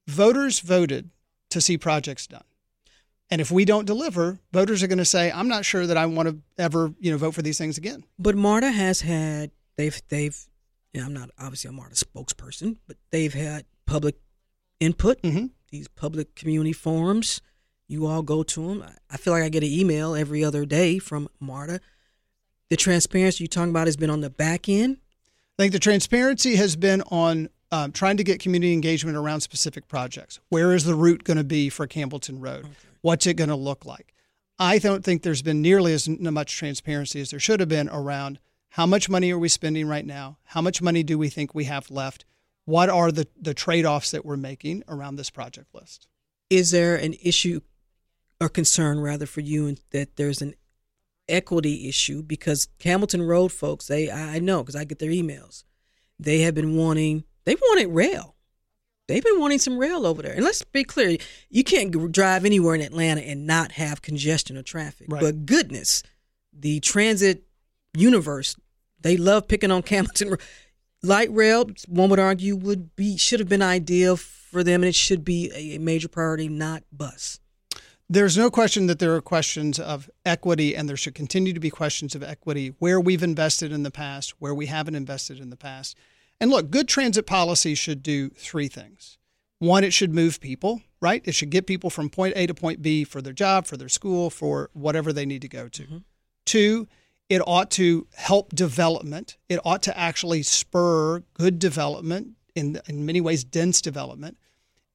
voters 0.06 0.60
voted 0.60 1.10
to 1.50 1.60
see 1.60 1.76
projects 1.76 2.26
done, 2.26 2.44
and 3.32 3.40
if 3.40 3.50
we 3.50 3.64
don't 3.64 3.86
deliver, 3.86 4.38
voters 4.52 4.82
are 4.82 4.86
going 4.86 4.98
to 4.98 5.06
say, 5.06 5.32
"I'm 5.32 5.48
not 5.48 5.64
sure 5.64 5.86
that 5.86 5.96
I 5.96 6.04
want 6.04 6.28
to 6.28 6.36
ever, 6.58 6.92
you 7.00 7.10
know, 7.10 7.16
vote 7.16 7.34
for 7.34 7.40
these 7.40 7.56
things 7.56 7.78
again." 7.78 8.04
But 8.18 8.36
MARTA 8.36 8.70
has 8.70 9.00
had 9.00 9.50
they've 9.76 10.00
they've 10.10 10.38
and 10.92 11.02
I'm 11.02 11.14
not 11.14 11.30
obviously 11.38 11.70
a 11.70 11.72
MARTA 11.72 11.94
spokesperson, 11.94 12.76
but 12.86 12.98
they've 13.10 13.32
had 13.32 13.64
public 13.86 14.16
input. 14.80 15.22
Mm-hmm. 15.22 15.46
These 15.70 15.88
public 15.88 16.34
community 16.34 16.74
forums, 16.74 17.40
you 17.88 18.06
all 18.06 18.20
go 18.20 18.42
to 18.42 18.68
them. 18.68 18.84
I 19.10 19.16
feel 19.16 19.32
like 19.32 19.42
I 19.42 19.48
get 19.48 19.62
an 19.62 19.70
email 19.70 20.14
every 20.14 20.44
other 20.44 20.66
day 20.66 20.98
from 20.98 21.30
MARTA. 21.40 21.80
The 22.68 22.76
transparency 22.76 23.44
you're 23.44 23.48
talking 23.48 23.70
about 23.70 23.86
has 23.86 23.96
been 23.96 24.10
on 24.10 24.20
the 24.20 24.28
back 24.28 24.68
end. 24.68 24.98
I 25.58 25.62
think 25.62 25.72
the 25.72 25.78
transparency 25.78 26.56
has 26.56 26.76
been 26.76 27.00
on 27.02 27.48
um, 27.70 27.92
trying 27.92 28.18
to 28.18 28.24
get 28.24 28.40
community 28.40 28.74
engagement 28.74 29.16
around 29.16 29.40
specific 29.40 29.88
projects. 29.88 30.38
Where 30.50 30.74
is 30.74 30.84
the 30.84 30.94
route 30.94 31.24
going 31.24 31.38
to 31.38 31.44
be 31.44 31.70
for 31.70 31.86
Campbellton 31.86 32.36
Road? 32.38 32.66
What's 33.02 33.26
it 33.26 33.34
going 33.34 33.50
to 33.50 33.56
look 33.56 33.84
like? 33.84 34.14
I 34.58 34.78
don't 34.78 35.04
think 35.04 35.22
there's 35.22 35.42
been 35.42 35.60
nearly 35.60 35.92
as 35.92 36.08
much 36.08 36.56
transparency 36.56 37.20
as 37.20 37.30
there 37.30 37.40
should 37.40 37.60
have 37.60 37.68
been 37.68 37.88
around 37.88 38.38
how 38.70 38.86
much 38.86 39.10
money 39.10 39.30
are 39.30 39.38
we 39.38 39.48
spending 39.48 39.86
right 39.86 40.06
now? 40.06 40.38
How 40.44 40.62
much 40.62 40.80
money 40.80 41.02
do 41.02 41.18
we 41.18 41.28
think 41.28 41.54
we 41.54 41.64
have 41.64 41.90
left? 41.90 42.24
What 42.64 42.88
are 42.88 43.12
the, 43.12 43.26
the 43.38 43.52
trade 43.52 43.84
offs 43.84 44.12
that 44.12 44.24
we're 44.24 44.36
making 44.36 44.82
around 44.88 45.16
this 45.16 45.28
project 45.28 45.74
list? 45.74 46.06
Is 46.48 46.70
there 46.70 46.96
an 46.96 47.14
issue 47.22 47.60
or 48.40 48.48
concern 48.48 49.00
rather 49.00 49.26
for 49.26 49.40
you 49.40 49.76
that 49.90 50.16
there's 50.16 50.40
an 50.40 50.54
equity 51.28 51.88
issue 51.88 52.22
because 52.22 52.68
Campbellton 52.78 53.26
Road 53.26 53.52
folks, 53.52 53.88
they 53.88 54.10
I 54.10 54.38
know 54.38 54.62
because 54.62 54.76
I 54.76 54.84
get 54.84 54.98
their 54.98 55.10
emails. 55.10 55.64
They 56.18 56.40
have 56.40 56.54
been 56.54 56.76
wanting 56.76 57.24
they 57.44 57.54
wanted 57.54 57.88
rail. 57.88 58.36
They've 59.08 59.22
been 59.22 59.40
wanting 59.40 59.58
some 59.58 59.78
rail 59.78 60.06
over 60.06 60.22
there. 60.22 60.32
And 60.32 60.44
let's 60.44 60.62
be 60.62 60.84
clear, 60.84 61.18
you 61.50 61.64
can't 61.64 62.12
drive 62.12 62.44
anywhere 62.44 62.74
in 62.74 62.80
Atlanta 62.80 63.20
and 63.20 63.46
not 63.46 63.72
have 63.72 64.00
congestion 64.00 64.56
or 64.56 64.62
traffic. 64.62 65.08
Right. 65.10 65.20
But 65.20 65.44
goodness, 65.44 66.02
the 66.52 66.80
transit 66.80 67.44
universe, 67.94 68.56
they 69.00 69.16
love 69.16 69.48
picking 69.48 69.70
on 69.70 69.82
Road. 69.90 70.40
Light 71.02 71.32
rail, 71.32 71.68
one 71.88 72.10
would 72.10 72.20
argue, 72.20 72.54
would 72.54 72.94
be 72.94 73.16
should 73.16 73.40
have 73.40 73.48
been 73.48 73.60
ideal 73.60 74.16
for 74.16 74.62
them, 74.62 74.82
and 74.82 74.88
it 74.88 74.94
should 74.94 75.24
be 75.24 75.50
a 75.52 75.78
major 75.78 76.06
priority, 76.06 76.48
not 76.48 76.84
bus. 76.92 77.40
There's 78.08 78.38
no 78.38 78.50
question 78.50 78.86
that 78.86 79.00
there 79.00 79.14
are 79.16 79.20
questions 79.20 79.80
of 79.80 80.08
equity, 80.24 80.76
and 80.76 80.88
there 80.88 80.96
should 80.96 81.16
continue 81.16 81.52
to 81.54 81.60
be 81.60 81.70
questions 81.70 82.14
of 82.14 82.22
equity 82.22 82.74
where 82.78 83.00
we've 83.00 83.22
invested 83.24 83.72
in 83.72 83.82
the 83.82 83.90
past, 83.90 84.34
where 84.38 84.54
we 84.54 84.66
haven't 84.66 84.94
invested 84.94 85.40
in 85.40 85.50
the 85.50 85.56
past. 85.56 85.96
And 86.42 86.50
look, 86.50 86.72
good 86.72 86.88
transit 86.88 87.24
policy 87.24 87.76
should 87.76 88.02
do 88.02 88.30
three 88.30 88.66
things. 88.66 89.16
One, 89.60 89.84
it 89.84 89.92
should 89.92 90.12
move 90.12 90.40
people, 90.40 90.82
right? 91.00 91.22
It 91.24 91.36
should 91.36 91.50
get 91.50 91.68
people 91.68 91.88
from 91.88 92.10
point 92.10 92.32
A 92.34 92.48
to 92.48 92.52
point 92.52 92.82
B 92.82 93.04
for 93.04 93.22
their 93.22 93.32
job, 93.32 93.68
for 93.68 93.76
their 93.76 93.88
school, 93.88 94.28
for 94.28 94.68
whatever 94.72 95.12
they 95.12 95.24
need 95.24 95.42
to 95.42 95.48
go 95.48 95.68
to. 95.68 95.82
Mm-hmm. 95.84 95.98
Two, 96.44 96.88
it 97.28 97.40
ought 97.46 97.70
to 97.72 98.08
help 98.16 98.56
development. 98.56 99.36
It 99.48 99.60
ought 99.64 99.84
to 99.84 99.96
actually 99.96 100.42
spur 100.42 101.20
good 101.34 101.60
development, 101.60 102.30
in, 102.56 102.80
in 102.88 103.06
many 103.06 103.20
ways, 103.20 103.44
dense 103.44 103.80
development. 103.80 104.36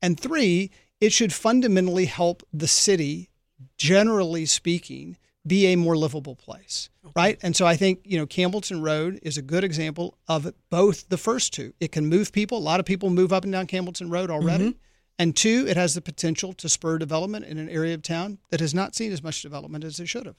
And 0.01 0.19
three, 0.19 0.69
it 0.99 1.13
should 1.13 1.31
fundamentally 1.31 2.07
help 2.07 2.43
the 2.51 2.67
city, 2.67 3.29
generally 3.77 4.45
speaking, 4.45 5.15
be 5.47 5.67
a 5.67 5.75
more 5.75 5.95
livable 5.95 6.35
place, 6.35 6.89
right? 7.15 7.39
And 7.41 7.55
so 7.55 7.65
I 7.65 7.75
think, 7.77 8.01
you 8.03 8.17
know, 8.17 8.25
Campbellton 8.27 8.83
Road 8.83 9.19
is 9.21 9.37
a 9.37 9.41
good 9.41 9.63
example 9.63 10.17
of 10.27 10.53
both 10.69 11.07
the 11.09 11.17
first 11.17 11.53
two. 11.53 11.73
It 11.79 11.91
can 11.91 12.07
move 12.07 12.31
people. 12.31 12.57
A 12.57 12.59
lot 12.59 12.79
of 12.79 12.85
people 12.85 13.09
move 13.09 13.31
up 13.31 13.43
and 13.43 13.53
down 13.53 13.67
Campbellton 13.67 14.11
Road 14.11 14.29
already. 14.29 14.69
Mm-hmm. 14.69 14.77
And 15.19 15.35
two, 15.35 15.65
it 15.67 15.77
has 15.77 15.95
the 15.95 16.01
potential 16.01 16.53
to 16.53 16.69
spur 16.69 16.97
development 16.97 17.45
in 17.45 17.57
an 17.57 17.69
area 17.69 17.93
of 17.95 18.01
town 18.03 18.37
that 18.51 18.59
has 18.59 18.73
not 18.73 18.93
seen 18.93 19.11
as 19.11 19.23
much 19.23 19.41
development 19.41 19.83
as 19.83 19.99
it 19.99 20.07
should 20.07 20.25
have. 20.25 20.37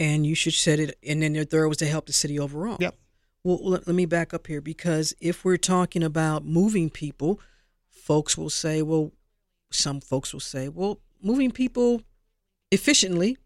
and 0.00 0.26
you 0.26 0.34
should 0.34 0.54
set 0.54 0.80
it. 0.80 0.98
And 1.06 1.22
then 1.22 1.34
the 1.34 1.44
third 1.44 1.68
was 1.68 1.76
to 1.78 1.86
help 1.86 2.06
the 2.06 2.12
city 2.12 2.38
overall. 2.38 2.78
Yep. 2.80 2.96
Well, 3.44 3.58
let, 3.62 3.86
let 3.86 3.94
me 3.94 4.06
back 4.06 4.34
up 4.34 4.46
here 4.46 4.60
because 4.60 5.14
if 5.20 5.44
we're 5.44 5.58
talking 5.58 6.02
about 6.02 6.44
moving 6.44 6.90
people, 6.90 7.38
folks 7.88 8.36
will 8.36 8.50
say, 8.50 8.82
well, 8.82 9.12
some 9.70 10.00
folks 10.00 10.32
will 10.32 10.40
say, 10.40 10.68
well, 10.68 10.98
moving 11.22 11.50
people 11.50 12.02
efficiently, 12.70 13.36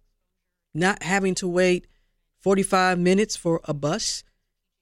not 0.74 1.02
having 1.02 1.34
to 1.36 1.48
wait 1.48 1.86
45 2.40 2.98
minutes 2.98 3.36
for 3.36 3.60
a 3.64 3.74
bus, 3.74 4.24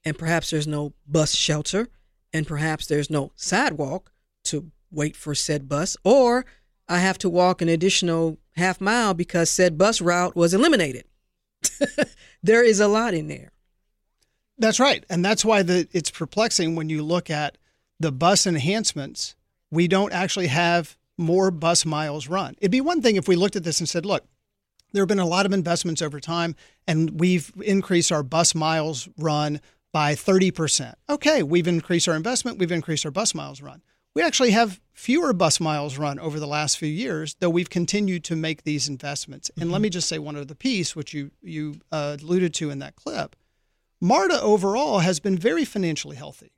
and 0.05 0.18
perhaps 0.18 0.51
there's 0.51 0.66
no 0.66 0.95
bus 1.07 1.34
shelter, 1.34 1.88
and 2.32 2.47
perhaps 2.47 2.86
there's 2.86 3.11
no 3.11 3.32
sidewalk 3.36 4.12
to 4.45 4.70
wait 4.90 5.16
for 5.16 5.34
said 5.34 5.68
bus, 5.68 5.97
or 6.05 6.45
I 6.88 6.99
have 6.99 7.18
to 7.18 7.30
walk 7.30 7.62
an 7.62 7.68
additional 7.68 8.38
half 8.57 8.80
mile 8.80 9.14
because 9.14 9.49
said 9.49 9.78
bus 9.78 10.01
route 10.01 10.34
was 10.34 10.55
eliminated. 10.55 11.05
there 12.43 12.64
is 12.64 12.80
a 12.80 12.88
lot 12.88 13.14
in 13.14 13.28
there. 13.28 13.53
That's 14.59 14.80
right, 14.80 15.05
and 15.09 15.24
that's 15.24 15.45
why 15.45 15.62
the 15.62 15.88
it's 15.93 16.11
perplexing 16.11 16.74
when 16.74 16.88
you 16.88 17.03
look 17.03 17.30
at 17.30 17.59
the 18.01 18.12
bus 18.12 18.47
enhancements 18.47 19.36
we 19.72 19.88
don't 19.88 20.12
actually 20.12 20.49
have 20.49 20.97
more 21.16 21.51
bus 21.51 21.84
miles 21.84 22.28
run. 22.28 22.55
It'd 22.59 22.70
be 22.70 22.80
one 22.80 23.01
thing 23.01 23.16
if 23.16 23.26
we 23.26 23.34
looked 23.34 23.57
at 23.57 23.64
this 23.64 23.80
and 23.80 23.88
said, 23.88 24.05
look, 24.07 24.24
there 24.93 25.03
have 25.03 25.09
been 25.09 25.18
a 25.18 25.26
lot 25.26 25.47
of 25.47 25.53
investments 25.53 26.03
over 26.03 26.20
time, 26.20 26.55
and 26.86 27.20
we've 27.20 27.53
increased 27.62 28.12
our 28.12 28.22
bus 28.22 28.55
miles 28.55 29.09
run 29.18 29.61
by 29.93 30.14
30%. 30.14 30.95
Okay, 31.09 31.43
we've 31.43 31.68
increased 31.68 32.09
our 32.09 32.16
investment, 32.16 32.59
we've 32.59 32.72
increased 32.72 33.05
our 33.05 33.11
bus 33.11 33.34
miles 33.34 33.61
run. 33.61 33.82
We 34.14 34.22
actually 34.22 34.51
have 34.51 34.80
fewer 34.93 35.32
bus 35.32 35.59
miles 35.59 35.97
run 35.97 36.18
over 36.18 36.38
the 36.38 36.47
last 36.47 36.78
few 36.78 36.88
years, 36.88 37.34
though 37.40 37.49
we've 37.49 37.70
continued 37.70 38.24
to 38.24 38.36
make 38.36 38.64
these 38.64 38.88
investments. 38.88 39.51
And 39.57 39.64
mm-hmm. 39.64 39.72
let 39.72 39.82
me 39.82 39.88
just 39.88 40.09
say 40.09 40.18
one 40.18 40.36
other 40.36 40.55
piece, 40.55 40.95
which 40.95 41.14
you 41.14 41.30
you 41.43 41.80
uh, 41.90 42.18
alluded 42.20 42.53
to 42.55 42.70
in 42.70 42.78
that 42.80 42.97
clip. 42.97 43.36
MARTA 44.01 44.40
overall 44.43 44.99
has 44.99 45.20
been 45.20 45.38
very 45.38 45.64
financially 45.64 46.16
healthy. 46.16 46.53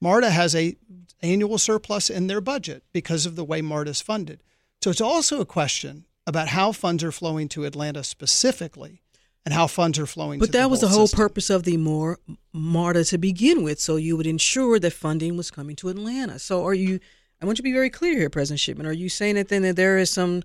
MARTA 0.00 0.30
has 0.30 0.54
a 0.54 0.76
annual 1.22 1.58
surplus 1.58 2.10
in 2.10 2.26
their 2.26 2.40
budget 2.40 2.82
because 2.92 3.24
of 3.24 3.36
the 3.36 3.44
way 3.44 3.62
MARTA 3.62 3.90
is 3.90 4.00
funded. 4.00 4.42
So 4.82 4.90
it's 4.90 5.00
also 5.00 5.40
a 5.40 5.46
question 5.46 6.06
about 6.26 6.48
how 6.48 6.72
funds 6.72 7.04
are 7.04 7.12
flowing 7.12 7.48
to 7.48 7.64
Atlanta 7.64 8.02
specifically 8.02 9.02
and 9.46 9.54
how 9.54 9.68
funds 9.68 9.98
are 9.98 10.06
flowing 10.06 10.40
but 10.40 10.52
that 10.52 10.68
was 10.68 10.80
the 10.80 10.88
whole 10.88 11.06
system. 11.06 11.16
purpose 11.16 11.48
of 11.48 11.62
the 11.62 11.76
more 11.76 12.18
marta 12.52 13.04
to 13.04 13.16
begin 13.16 13.62
with 13.62 13.80
so 13.80 13.96
you 13.96 14.16
would 14.16 14.26
ensure 14.26 14.78
that 14.78 14.92
funding 14.92 15.36
was 15.36 15.50
coming 15.50 15.76
to 15.76 15.88
atlanta 15.88 16.38
so 16.38 16.64
are 16.64 16.74
you 16.74 16.98
i 17.40 17.46
want 17.46 17.56
you 17.56 17.62
to 17.62 17.62
be 17.62 17.72
very 17.72 17.88
clear 17.88 18.18
here 18.18 18.28
president 18.28 18.58
shipman 18.58 18.86
are 18.86 18.92
you 18.92 19.08
saying 19.08 19.36
that 19.36 19.48
then 19.48 19.62
that 19.62 19.76
there 19.76 19.98
is 19.98 20.10
some 20.10 20.42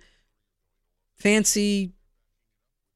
fancy 1.17 1.91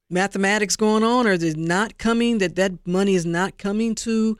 mathematics 0.09 0.75
going 0.75 1.03
on 1.03 1.25
or 1.25 1.31
is 1.31 1.43
it 1.43 1.57
not 1.57 1.97
coming 1.97 2.37
that 2.37 2.55
that 2.55 2.71
money 2.85 3.15
is 3.15 3.25
not 3.25 3.57
coming 3.57 3.95
to 3.95 4.37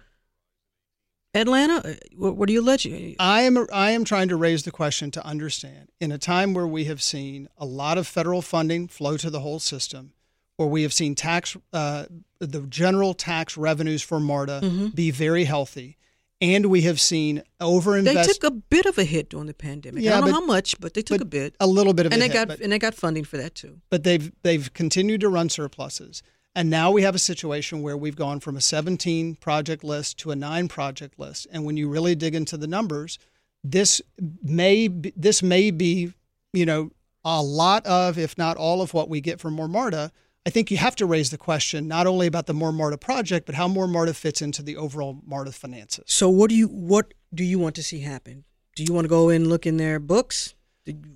Atlanta, 1.36 1.86
uh, 1.86 1.94
what, 2.16 2.50
are 2.50 2.52
you 2.52 2.62
alleging? 2.62 3.16
I 3.20 3.42
am 3.42 3.68
I 3.72 3.92
am 3.92 4.06
trying 4.06 4.30
to 4.30 4.38
raise 4.38 4.64
the 4.64 4.72
question 4.72 5.12
to 5.12 5.26
understand 5.26 5.92
in 6.00 6.12
a 6.12 6.18
time 6.18 6.54
where 6.54 6.66
we 6.66 6.86
have 6.86 7.04
seen 7.04 7.50
a 7.58 7.66
lot 7.66 7.98
of 7.98 8.08
federal 8.08 8.42
funding 8.42 8.88
flow 8.88 9.18
to 9.18 9.30
the 9.30 9.42
whole 9.42 9.60
system, 9.60 10.14
where 10.56 10.68
we 10.68 10.84
have 10.84 10.94
seen 10.94 11.14
tax 11.14 11.58
uh, 11.74 12.06
the 12.40 12.62
general 12.62 13.14
tax 13.14 13.58
revenues 13.58 14.02
for 14.02 14.20
MARTA 14.20 14.62
mm-hmm. 14.64 14.88
be 14.88 15.12
very 15.12 15.44
healthy, 15.44 15.98
and 16.40 16.68
we 16.68 16.82
have 16.84 17.02
seen 17.02 17.44
overinvest. 17.60 18.14
They 18.14 18.24
took 18.24 18.44
a 18.46 18.52
bit 18.52 18.86
of 18.86 18.98
a 18.98 19.04
hit 19.04 19.30
during 19.30 19.48
the 19.48 19.54
pandemic. 19.54 20.04
Yeah, 20.04 20.12
I 20.12 20.14
don't 20.16 20.22
but, 20.22 20.28
know 20.28 20.40
how 20.40 20.46
much, 20.46 20.80
but 20.80 20.94
they 20.94 21.02
took 21.02 21.20
a 21.20 21.26
bit, 21.26 21.56
a 21.60 21.68
little 21.68 21.94
bit 21.94 22.06
of, 22.06 22.14
and 22.14 22.22
they 22.22 22.28
hit, 22.28 22.34
got 22.34 22.48
but, 22.48 22.62
and 22.62 22.72
they 22.72 22.80
got 22.80 22.96
funding 22.96 23.26
for 23.26 23.36
that 23.38 23.56
too. 23.56 23.82
But 23.90 24.06
they've 24.06 24.32
they've 24.44 24.74
continued 24.74 25.20
to 25.22 25.30
run 25.30 25.50
surpluses. 25.50 26.24
And 26.56 26.70
now 26.70 26.90
we 26.90 27.02
have 27.02 27.16
a 27.16 27.20
situation 27.20 27.82
where 27.82 27.98
we've 27.98 28.16
gone 28.16 28.40
from 28.40 28.56
a 28.56 28.62
17 28.62 29.36
project 29.36 29.84
list 29.84 30.18
to 30.20 30.32
a 30.32 30.36
nine 30.36 30.70
project 30.70 31.20
list. 31.20 31.48
And 31.52 31.66
when 31.66 31.76
you 31.76 31.90
really 31.90 32.16
dig 32.16 32.34
into 32.34 32.56
the 32.56 32.68
numbers, 32.68 33.20
this 33.62 34.02
may 34.42 34.88
be, 34.88 35.12
this 35.18 35.44
may 35.44 35.70
be, 35.70 36.14
you 36.54 36.66
know, 36.66 36.92
a 37.26 37.42
lot 37.42 37.86
of, 37.86 38.18
if 38.18 38.38
not 38.38 38.56
all 38.56 38.82
of 38.82 38.94
what 38.94 39.10
we 39.10 39.20
get 39.20 39.40
from 39.40 39.54
More 39.54 39.68
MARTA. 39.68 40.12
I 40.46 40.52
think 40.52 40.70
you 40.70 40.78
have 40.78 40.96
to 40.98 41.08
raise 41.08 41.32
the 41.32 41.40
question 41.40 41.88
not 41.88 42.06
only 42.06 42.28
about 42.28 42.46
the 42.46 42.54
More 42.54 42.72
MARTA 42.72 43.00
project, 43.00 43.48
but 43.48 43.56
how 43.56 43.68
More 43.68 43.88
MARTA 43.88 44.14
fits 44.14 44.42
into 44.42 44.62
the 44.62 44.78
overall 44.78 45.20
MARTA 45.26 45.52
finances. 45.52 46.06
So, 46.08 46.30
what 46.30 46.50
do 46.50 46.56
you 46.56 46.68
what 46.68 47.16
do 47.34 47.44
you 47.44 47.58
want 47.58 47.76
to 47.76 47.84
see 47.84 48.02
happen? 48.02 48.46
Do 48.76 48.84
you 48.84 48.94
want 48.94 49.06
to 49.06 49.10
go 49.10 49.30
and 49.30 49.48
look 49.48 49.66
in 49.66 49.78
their 49.78 50.00
books? 50.00 50.54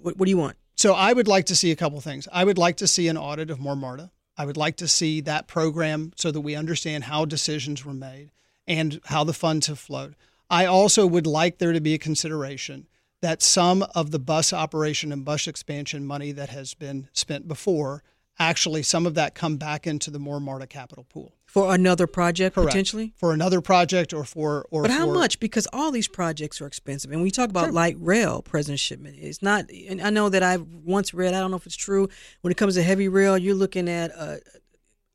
What, 0.01 0.17
what 0.17 0.25
do 0.25 0.31
you 0.31 0.37
want? 0.37 0.57
So, 0.75 0.95
I 0.95 1.13
would 1.13 1.27
like 1.27 1.45
to 1.45 1.55
see 1.55 1.69
a 1.69 1.75
couple 1.75 2.01
things. 2.01 2.27
I 2.33 2.43
would 2.43 2.57
like 2.57 2.77
to 2.77 2.87
see 2.87 3.07
an 3.07 3.17
audit 3.17 3.51
of 3.51 3.59
More 3.59 3.75
MARTA. 3.75 4.09
I 4.39 4.45
would 4.45 4.55
like 4.55 4.77
to 4.77 4.87
see 4.87 5.19
that 5.21 5.47
program 5.47 6.13
so 6.15 6.31
that 6.31 6.39
we 6.39 6.55
understand 6.55 7.03
how 7.03 7.25
decisions 7.25 7.83
were 7.83 7.93
made 7.93 8.31
and 8.65 9.01
how 9.03 9.25
the 9.25 9.33
funds 9.33 9.67
have 9.67 9.79
flowed. 9.79 10.15
I 10.49 10.65
also 10.65 11.05
would 11.05 11.27
like 11.27 11.57
there 11.57 11.73
to 11.73 11.81
be 11.81 11.93
a 11.93 11.99
consideration 11.99 12.87
that 13.21 13.41
some 13.41 13.83
of 13.93 14.11
the 14.11 14.17
bus 14.17 14.53
operation 14.53 15.11
and 15.11 15.25
bus 15.25 15.45
expansion 15.45 16.05
money 16.05 16.31
that 16.31 16.47
has 16.51 16.73
been 16.73 17.09
spent 17.11 17.49
before 17.49 18.01
actually 18.39 18.81
some 18.81 19.05
of 19.05 19.13
that 19.15 19.35
come 19.35 19.57
back 19.57 19.85
into 19.85 20.09
the 20.09 20.19
more 20.19 20.39
MARTA 20.39 20.67
capital 20.67 21.03
pool 21.03 21.35
for 21.49 21.73
another 21.73 22.05
project 22.05 22.53
Correct. 22.53 22.69
potentially? 22.69 23.11
For 23.15 23.33
another 23.33 23.59
project 23.59 24.13
or 24.13 24.23
for 24.23 24.67
or 24.69 24.83
but 24.83 24.91
how 24.91 25.07
for, 25.07 25.13
much? 25.15 25.39
Because 25.39 25.67
all 25.73 25.89
these 25.89 26.07
projects 26.07 26.61
are 26.61 26.67
expensive. 26.67 27.11
And 27.11 27.23
we 27.23 27.31
talk 27.31 27.49
about 27.49 27.65
sure. 27.65 27.71
light 27.71 27.95
rail 27.99 28.43
president 28.43 28.79
shipman 28.79 29.15
it's 29.17 29.41
not 29.41 29.69
and 29.71 30.01
i 30.01 30.09
know 30.09 30.29
that 30.29 30.43
i 30.43 30.57
once 30.57 31.13
read 31.13 31.33
i 31.33 31.39
don't 31.39 31.51
know 31.51 31.57
if 31.57 31.65
it's 31.65 31.75
true 31.75 32.07
when 32.41 32.51
it 32.51 32.57
comes 32.57 32.75
to 32.75 32.83
heavy 32.83 33.07
rail 33.07 33.37
you're 33.37 33.55
looking 33.55 33.89
at 33.89 34.11
a, 34.11 34.39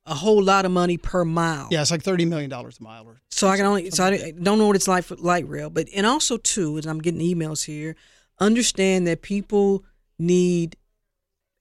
a 0.07 0.14
whole 0.14 0.43
lot 0.43 0.64
of 0.64 0.72
money 0.72 0.97
per 0.97 1.24
mile. 1.24 1.68
Yeah 1.70 1.82
it's 1.82 1.91
like 1.91 2.03
30 2.03 2.24
million 2.24 2.51
dollars 2.51 2.78
a 2.80 2.82
mile 2.82 3.07
or 3.07 3.20
so 3.30 3.49
i 3.49 3.57
can 3.57 3.66
only 3.66 3.91
so 3.91 4.05
i 4.05 4.32
don't 4.32 4.59
know 4.59 4.66
what 4.66 4.76
it's 4.76 4.89
like 4.89 5.05
for 5.05 5.16
light 5.16 5.49
rail. 5.49 5.70
But 5.70 5.89
and 5.95 6.05
also 6.05 6.37
too 6.37 6.76
and 6.76 6.87
i'm 6.87 7.01
getting 7.01 7.20
emails 7.20 7.64
here 7.64 7.95
understand 8.41 9.07
that 9.07 9.22
people 9.22 9.85
need 10.18 10.76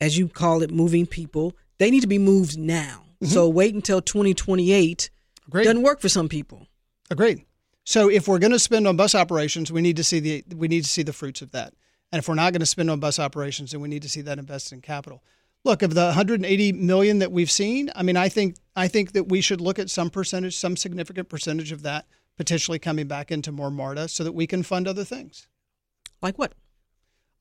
as 0.01 0.17
you 0.17 0.27
call 0.27 0.63
it 0.63 0.71
moving 0.71 1.05
people 1.05 1.55
they 1.77 1.91
need 1.91 2.01
to 2.01 2.07
be 2.07 2.19
moved 2.19 2.57
now 2.57 3.02
Mm-hmm. 3.23 3.33
So 3.33 3.47
wait 3.49 3.73
until 3.73 4.01
2028 4.01 5.09
Agreed. 5.47 5.63
doesn't 5.63 5.81
work 5.81 6.01
for 6.01 6.09
some 6.09 6.29
people. 6.29 6.67
Agreed. 7.09 7.45
So 7.85 8.09
if 8.09 8.27
we're 8.27 8.39
going 8.39 8.51
to 8.51 8.59
spend 8.59 8.87
on 8.87 8.95
bus 8.95 9.15
operations, 9.15 9.71
we 9.71 9.81
need 9.81 9.97
to 9.97 10.03
see 10.03 10.19
the 10.19 10.43
we 10.55 10.67
need 10.67 10.83
to 10.83 10.89
see 10.89 11.03
the 11.03 11.13
fruits 11.13 11.41
of 11.41 11.51
that. 11.51 11.73
And 12.11 12.19
if 12.19 12.27
we're 12.27 12.35
not 12.35 12.53
going 12.53 12.61
to 12.61 12.65
spend 12.65 12.89
on 12.89 12.99
bus 12.99 13.19
operations, 13.19 13.71
then 13.71 13.81
we 13.81 13.89
need 13.89 14.03
to 14.03 14.09
see 14.09 14.21
that 14.21 14.39
invested 14.39 14.75
in 14.75 14.81
capital. 14.81 15.23
Look, 15.65 15.81
of 15.81 15.93
the 15.93 16.05
180 16.05 16.73
million 16.73 17.19
that 17.19 17.31
we've 17.31 17.51
seen, 17.51 17.89
I 17.95 18.03
mean, 18.03 18.17
I 18.17 18.29
think 18.29 18.57
I 18.75 18.87
think 18.87 19.13
that 19.13 19.29
we 19.29 19.41
should 19.41 19.61
look 19.61 19.79
at 19.79 19.89
some 19.89 20.09
percentage, 20.09 20.55
some 20.55 20.77
significant 20.77 21.29
percentage 21.29 21.71
of 21.71 21.83
that 21.83 22.05
potentially 22.37 22.79
coming 22.79 23.07
back 23.07 23.31
into 23.31 23.51
more 23.51 23.69
MARTA 23.69 24.07
so 24.07 24.23
that 24.23 24.33
we 24.33 24.47
can 24.47 24.63
fund 24.63 24.87
other 24.87 25.03
things. 25.03 25.47
Like 26.21 26.37
what? 26.37 26.53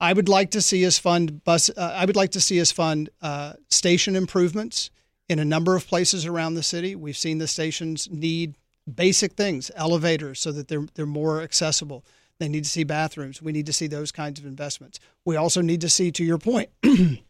I 0.00 0.12
would 0.12 0.28
like 0.28 0.50
to 0.50 0.60
see 0.60 0.84
us 0.84 0.98
fund 0.98 1.44
bus. 1.44 1.70
Uh, 1.70 1.94
I 1.96 2.04
would 2.04 2.16
like 2.16 2.32
to 2.32 2.40
see 2.40 2.60
us 2.60 2.72
fund 2.72 3.08
uh, 3.20 3.54
station 3.70 4.16
improvements 4.16 4.90
in 5.32 5.38
a 5.38 5.44
number 5.46 5.74
of 5.74 5.86
places 5.86 6.26
around 6.26 6.54
the 6.54 6.62
city. 6.62 6.94
We've 6.94 7.16
seen 7.16 7.38
the 7.38 7.48
stations 7.48 8.06
need 8.10 8.54
basic 8.92 9.32
things, 9.32 9.70
elevators, 9.74 10.38
so 10.40 10.52
that 10.52 10.68
they're 10.68 10.86
they're 10.94 11.06
more 11.06 11.40
accessible. 11.40 12.04
They 12.38 12.48
need 12.48 12.64
to 12.64 12.70
see 12.70 12.84
bathrooms. 12.84 13.40
We 13.40 13.52
need 13.52 13.66
to 13.66 13.72
see 13.72 13.86
those 13.86 14.12
kinds 14.12 14.38
of 14.38 14.46
investments. 14.46 15.00
We 15.24 15.36
also 15.36 15.62
need 15.62 15.80
to 15.82 15.88
see, 15.88 16.10
to 16.12 16.24
your 16.24 16.38
point, 16.38 16.70
we 16.82 17.22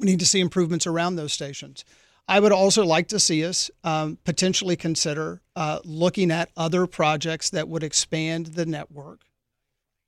need 0.00 0.18
to 0.20 0.26
see 0.26 0.40
improvements 0.40 0.86
around 0.86 1.16
those 1.16 1.32
stations. 1.32 1.84
I 2.26 2.40
would 2.40 2.52
also 2.52 2.84
like 2.84 3.08
to 3.08 3.20
see 3.20 3.44
us 3.44 3.70
um, 3.84 4.18
potentially 4.24 4.76
consider 4.76 5.40
uh, 5.56 5.78
looking 5.84 6.30
at 6.30 6.50
other 6.56 6.86
projects 6.86 7.50
that 7.50 7.68
would 7.68 7.82
expand 7.82 8.46
the 8.46 8.66
network, 8.66 9.22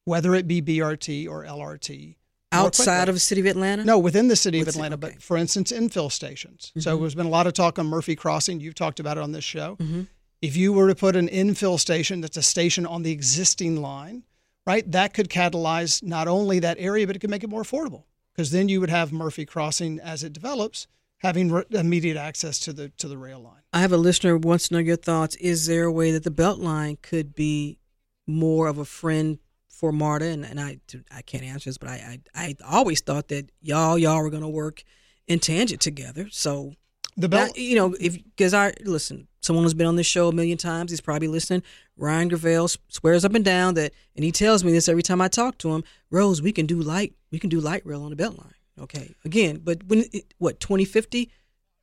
whether 0.04 0.34
it 0.34 0.46
be 0.46 0.60
BRT 0.60 1.28
or 1.28 1.44
LRT, 1.44 2.16
outside 2.52 3.08
of 3.08 3.14
the 3.14 3.20
city 3.20 3.40
of 3.40 3.46
Atlanta? 3.46 3.84
No, 3.84 3.98
within 3.98 4.28
the 4.28 4.36
city 4.36 4.60
of 4.60 4.68
Atlanta. 4.68 4.94
Okay. 4.94 5.12
But 5.14 5.22
for 5.22 5.36
instance, 5.36 5.72
infill 5.72 6.10
stations. 6.10 6.70
Mm-hmm. 6.70 6.80
So 6.80 6.96
there's 6.96 7.14
been 7.14 7.26
a 7.26 7.30
lot 7.30 7.46
of 7.46 7.52
talk 7.52 7.78
on 7.78 7.86
Murphy 7.86 8.16
Crossing. 8.16 8.60
You've 8.60 8.74
talked 8.74 9.00
about 9.00 9.16
it 9.16 9.22
on 9.22 9.32
this 9.32 9.44
show. 9.44 9.76
Mm-hmm. 9.76 10.02
If 10.42 10.56
you 10.56 10.72
were 10.72 10.88
to 10.88 10.94
put 10.94 11.16
an 11.16 11.28
infill 11.28 11.78
station 11.78 12.20
that's 12.20 12.36
a 12.36 12.42
station 12.42 12.86
on 12.86 13.02
the 13.02 13.12
existing 13.12 13.82
line, 13.82 14.24
right, 14.66 14.90
that 14.90 15.12
could 15.12 15.28
catalyze 15.28 16.02
not 16.02 16.28
only 16.28 16.60
that 16.60 16.76
area, 16.78 17.06
but 17.06 17.16
it 17.16 17.18
could 17.18 17.30
make 17.30 17.44
it 17.44 17.50
more 17.50 17.62
affordable 17.62 18.04
because 18.34 18.50
then 18.50 18.68
you 18.68 18.80
would 18.80 18.90
have 18.90 19.12
Murphy 19.12 19.44
Crossing 19.44 20.00
as 20.00 20.24
it 20.24 20.32
develops 20.32 20.86
having 21.18 21.52
re- 21.52 21.64
immediate 21.70 22.16
access 22.16 22.58
to 22.60 22.72
the 22.72 22.88
to 22.96 23.06
the 23.06 23.18
rail 23.18 23.40
line. 23.40 23.62
I 23.72 23.80
have 23.80 23.92
a 23.92 23.98
listener 23.98 24.32
who 24.32 24.48
wants 24.48 24.68
to 24.68 24.74
know 24.74 24.80
your 24.80 24.96
thoughts. 24.96 25.36
Is 25.36 25.66
there 25.66 25.84
a 25.84 25.92
way 25.92 26.10
that 26.12 26.24
the 26.24 26.30
Beltline 26.30 27.00
could 27.02 27.34
be 27.34 27.78
more 28.26 28.66
of 28.66 28.78
a 28.78 28.84
friend 28.84 29.38
for 29.80 29.92
Marta, 29.92 30.26
and, 30.26 30.44
and 30.44 30.60
I 30.60 30.78
I 31.10 31.22
can't 31.22 31.42
answer 31.42 31.70
this, 31.70 31.78
but 31.78 31.88
I, 31.88 32.18
I, 32.34 32.54
I 32.54 32.56
always 32.70 33.00
thought 33.00 33.28
that 33.28 33.50
y'all 33.62 33.98
y'all 33.98 34.22
were 34.22 34.28
gonna 34.28 34.48
work 34.48 34.84
in 35.26 35.38
tangent 35.38 35.80
together. 35.80 36.28
So 36.30 36.74
the 37.16 37.30
belt, 37.30 37.56
you 37.56 37.76
know, 37.76 37.96
if 37.98 38.22
because 38.22 38.52
I 38.52 38.74
listen, 38.84 39.26
someone 39.40 39.64
who's 39.64 39.72
been 39.72 39.86
on 39.86 39.96
this 39.96 40.06
show 40.06 40.28
a 40.28 40.32
million 40.32 40.58
times, 40.58 40.90
he's 40.90 41.00
probably 41.00 41.28
listening. 41.28 41.62
Ryan 41.96 42.28
Gravel 42.28 42.68
swears 42.88 43.24
up 43.24 43.34
and 43.34 43.44
down 43.44 43.72
that, 43.74 43.92
and 44.14 44.24
he 44.24 44.32
tells 44.32 44.62
me 44.62 44.70
this 44.70 44.86
every 44.86 45.02
time 45.02 45.22
I 45.22 45.28
talk 45.28 45.56
to 45.58 45.72
him. 45.72 45.82
Rose, 46.10 46.42
we 46.42 46.52
can 46.52 46.66
do 46.66 46.78
light, 46.80 47.14
we 47.30 47.38
can 47.38 47.48
do 47.48 47.58
light 47.58 47.84
rail 47.86 48.02
on 48.02 48.10
the 48.14 48.22
Beltline. 48.22 48.52
Okay, 48.78 49.14
again, 49.24 49.62
but 49.64 49.82
when 49.84 50.04
it, 50.12 50.34
what 50.36 50.60
twenty 50.60 50.84
fifty, 50.84 51.30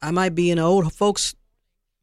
I 0.04 0.12
might 0.12 0.36
be 0.36 0.52
in 0.52 0.60
an 0.60 0.64
old 0.64 0.94
folks 0.94 1.34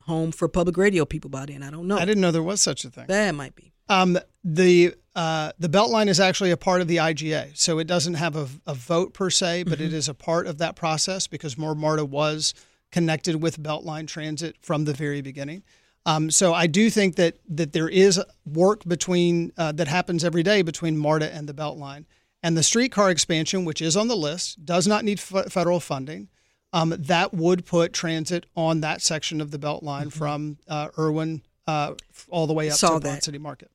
home 0.03 0.32
for 0.32 0.49
public 0.49 0.76
radio 0.76 1.05
people 1.05 1.30
by 1.30 1.47
then. 1.47 1.62
I 1.62 1.70
don't 1.70 1.86
know. 1.86 1.99
I 1.99 2.05
didn't 2.05 2.20
know 2.20 2.32
there 2.32 2.42
was 2.42 2.61
such 2.61 2.84
a 2.84 2.90
thing. 2.90 3.07
That 3.07 3.34
might 3.36 3.55
be. 3.55 3.74
Um, 3.89 4.18
the 4.43 4.95
uh, 5.14 5.53
the 5.59 5.68
Beltline 5.68 6.09
is 6.09 6.18
actually 6.18 6.51
a 6.51 6.57
part 6.57 6.80
of 6.80 6.89
the 6.89 6.97
IGA, 6.97 7.57
so 7.57 7.78
it 7.78 7.87
doesn't 7.87 8.14
have 8.14 8.35
a, 8.35 8.49
a 8.66 8.74
vote 8.74 9.14
per 9.14 9.30
se, 9.30 9.62
but 9.64 9.74
mm-hmm. 9.74 9.85
it 9.85 9.93
is 9.93 10.09
a 10.09 10.14
part 10.14 10.47
of 10.47 10.59
that 10.59 10.74
process 10.74 11.28
because 11.28 11.57
More 11.57 11.76
MARTA 11.76 12.05
was 12.05 12.53
connected 12.91 13.41
with 13.41 13.62
Beltline 13.62 14.09
Transit 14.09 14.57
from 14.61 14.85
the 14.85 14.93
very 14.93 15.20
beginning. 15.20 15.62
Um, 16.07 16.30
so 16.30 16.53
I 16.53 16.66
do 16.66 16.91
think 16.91 17.16
that 17.16 17.39
that 17.49 17.72
there 17.72 17.89
is 17.89 18.20
work 18.45 18.85
between 18.85 19.53
uh, 19.57 19.72
that 19.72 19.89
happens 19.89 20.24
every 20.24 20.43
day 20.43 20.62
between 20.62 20.99
MARTA 20.99 21.32
and 21.32 21.49
the 21.49 21.55
Beltline, 21.55 22.05
and 22.43 22.57
the 22.57 22.62
streetcar 22.62 23.11
expansion, 23.11 23.64
which 23.64 23.80
is 23.80 23.97
on 23.97 24.09
the 24.09 24.16
list, 24.16 24.64
does 24.64 24.87
not 24.87 25.05
need 25.05 25.18
f- 25.18 25.51
federal 25.51 25.80
funding. 25.80 26.28
Um, 26.72 26.93
that 26.99 27.32
would 27.32 27.64
put 27.66 27.93
transit 27.93 28.47
on 28.57 28.80
that 28.80 29.01
section 29.01 29.41
of 29.41 29.53
the 29.53 29.59
Beltline 29.61 30.07
mm-hmm. 30.07 30.09
from 30.09 30.59
uh, 30.66 30.89
Irwin 30.99 31.43
uh, 31.68 31.95
all 32.28 32.47
the 32.47 32.53
way 32.53 32.68
up 32.68 32.76
Saw 32.76 32.99
to 32.99 33.09
Ponce 33.09 33.24
City 33.24 33.39
Market. 33.39 33.70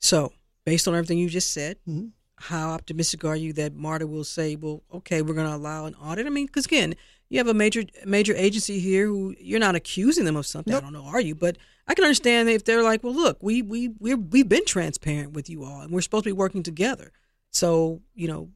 So, 0.00 0.32
based 0.64 0.86
on 0.86 0.94
everything 0.94 1.18
you 1.18 1.28
just 1.28 1.52
said, 1.52 1.78
mm-hmm. 1.88 2.08
how 2.36 2.70
optimistic 2.70 3.24
are 3.24 3.36
you 3.36 3.52
that 3.54 3.74
MARTA 3.74 4.06
will 4.06 4.24
say, 4.24 4.56
well, 4.56 4.82
okay, 4.92 5.22
we're 5.22 5.34
going 5.34 5.48
to 5.48 5.56
allow 5.56 5.86
an 5.86 5.94
audit? 5.94 6.26
I 6.26 6.30
mean, 6.30 6.46
because 6.46 6.66
again, 6.66 6.94
you 7.28 7.38
have 7.38 7.48
a 7.48 7.54
major 7.54 7.84
major 8.04 8.34
agency 8.34 8.78
here 8.78 9.06
who 9.06 9.34
you're 9.38 9.60
not 9.60 9.74
accusing 9.74 10.24
them 10.24 10.36
of 10.36 10.46
something. 10.46 10.72
Nope. 10.72 10.82
I 10.82 10.86
don't 10.86 10.92
know, 10.92 11.04
are 11.04 11.20
you? 11.20 11.34
But 11.34 11.58
I 11.86 11.94
can 11.94 12.04
understand 12.04 12.48
if 12.48 12.64
they're 12.64 12.82
like, 12.82 13.02
well, 13.02 13.14
look, 13.14 13.42
we 13.42 13.62
we 13.62 13.88
we 13.98 14.14
we've 14.14 14.48
been 14.48 14.64
transparent 14.64 15.32
with 15.32 15.50
you 15.50 15.64
all, 15.64 15.80
and 15.80 15.92
we're 15.92 16.00
supposed 16.00 16.24
to 16.24 16.28
be 16.30 16.32
working 16.32 16.62
together. 16.62 17.12
So 17.50 18.00
you 18.14 18.28
know, 18.28 18.50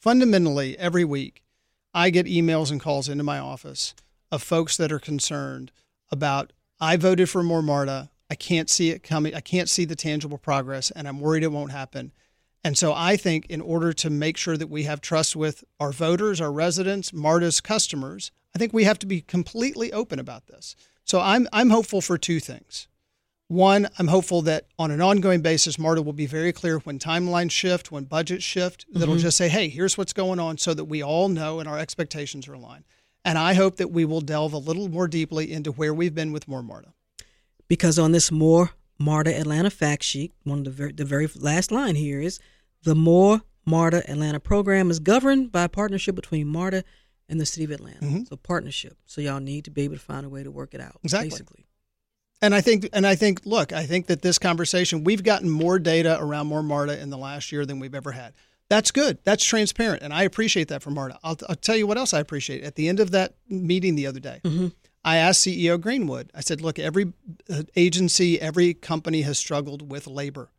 fundamentally, 0.00 0.78
every 0.78 1.04
week, 1.04 1.42
I 1.94 2.10
get 2.10 2.26
emails 2.26 2.70
and 2.70 2.80
calls 2.80 3.08
into 3.08 3.24
my 3.24 3.38
office 3.38 3.94
of 4.30 4.42
folks 4.42 4.76
that 4.76 4.92
are 4.92 4.98
concerned 4.98 5.72
about 6.10 6.52
I 6.80 6.96
voted 6.96 7.30
for 7.30 7.42
more 7.42 7.62
MARTA. 7.62 8.10
I 8.30 8.34
can't 8.34 8.68
see 8.68 8.90
it 8.90 9.02
coming. 9.02 9.34
I 9.34 9.40
can't 9.40 9.68
see 9.68 9.84
the 9.84 9.96
tangible 9.96 10.38
progress, 10.38 10.90
and 10.90 11.06
I'm 11.06 11.20
worried 11.20 11.42
it 11.42 11.52
won't 11.52 11.72
happen. 11.72 12.12
And 12.64 12.76
so 12.76 12.92
I 12.92 13.16
think 13.16 13.46
in 13.46 13.60
order 13.60 13.92
to 13.92 14.10
make 14.10 14.36
sure 14.36 14.56
that 14.56 14.68
we 14.68 14.82
have 14.82 15.00
trust 15.00 15.36
with 15.36 15.62
our 15.78 15.92
voters, 15.92 16.40
our 16.40 16.50
residents, 16.50 17.12
MARTA's 17.12 17.60
customers, 17.60 18.32
I 18.54 18.58
think 18.58 18.72
we 18.72 18.84
have 18.84 18.98
to 19.00 19.06
be 19.06 19.20
completely 19.20 19.92
open 19.92 20.18
about 20.18 20.48
this. 20.48 20.74
So 21.04 21.20
I'm 21.20 21.46
I'm 21.52 21.70
hopeful 21.70 22.00
for 22.00 22.18
two 22.18 22.40
things. 22.40 22.88
One, 23.48 23.88
I'm 23.96 24.08
hopeful 24.08 24.42
that 24.42 24.66
on 24.76 24.90
an 24.90 25.00
ongoing 25.00 25.40
basis, 25.40 25.78
MARTA 25.78 26.02
will 26.02 26.12
be 26.12 26.26
very 26.26 26.52
clear 26.52 26.78
when 26.80 26.98
timelines 26.98 27.52
shift, 27.52 27.92
when 27.92 28.02
budgets 28.02 28.42
shift, 28.42 28.88
mm-hmm. 28.88 28.98
that'll 28.98 29.16
just 29.16 29.36
say, 29.36 29.48
hey, 29.48 29.68
here's 29.68 29.96
what's 29.96 30.12
going 30.12 30.40
on 30.40 30.58
so 30.58 30.74
that 30.74 30.86
we 30.86 31.00
all 31.00 31.28
know 31.28 31.60
and 31.60 31.68
our 31.68 31.78
expectations 31.78 32.48
are 32.48 32.54
aligned. 32.54 32.84
And 33.24 33.38
I 33.38 33.54
hope 33.54 33.76
that 33.76 33.92
we 33.92 34.04
will 34.04 34.20
delve 34.20 34.52
a 34.52 34.58
little 34.58 34.88
more 34.88 35.06
deeply 35.06 35.52
into 35.52 35.70
where 35.70 35.94
we've 35.94 36.14
been 36.14 36.32
with 36.32 36.48
more 36.48 36.62
MARTA. 36.62 36.92
Because 37.68 37.98
on 37.98 38.12
this 38.12 38.30
more 38.30 38.70
MARTA 38.98 39.38
Atlanta 39.38 39.70
fact 39.70 40.02
sheet, 40.02 40.32
one 40.44 40.60
of 40.60 40.64
the 40.64 40.70
very, 40.70 40.92
the 40.92 41.04
very 41.04 41.28
last 41.36 41.70
line 41.70 41.96
here 41.96 42.20
is 42.20 42.38
the 42.82 42.94
More 42.94 43.42
MARTA 43.64 44.08
Atlanta 44.10 44.40
program 44.40 44.90
is 44.90 45.00
governed 45.00 45.50
by 45.50 45.64
a 45.64 45.68
partnership 45.68 46.14
between 46.14 46.46
MARTA 46.46 46.84
and 47.28 47.40
the 47.40 47.46
city 47.46 47.64
of 47.64 47.72
Atlanta. 47.72 47.98
Mm-hmm. 47.98 48.22
So 48.24 48.36
partnership. 48.36 48.96
So 49.06 49.20
y'all 49.20 49.40
need 49.40 49.64
to 49.64 49.70
be 49.70 49.82
able 49.82 49.96
to 49.96 50.00
find 50.00 50.24
a 50.24 50.28
way 50.28 50.44
to 50.44 50.50
work 50.50 50.74
it 50.74 50.80
out. 50.80 50.98
Exactly. 51.02 51.30
Basically. 51.30 51.66
And 52.42 52.54
I 52.54 52.60
think, 52.60 52.88
and 52.92 53.06
I 53.06 53.14
think, 53.16 53.40
look, 53.44 53.72
I 53.72 53.86
think 53.86 54.06
that 54.06 54.22
this 54.22 54.38
conversation, 54.38 55.04
we've 55.04 55.24
gotten 55.24 55.48
more 55.48 55.78
data 55.78 56.18
around 56.20 56.46
more 56.46 56.62
MARTA 56.62 57.00
in 57.00 57.10
the 57.10 57.18
last 57.18 57.50
year 57.50 57.66
than 57.66 57.80
we've 57.80 57.94
ever 57.94 58.12
had. 58.12 58.34
That's 58.68 58.90
good. 58.90 59.18
That's 59.24 59.44
transparent, 59.44 60.02
and 60.02 60.12
I 60.12 60.24
appreciate 60.24 60.68
that 60.68 60.82
from 60.82 60.94
MARTA. 60.94 61.18
I'll, 61.22 61.36
I'll 61.48 61.54
tell 61.54 61.76
you 61.76 61.86
what 61.86 61.98
else 61.98 62.12
I 62.12 62.18
appreciate. 62.18 62.64
At 62.64 62.74
the 62.74 62.88
end 62.88 62.98
of 62.98 63.12
that 63.12 63.36
meeting 63.48 63.94
the 63.94 64.08
other 64.08 64.18
day, 64.18 64.40
mm-hmm. 64.42 64.68
I 65.06 65.18
asked 65.18 65.46
CEO 65.46 65.80
Greenwood. 65.80 66.30
I 66.34 66.40
said, 66.40 66.60
"Look, 66.60 66.78
every 66.78 67.12
uh, 67.48 67.62
agency, 67.76 68.40
every 68.40 68.74
company 68.74 69.22
has 69.22 69.38
struggled 69.38 69.90
with 69.90 70.08
labor. 70.08 70.50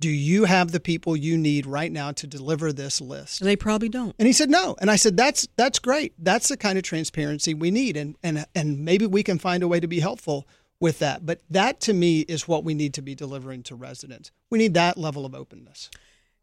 Do 0.00 0.08
you 0.08 0.44
have 0.44 0.70
the 0.70 0.78
people 0.78 1.16
you 1.16 1.36
need 1.36 1.66
right 1.66 1.90
now 1.90 2.12
to 2.12 2.26
deliver 2.28 2.72
this 2.72 3.00
list?" 3.00 3.42
They 3.42 3.56
probably 3.56 3.88
don't. 3.88 4.14
And 4.16 4.26
he 4.28 4.32
said, 4.32 4.50
"No." 4.50 4.76
And 4.80 4.88
I 4.88 4.94
said, 4.94 5.16
"That's 5.16 5.48
that's 5.56 5.80
great. 5.80 6.14
That's 6.16 6.48
the 6.48 6.56
kind 6.56 6.78
of 6.78 6.84
transparency 6.84 7.54
we 7.54 7.72
need, 7.72 7.96
and 7.96 8.16
and 8.22 8.46
and 8.54 8.84
maybe 8.84 9.04
we 9.04 9.24
can 9.24 9.38
find 9.38 9.64
a 9.64 9.68
way 9.68 9.80
to 9.80 9.88
be 9.88 10.00
helpful." 10.00 10.46
with 10.80 11.00
that. 11.00 11.26
But 11.26 11.40
that 11.50 11.80
to 11.80 11.92
me 11.92 12.20
is 12.20 12.46
what 12.46 12.62
we 12.62 12.72
need 12.72 12.94
to 12.94 13.02
be 13.02 13.16
delivering 13.16 13.64
to 13.64 13.74
residents. 13.74 14.30
We 14.48 14.58
need 14.58 14.74
that 14.74 14.96
level 14.96 15.26
of 15.26 15.34
openness. 15.34 15.90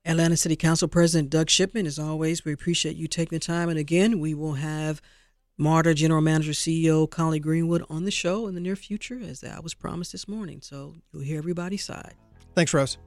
Atlanta 0.04 0.38
City 0.38 0.56
Council 0.56 0.88
President 0.88 1.30
Doug 1.30 1.50
Shipman, 1.50 1.88
as 1.88 1.98
always, 1.98 2.46
we 2.46 2.54
appreciate 2.54 2.96
you 2.96 3.08
taking 3.08 3.38
the 3.38 3.40
time. 3.40 3.70
And 3.70 3.80
again, 3.80 4.20
we 4.20 4.34
will 4.34 4.54
have 4.54 5.02
MARTA 5.58 5.94
General 5.94 6.22
Manager 6.22 6.52
CEO 6.52 7.10
Collie 7.10 7.40
Greenwood 7.40 7.86
on 7.90 8.04
the 8.04 8.12
show 8.12 8.48
in 8.48 8.56
the 8.56 8.62
near 8.62 8.76
future, 8.76 9.20
as 9.24 9.42
I 9.42 9.60
was 9.62 9.74
promised 9.74 10.12
this 10.12 10.28
morning. 10.28 10.60
So 10.62 10.96
you'll 11.14 11.24
hear 11.24 11.38
everybody's 11.38 11.84
side. 11.84 12.16
Thanks, 12.56 12.74
Rose. 12.74 12.98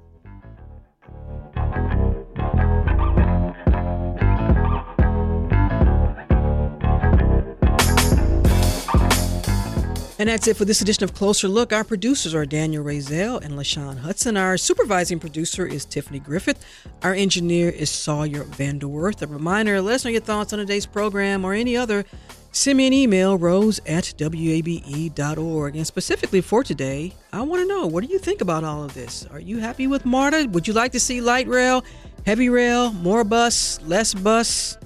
And 10.21 10.29
that's 10.29 10.49
it 10.49 10.57
for 10.57 10.65
this 10.65 10.81
edition 10.81 11.05
of 11.05 11.15
Closer 11.15 11.47
Look. 11.47 11.73
Our 11.73 11.85
producers 11.85 12.35
are 12.35 12.45
Daniel 12.45 12.83
Razel 12.83 13.41
and 13.41 13.55
LaShawn 13.55 13.99
Hudson. 13.99 14.37
Our 14.37 14.57
supervising 14.57 15.21
producer 15.21 15.65
is 15.65 15.85
Tiffany 15.85 16.19
Griffith. 16.19 16.65
Our 17.03 17.15
engineer 17.15 17.69
is 17.69 17.89
Sawyer 17.89 18.43
Vanderworth. 18.43 19.23
A 19.23 19.29
reminder, 19.29 19.81
let 19.81 19.95
us 19.95 20.05
know 20.05 20.11
your 20.11 20.21
thoughts 20.21 20.53
on 20.53 20.59
today's 20.59 20.87
program 20.87 21.45
or 21.45 21.55
any 21.55 21.77
other. 21.77 22.05
Send 22.51 22.79
me 22.79 22.87
an 22.87 22.93
email, 22.93 23.37
rose 23.37 23.79
at 23.87 24.15
wabe.org. 24.19 25.77
And 25.77 25.87
specifically 25.87 26.41
for 26.41 26.65
today, 26.65 27.13
I 27.33 27.43
want 27.43 27.63
to 27.63 27.69
know 27.69 27.87
what 27.87 28.05
do 28.05 28.11
you 28.11 28.19
think 28.19 28.41
about 28.41 28.65
all 28.65 28.83
of 28.83 28.95
this? 28.95 29.27
Are 29.31 29.39
you 29.39 29.59
happy 29.59 29.87
with 29.87 30.05
MARTA? 30.05 30.49
Would 30.51 30.67
you 30.67 30.75
like 30.75 30.93
to 30.93 31.01
see 31.01 31.21
light 31.21 31.47
rail, 31.47 31.85
heavy 32.25 32.49
rail, 32.49 32.93
more 32.95 33.23
bus, 33.23 33.81
less 33.83 34.15
bus? 34.15 34.79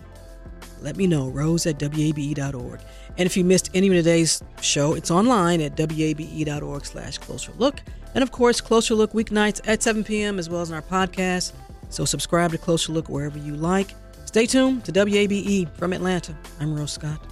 Let 0.80 0.96
me 0.96 1.06
know, 1.06 1.28
rose 1.28 1.64
at 1.66 1.80
wabe.org. 1.80 2.80
And 3.16 3.26
if 3.26 3.36
you 3.36 3.44
missed 3.44 3.70
any 3.74 3.88
of 3.88 3.94
today's 3.94 4.42
show, 4.60 4.94
it's 4.94 5.10
online 5.10 5.60
at 5.60 5.78
wabe.org 5.78 6.84
slash 6.84 7.18
closer 7.18 7.52
look. 7.58 7.80
And 8.14 8.22
of 8.22 8.32
course, 8.32 8.60
Closer 8.60 8.94
Look 8.94 9.12
weeknights 9.12 9.60
at 9.66 9.82
7 9.82 10.04
p.m. 10.04 10.38
as 10.38 10.50
well 10.50 10.60
as 10.60 10.68
in 10.70 10.74
our 10.74 10.82
podcast. 10.82 11.52
So 11.88 12.04
subscribe 12.04 12.50
to 12.52 12.58
Closer 12.58 12.92
Look 12.92 13.08
wherever 13.08 13.38
you 13.38 13.54
like. 13.54 13.94
Stay 14.26 14.46
tuned 14.46 14.84
to 14.84 14.92
WABE 14.92 15.74
from 15.76 15.92
Atlanta. 15.92 16.36
I'm 16.60 16.74
Rose 16.74 16.92
Scott. 16.92 17.31